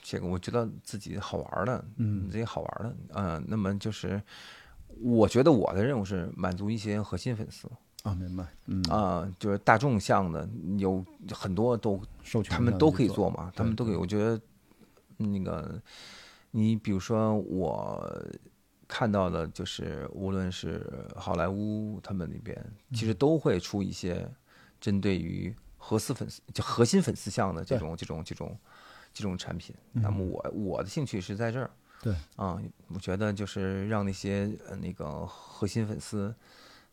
[0.03, 4.23] 这个，我觉得自己好玩儿的，嗯自己好玩儿的，嗯、那么就是
[5.01, 7.71] 我觉得我的任务是满足一些核心粉丝
[8.03, 10.47] 啊，明白，嗯啊、就是大众向的
[10.77, 11.03] 有
[11.33, 13.95] 很多都授权他们都可以做嘛，他们都可以。
[13.95, 14.39] 我觉得
[15.17, 15.81] 那个，
[16.51, 18.27] 你比如说我
[18.93, 20.85] 看到的，就是无论是
[21.15, 22.57] 好莱坞他们那边，
[22.93, 24.29] 其嗯实都会出一些
[24.81, 28.59] 针对于核丝粉丝就核心粉丝向的这种这种这种
[29.15, 29.73] 这种产品。
[29.93, 31.71] 那么我我的兴趣是在这儿。
[32.03, 36.35] 对啊，我觉得就是让那些呃那个核心粉丝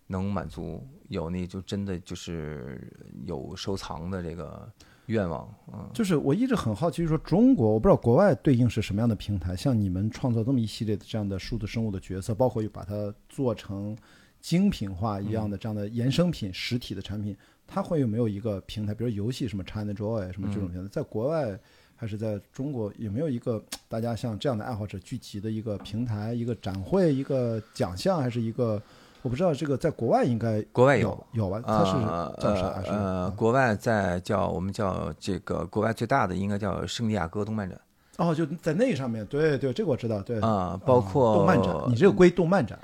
[0.06, 2.94] 能满足，有那就真的就是
[3.26, 4.72] 有收藏的这个
[5.08, 9.56] 愿望，嗯，就是我一直很好奇，就是说中国，我不知道国外对应是什么样的平台。
[9.56, 13.98] 像你们创造这么一系列的这样的数字生物的角色，包括又把它做成
[14.42, 17.36] 精品化一样的这样的衍生品、实体的产品，
[17.66, 21.58] 它会有没有一个平台，比如游戏什么 China Joy 什么这种平台，在国外
[21.96, 28.82] 还是在中国有没有一个大家像这样的爱好者聚集的一个平台、一个展会、一个奖项，还是一个？
[29.22, 31.26] 我不知道这个在国外应该国外有。
[31.34, 31.62] 有吧？
[31.66, 32.82] 它是呃叫啥？
[32.84, 32.90] 是？
[32.92, 37.80] 呃呃，国外在叫我们叫这个国外最大的应该叫圣地亚哥动漫展。
[38.18, 40.40] 哦，就在那上面，对对，这个我知道，对。
[40.40, 42.78] 啊，包括动漫展，你这个归动漫展。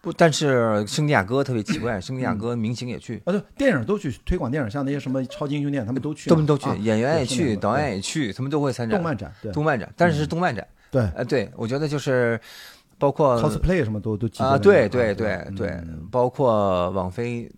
[0.00, 3.20] 不，但是圣地亚哥特别奇怪，圣地亚哥明星也去。
[3.24, 8.96] 啊，对，电影都去推广电影，像那些什么超级英雄电影，他们都去，他们都去啊，演员也去，导演也去，他们都会参展。
[8.96, 11.02] 动漫展，对，动漫展，但是是动漫展，对。
[11.16, 12.40] 呃，对，我觉得就是
[12.98, 17.50] 包括 cosplay 什么都都集啊，在对对对对嗯，包括网飞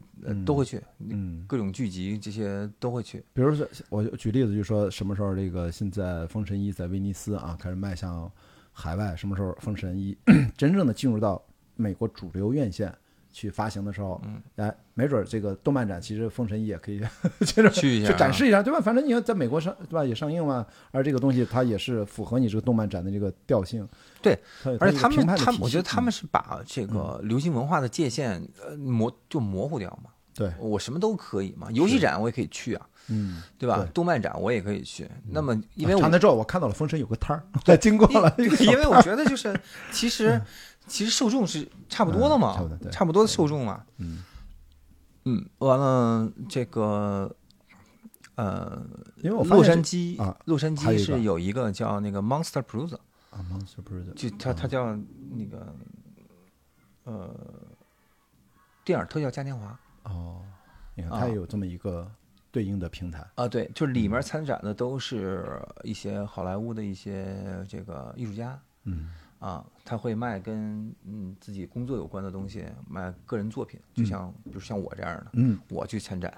[0.45, 3.25] 都会去，嗯，各种剧集这些都会去。
[3.33, 8.31] 比如说我举例子，就说什么时候这个现在《封神一》在威尼斯啊开始迈向
[8.73, 10.17] 海外，什么时候《封神一》
[10.59, 11.41] 真正的进入到
[11.77, 12.93] 美国主流院线
[13.39, 17.01] 去发行的时候，嗯，哎，没准儿这个动漫展其实《封神一》也可以
[17.47, 18.81] 接着去一下啊去展示一下，对吧？
[18.81, 20.05] 反正你要在美国上，对吧？
[20.05, 23.89] 也上映嘛，而这个东西它也是符合你这个动漫展的这个调性。
[24.21, 24.37] 对，
[24.81, 30.11] 而且他们他们，我觉得他们嗯是把这个流行文化的界限呃模就模糊掉嘛。
[30.35, 33.85] 对，我什么都可以嘛，游戏展我也可以去啊，嗯，对吧？
[33.93, 35.09] 动漫展我也可以去。
[35.31, 37.37] 那么因为我长在这，我看到了封神有个摊
[37.67, 39.59] 儿， 经过了因为我觉得就是
[39.91, 40.41] 其实
[40.89, 43.85] 其实受众是差不多的嘛嗯差不多，差不多的受众嘛。
[43.99, 44.25] 嗯。
[45.25, 47.31] 嗯，完了这个
[48.37, 48.83] 呃，
[49.17, 51.71] 因为我发洛杉矶啊洛杉矶是有一个。
[51.71, 52.97] 叫那个 Monster Plaza，
[53.31, 54.97] 啊，Monster 不是的就它它叫
[55.33, 55.75] 那个
[57.05, 57.35] 呃
[58.85, 59.79] 电影特效嘉年华。
[60.05, 60.43] 哦，
[60.95, 61.21] 你看啊。
[61.21, 62.11] 它有这么一个
[62.51, 63.29] 对应的平台。
[63.35, 68.59] 啊，对，就是里面参展的都是一些好莱坞的一些这个艺术家。
[68.85, 69.11] 嗯。
[69.41, 75.59] 啊，他会卖跟嗯自己工作有关的东西，卖个人作品，就像比如像我这样的，嗯。
[75.71, 76.31] 我去参展，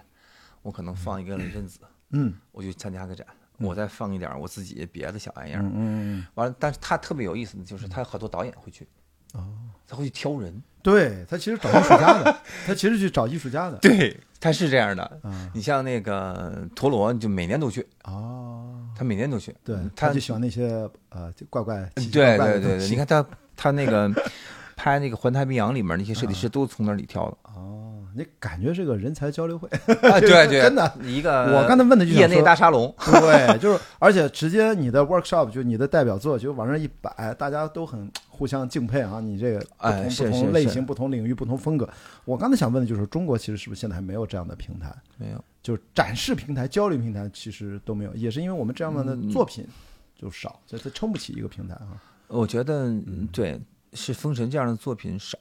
[0.63, 2.33] 我可能放一个雷震子，嗯。
[2.53, 3.27] 我去参加个展，
[3.59, 8.87] 我再放一点我自己别的小玩意儿，嗯嗯，完了，但是他特别有意思的就是他好多导演会去，
[9.33, 13.77] 哦，他会去挑人，对他其实找艺术家的， 他其实去找艺术家的。
[13.79, 15.03] 对，他是这样的。
[15.23, 23.25] 啊你像那个陀螺，就每年都去，哦，他每年都去，对，他他就喜欢那些呃就怪怪奇怪怪对对对，的你看他
[23.57, 24.11] 他那个
[24.75, 27.37] 拍那个《环太平洋》里面那些设计师都从那里挑的。
[28.11, 29.69] 哦，你感觉是个人才交流会。
[29.69, 39.21] 啊，对 对，真的一个我刚才问的就想业内大沙龙， 对，就是而且直接你的 workshop 就你的代表作就往上一摆，大家都很互相敬佩啊。
[39.21, 41.89] 你这个不哎同、不同类型、不同领域、不同风格。
[42.25, 44.95] 我刚才想问的就是，中国其实是不是现在还没有这样的平台？
[45.17, 49.67] 没有，就是展示平台、交流平台，其实都没有，也是因为我们这样的嗯作品
[50.17, 52.01] 就少，所以它撑不起一个平台啊。
[52.29, 53.61] 我觉得嗯对，
[53.93, 55.37] 是封神这样的作品少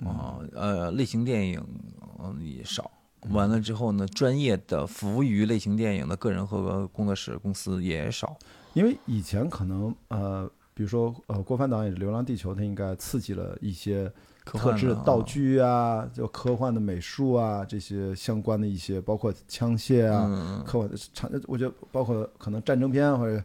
[0.00, 2.01] 嗯啊，呃，类型电影嗯
[2.40, 2.90] 也少。
[3.30, 8.36] 完了之后呢，专业的服务于类型电影的个人和工作室公司也少。
[8.74, 14.10] 因为以前可能呃，比如说呃，郭帆导演《流浪地球》，他应该刺激了一些
[14.44, 23.40] 特科幻的制道具啊，就科幻的美术啊，这些相关的一些，包括枪械啊，嗯，科幻的长，我觉得包括可能战争片或者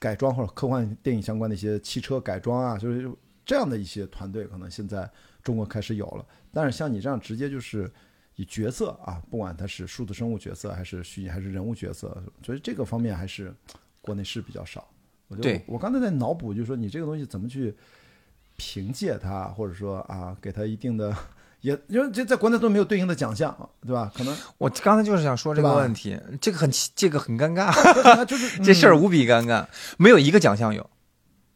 [0.00, 3.08] 改装或者科幻电影相关的一些汽车改装啊，就是
[3.44, 5.08] 这样的一些团队，可能现在
[5.44, 6.26] 中国开始有了。
[6.52, 7.88] 但是像你这样直接就是
[8.36, 13.54] 以角色啊，不管他是数字生物角色还是虚拟还是人物角色，所以这个方面还是
[14.00, 14.88] 国内是比较少。
[15.28, 17.74] 我觉得对我我刚才在脑补，就是说你这个东西怎么去
[18.56, 21.14] 凭借它，或者说啊，给它一定的。
[21.60, 24.12] 也因为这在国内都没有对应的奖项，对吧？
[24.14, 29.66] 可能我刚才就是想说这个问题，这个很奇这个很尴尬，就是 这事儿嗯无比尴尬，
[29.96, 30.90] 没有一个奖项有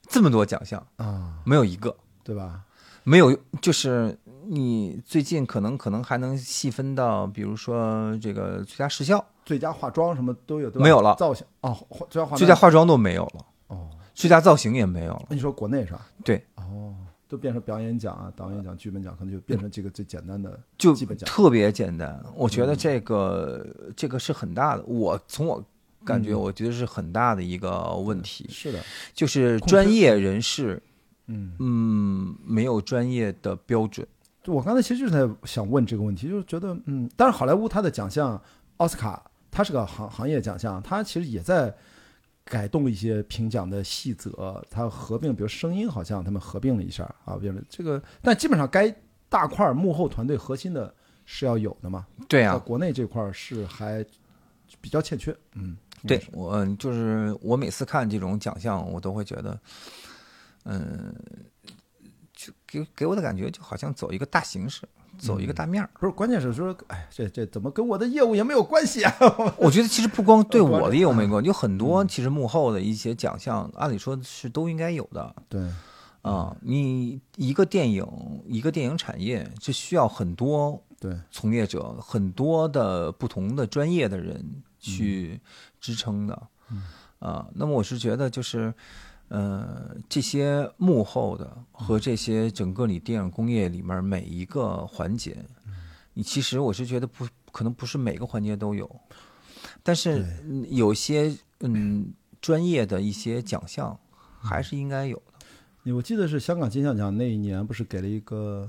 [0.09, 1.95] 这么多奖项，啊，没有一个。
[2.25, 2.63] 对吧？
[3.09, 4.17] 没有，就是
[4.47, 10.79] 你最近可能可能还能细分到，比如说这个最佳视效、最佳化妆什么都有，都？
[10.79, 11.75] 没有了造型哦，
[12.11, 15.27] 最佳化最佳化妆都没有了，哦，最佳造型也没有了。
[15.31, 16.07] 那你说国内是吧？
[16.23, 16.95] 对，哦，
[17.29, 21.27] 都变成表演奖啊、导演奖、剧本奖，可能就变成这个最简单的就基本奖。
[21.27, 22.23] 特别简单。
[22.35, 23.67] 我觉得这个、
[23.97, 25.65] 这个是很大的，我从我
[26.05, 28.81] 感觉，嗯我觉得是很大的一个问题，是的，
[29.15, 30.83] 就是专业人士，
[31.29, 34.07] 嗯，嗯，没有专业的标准。
[34.43, 38.41] 就我刚才其实就是在想问这个问题，就是觉得，嗯，但是好莱坞它的奖项，
[38.79, 41.75] 奥斯卡它是个行行业奖项，它其实也在
[42.45, 48.95] 改动一些评奖的细则，它合并，比如声音好像他们合并了一下啊，变成这个，但基本上该
[49.29, 50.95] 大块幕后团队核心的
[51.27, 52.07] 是要有的嘛。
[52.27, 54.03] 对啊，国内这块儿是还
[54.81, 55.77] 比较欠缺，嗯，
[56.07, 59.61] 对我嗯就是我每次看这种奖项，我都会觉得，
[60.71, 61.15] 嗯，
[62.35, 64.87] 就给给我的感觉就好像走一个大形式，
[65.19, 65.89] 走一个大面儿。
[65.99, 69.13] 不是，关键是说，哎，这这怎么跟我的业务也没有关系啊？
[69.57, 75.61] 我觉得其实不光对我的业务没嗯关系，有很多其实幕后的一些奖项，按理说是都应该有的对，
[76.23, 76.55] 啊。
[76.61, 78.07] 你一个电影，
[78.47, 85.41] 一个电影产业，这需要很多对，从业者，很多的不同的专业的人嗯去
[85.81, 86.49] 支撑的。
[86.71, 86.83] 嗯
[87.21, 88.73] 啊，那么我是觉得就是，
[89.29, 95.73] 呃，这些幕后的和这些整个你电影工业里面每一个环节，嗯
[96.15, 98.91] 你其实我是觉得不可能不是每个环节都有，
[99.83, 100.27] 但是
[100.71, 103.99] 有些嗯专业的一些奖项
[104.41, 105.17] 还是应该有
[105.85, 105.93] 的。
[105.95, 108.69] 我记得是香港金像奖那一年，不是给了一个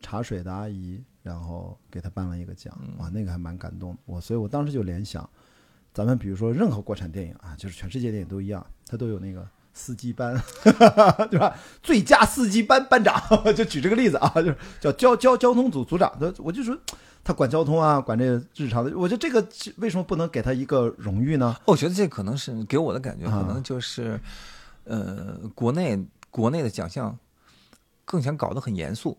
[0.00, 5.28] 茶水的阿姨，然后给她颁了一个奖，哇，那个还蛮感动我，所以我当时就联想，
[5.94, 10.40] 咱们比如说任何国产电影啊，就是全世界电影都一样，它都有那个司机班，
[11.30, 11.56] 对吧？
[11.82, 13.20] 最佳司机班班长，
[13.56, 16.76] 就举这个例子啊，就是叫交交交通组组长，他我就说
[17.24, 19.46] 他管交通啊，管这个日常的，我觉得这个
[19.76, 21.56] 为什么不能给他一个荣誉呢？
[21.64, 24.20] 我觉得这可能是给我的感觉，啊可能就是，
[24.84, 27.16] 呃，国内国内的奖项
[28.04, 29.16] 更想搞得很严肃，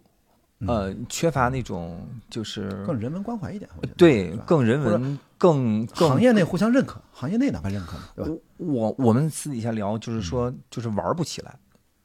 [0.68, 8.32] 呃，缺乏那种就是嗯更人文关怀一点，对更人文、更更行业内互相认可，行业内哪怕认可呢，对吧？
[8.64, 11.56] 我我我们私底下聊，就是说，就是玩不起来。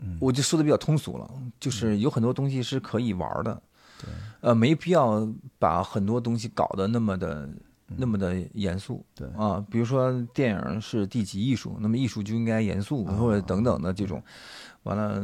[0.01, 0.17] 嗯。
[0.21, 3.63] 我就说的比较通俗了，就是有很多东西是可以玩的，
[4.01, 4.11] 对，
[4.41, 5.29] 呃，没必要
[5.59, 7.49] 把很多东西搞得那么的
[7.97, 9.05] 那么的严肃。
[9.15, 9.27] 对。
[9.37, 14.23] 啊，比如说电影是第几艺术，那么艺术就应该严肃，啊或者等等的这种。
[14.85, 15.23] 完了，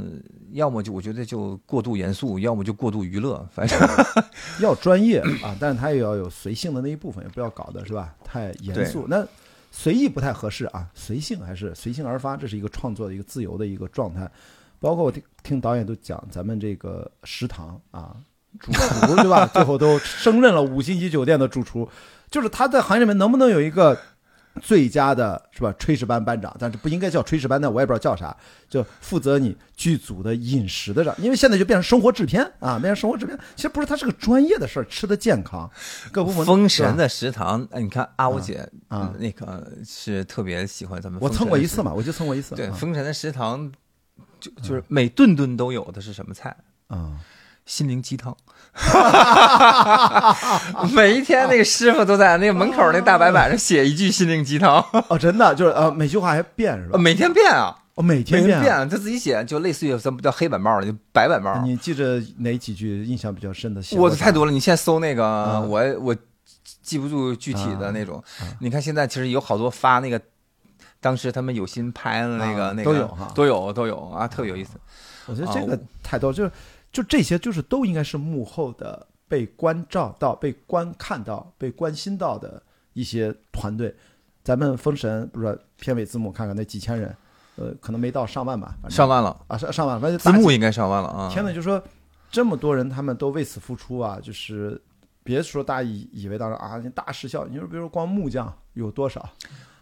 [0.51, 3.79] 要么就我觉得就过度严肃，要么就过度娱乐，反正
[4.61, 8.15] 要专业啊，但是他也要有随性的那一部分，也不要搞的是吧？
[8.23, 9.27] 太严肃，那
[9.77, 14.31] 随意不太合适啊，随性还是随性而发，这是一个创作的一个自由的一个状态。
[14.79, 18.15] 包括我听听导演都讲，咱们这个食堂啊，
[18.61, 19.45] 主厨对吧？
[19.53, 21.89] 最后都升任了五星级酒店的主厨，
[22.31, 23.99] 就是他在行业里面能不能有一个
[24.63, 25.75] 最佳的是吧？
[25.79, 28.37] 炊事班班长，但是不应该叫炊事班，但我也不知道叫啥，
[28.69, 35.71] 就负责你剧组的饮食的长，因为现在就变成生活制片啊，变成生活制片，其实不是它是个专业的事儿，吃的健康，
[36.13, 41.21] 各部门封神的食堂，哎你看阿五姐啊嗯那个是特别喜欢咱们。
[41.21, 41.83] 我蹭过一次。
[41.83, 43.71] 嘛，我就蹭过一次，对，啊封神的食堂
[44.41, 46.57] 就就是每顿顿都有的是什么菜？
[46.87, 47.19] 啊，
[47.67, 48.37] 心灵鸡汤，
[50.95, 56.99] 每一天那个师傅都在那个门口那大白板上写一句心灵鸡汤， 哦，真的就是呃，每句话还变是吧？
[56.99, 61.59] 每天变啊，哦，每每天变他自己写，就类似于咱们叫黑板报了，就白板报。
[61.63, 63.83] 你记着哪几句印象比较深的？
[63.93, 66.15] 我的太多了，你现在搜那个，啊我我
[66.83, 68.23] 记不住具体的那种。
[68.61, 70.21] 你看现在其实有好多发那个，
[71.01, 74.73] 当时他们有心拍的那个啊那个都有哈都有都有啊，特别有意思。
[74.75, 74.81] 啊
[75.27, 76.53] 我觉得这个太多，就是
[76.95, 82.63] 就这些，就是都应该是幕后的被关照到、被观看到、被关心到的
[82.93, 83.93] 一些团队。
[84.45, 87.17] 咱们封神不是片尾字幕，看看那几千人，
[87.57, 91.29] 呃，可能没到上万吧，上万了，啊上上万，反正字幕应该上万了啊。
[91.33, 91.83] 天呐，就说
[92.31, 94.81] 这么多人，他们都为此付出啊，就是
[95.25, 99.29] 别说大家以以为当时啊大失效，你说比如说光木匠有多少，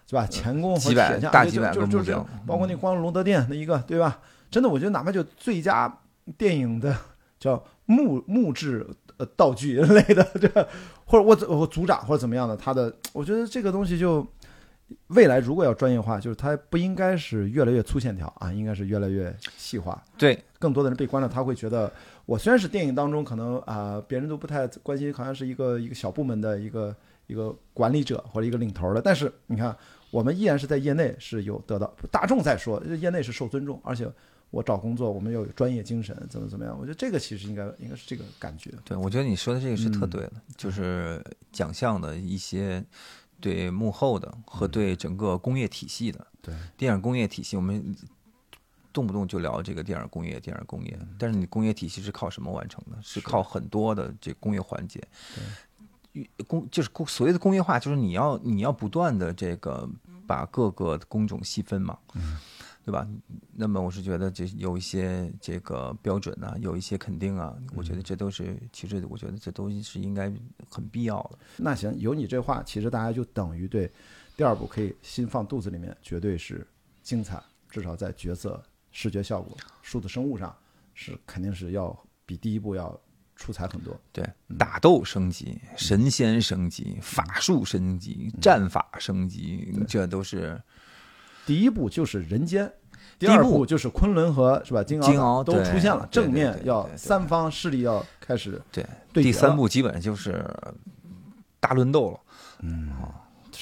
[0.08, 0.26] 是吧？
[0.28, 4.18] 钳工和几百铁匠就大几百就就就个木匠包括那光龙德殿那一个，对吧？
[4.50, 5.92] 真的，我觉得哪怕就最佳
[6.36, 6.96] 电影的
[7.38, 8.86] 叫木木质
[9.16, 10.68] 呃道具类的，这
[11.04, 14.26] 或者我我组长或者怎么样的，他的我觉得这个东西就
[15.08, 20.02] 未来如果要专业化，就是它不应该是越来越粗线条啊，应该是越来越细化。
[20.18, 21.90] 对，更多的人被关了，他会觉得
[22.26, 26.94] 我虽然是电影当中可能啊、别人都不太关心，好像是一个一个小部门的一个
[27.26, 29.74] 一个管理者或者一个领头的，但是你看，
[30.10, 34.10] 我们依然是在业内是有得到大众在说，业内是受尊重，而且
[34.52, 36.78] 我找工作我们要有专业精神，怎么怎么样？
[36.78, 38.70] 我觉得这个其实应该应该是这个感觉。
[38.84, 42.84] 对，我觉得你说的这个是特嗯对的，就是奖项的一些
[43.40, 47.96] 对幕后的和对整个工业体系的对，电影工业体系，我们
[48.92, 52.98] 动不动就聊这个电影工业，电影工业，但是你工业体系是靠什么完成的？
[53.02, 55.02] 是靠很多的这工业环节。
[56.12, 59.88] 与工就是工所谓的工业化，就是你要你要不断的这个
[60.26, 61.98] 把各个工种细分嘛，
[62.84, 63.06] 对吧？
[63.54, 70.32] 那么我是觉得这有一些这个标准啊，有一些肯定啊，我觉得这都是其实我觉得这都是应该
[70.68, 71.38] 很必要的。
[71.56, 73.90] 那行，有你这话，其实大家就等于对
[74.36, 76.66] 第二部可以心放肚子里面，绝对是
[77.02, 78.60] 精彩，至少在角色、
[78.90, 80.52] 视觉效果、数字生物上
[80.94, 81.96] 是肯定是要
[82.26, 82.98] 比第一部要
[83.36, 83.96] 出彩很多。
[84.12, 84.28] 对，
[84.58, 90.60] 打斗升级，神仙升级，法术升级，战法升级，这都是
[91.46, 92.72] 第一部就是人间，
[93.18, 94.82] 第二部就是昆仑和是吧？
[94.82, 98.84] 金金鳌都出现了，正面要三方势力要开始对。
[99.12, 100.44] 第三部基本上就是
[101.60, 102.20] 大乱斗了，
[102.60, 102.90] 嗯，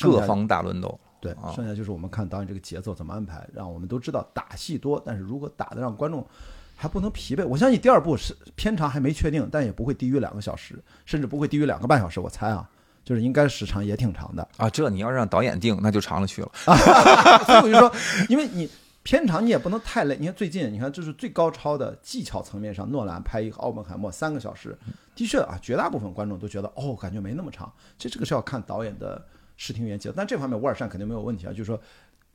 [0.00, 0.98] 各方大乱斗。
[1.20, 6.26] 对啊，剩下就是我们看导演这个节奏怎么安排，让我们都知道打戏多，但是如果打的让观众
[6.74, 12.66] 还不能疲惫，我相信第二部是片长还没确定，但也不会低于两个小时，甚至不会低于两个半小时，我猜啊，
[13.10, 14.48] 就是应该时长也挺长的。
[14.56, 16.50] 啊，这你要让导演定，那就长了去了。
[17.44, 17.92] 所以我就说，
[18.28, 18.70] 因为你
[19.02, 20.16] 片长你也不能太累。
[20.20, 24.78] 你看最近，你看这是最高超的技巧层面上，诺兰拍一个《奥本海默》三个小时，
[25.16, 27.72] 的确啊，绝大部分观众都觉得哦，感觉没那么长。
[27.98, 29.20] 这这个是要看导演的
[29.56, 31.80] 视听语言节，但这方面沃尔善肯定没有问题啊，就是说。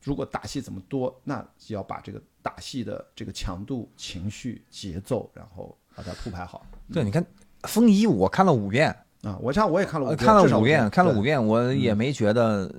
[0.02, 7.24] 如果打戏怎么多，那就要把这个打戏的这个强度、情绪、节奏，然后把它铺排好对，你看
[7.64, 8.96] 《风衣》，我看了五遍，
[9.26, 9.38] 啊。
[9.42, 12.72] 我像我也看了五看了五遍，看了五遍，我也没觉得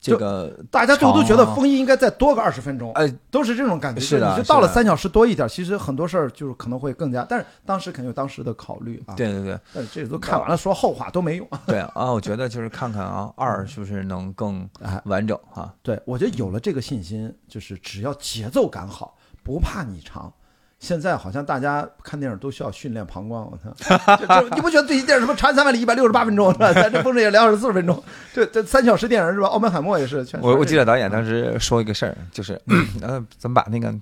[0.00, 4.00] 这个大家最后都觉得长啊风衣应该再多个二十分钟，哎，都是这种感觉。
[4.00, 11.48] 是的就到了三小时多一点，其实很多事儿就是可能会更加，但是当时肯定有当时的考虑啊。，对对对但是这都看完了说后话都没用。
[11.66, 15.74] 对啊，我觉得就是看看啊，二是不是能更哎，完整哈？
[15.82, 20.32] 对我觉得有了这个信心，就是只要节奏感好，不怕你长。
[20.80, 24.42] 现在好像大家看电影都需要训练膀胱，我操！
[24.54, 26.70] 你不觉得最近电影什么《长安三万里》一百六十八分钟是吧？
[26.74, 28.02] 咱这《风筝》也两小时四十分钟，
[28.32, 29.48] 这这三小时电影是吧？
[29.48, 32.60] 奥本海默也是，全我我记得得导演当时说一个事儿，就是
[33.02, 33.92] 呃，咱们把那个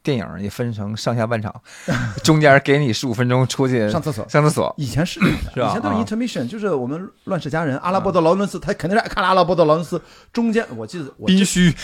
[0.00, 1.52] 电影也分成上下半场，
[2.22, 4.24] 中间给你十五分钟出去上厕所。
[4.28, 5.34] 上厕所，以前是以
[5.72, 10.00] 前都是啊 intermission，就是我们乱世佳人阿拉伯的劳伦斯，他肯定是看了阿拉伯的劳伦斯，
[10.32, 11.74] 中间我记得我必须，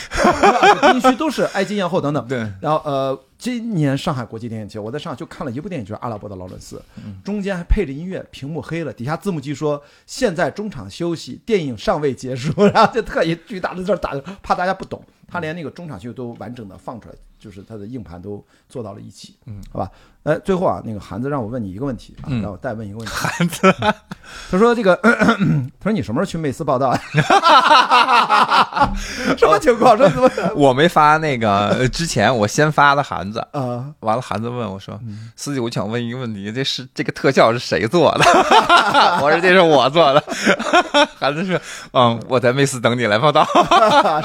[0.93, 2.24] 必须都是埃及艳后等等。
[2.28, 7.20] 对，然后呃，今年上海国际电影节，我在上海就看了一部电影，就是阿拉伯的劳伦斯，嗯。
[7.24, 19.90] 中间还配着音乐，屏幕黑了，底下字幕机说现在中场休息，电影尚未结束， 然后就特意巨大的字儿打着，怕大家不懂，他连那个中场休息都完整的放出来，就是它的硬盘都做到了一起，嗯，好吧，
[20.24, 23.74] 哎，最后啊，那个韩子让我问你一个问题啊，嗯让我再问一个问题，韩子，
[24.51, 24.97] 他说这个，
[25.81, 26.98] 他说你什么时候去妹斯报道啊？
[29.36, 29.97] 什么情况？
[29.97, 30.28] 说怎么？
[30.55, 38.24] 我没发那个呃之前，我先发的韩子，啊，完了韩子问我说：“嗯司机，我想问一个问题，这是这个特效是谁做的？”
[39.23, 40.23] 我说：“这是我做的。
[41.19, 41.59] ”韩子说
[41.93, 43.47] ：“嗯，我在妹斯等你来报道。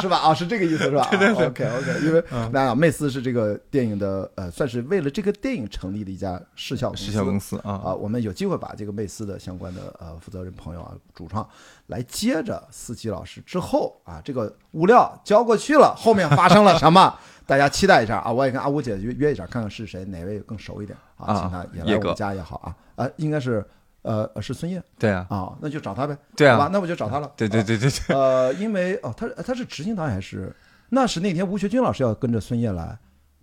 [0.02, 0.18] 是吧？
[0.18, 1.08] 啊，是这个意思是吧？
[1.12, 1.48] 对对对。
[1.48, 11.48] OK OK，因为嗯那样，妹斯是这个电影的呃，算是为了这个电影成立的一家视效”公司视效公司啊，啊，我们有机会把这个魅斯的相关的呃负责人朋友啊、主创
[11.88, 17.14] 来接着司机老师之后啊，这个物料交过去了，后面发生了什么？
[17.46, 18.32] 大家期待一下啊！
[18.32, 23.66] 我也跟阿五姐约约一下，看看是谁哪位更熟一点啊，啊请他也来我们家也好啊啊，应该是
[24.02, 30.56] 呃呃是孙烨对啊，啊，那就找他呗，对啊好吧，那我就找他了，对对啊对对对，呃，因为哦，他他是执行导演还是？
[30.94, 32.98] 那是那天吴学军老师要跟着孙烨来，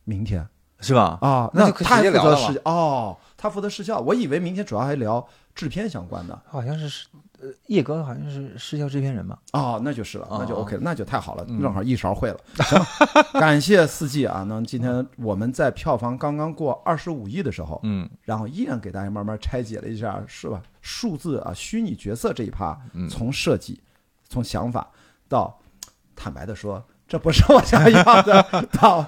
[0.04, 0.46] 明天
[0.80, 1.18] 是吧？
[1.20, 7.06] 啊，那就他负责视哦，他负责视效，我以为明天主要还聊制片相关的好像是
[7.40, 9.38] 呃，叶哥好像是视效制片人吧？
[9.52, 12.38] 哦，那就是了，那就哦 OK 了，那就太好了，嗯正好一勺会了。
[12.58, 12.80] 行，
[13.40, 20.62] 感谢四季啊，那今天我们在票房刚刚过二十五亿的时候，嗯然后依然给大家慢慢拆解了一下，是吧？
[20.82, 23.80] 数字啊，虚拟角色这一趴，嗯从设计、
[24.28, 24.88] 从想法
[25.28, 25.58] 到
[26.14, 28.40] 坦白的说，这不是我想要的，
[28.80, 29.04] 到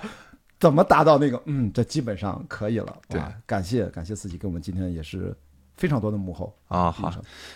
[0.58, 2.92] 怎么达到那个， 嗯，这基本上可以了。
[3.08, 5.32] 对，感谢感谢自己，给我们今天也是
[5.76, 7.08] 非常多的幕后啊，好，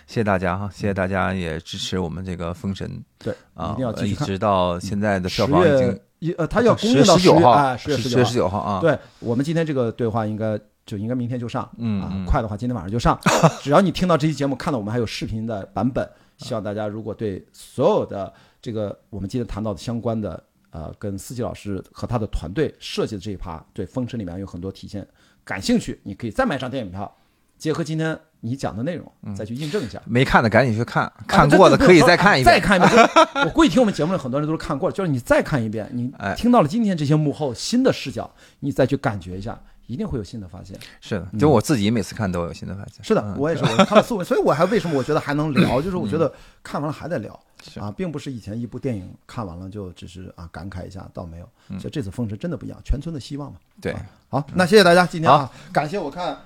[0.06, 3.93] 谢谢大家哈，谢谢大家也支持我们这个《封神》对，啊，一定要。
[4.05, 10.56] 一直到现在的十票房已经月一呃，他要公映十到月，十九号，哎，十月十九号啊，对我们今天这个对话应该
[10.86, 13.18] 就应该明天就上，啊嗯嗯，快的话今天晚上就上。
[13.60, 16.09] 只要你听到这期节目，看到我们还有视频的版本，
[16.39, 18.32] 希望大家如果对所有的
[18.66, 25.06] 这个我们今天谈到的相关的呃，跟司机老师和他的团队设计的这一趴，对《封神》里面有很多体现，
[25.44, 27.16] 感兴趣，你可以再买张电影票，
[27.56, 30.02] 结合今天你讲的内容，再去印证一下。
[30.05, 32.56] 没看的赶紧去看，啊看过的可以再看一遍。
[32.56, 33.09] 再看一遍。
[33.44, 38.28] 我 估计听我们节目的很多人都是看过了，就是你再看一遍，你哎听到了今天这些幕后新的视角，
[38.59, 40.78] 你再去感觉一下，一定会有新的发现。
[41.00, 43.04] 是的，就我自己每次看都有新的发现。
[43.04, 46.32] 是的，嗯我也是，我看了四五， 所以我还为什么我觉得还能聊， 就是我觉得
[46.62, 51.48] 看完了还得聊是啊，并不是以前一部电影看完了就只是啊感慨一下，倒没有。
[51.68, 53.58] 嗯所以这次《封神》真的不一样，全村的希望嘛。
[53.80, 53.94] 对，
[54.28, 56.38] 好，那谢谢大家今天啊，感谢我看，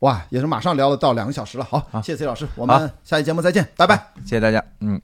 [0.00, 1.64] 哇，也是马上聊了到两个小时了。
[1.64, 4.12] 好，好谢谢崔老师，我们下期节目再见，拜拜。
[4.24, 5.00] 谢谢大家，嗯。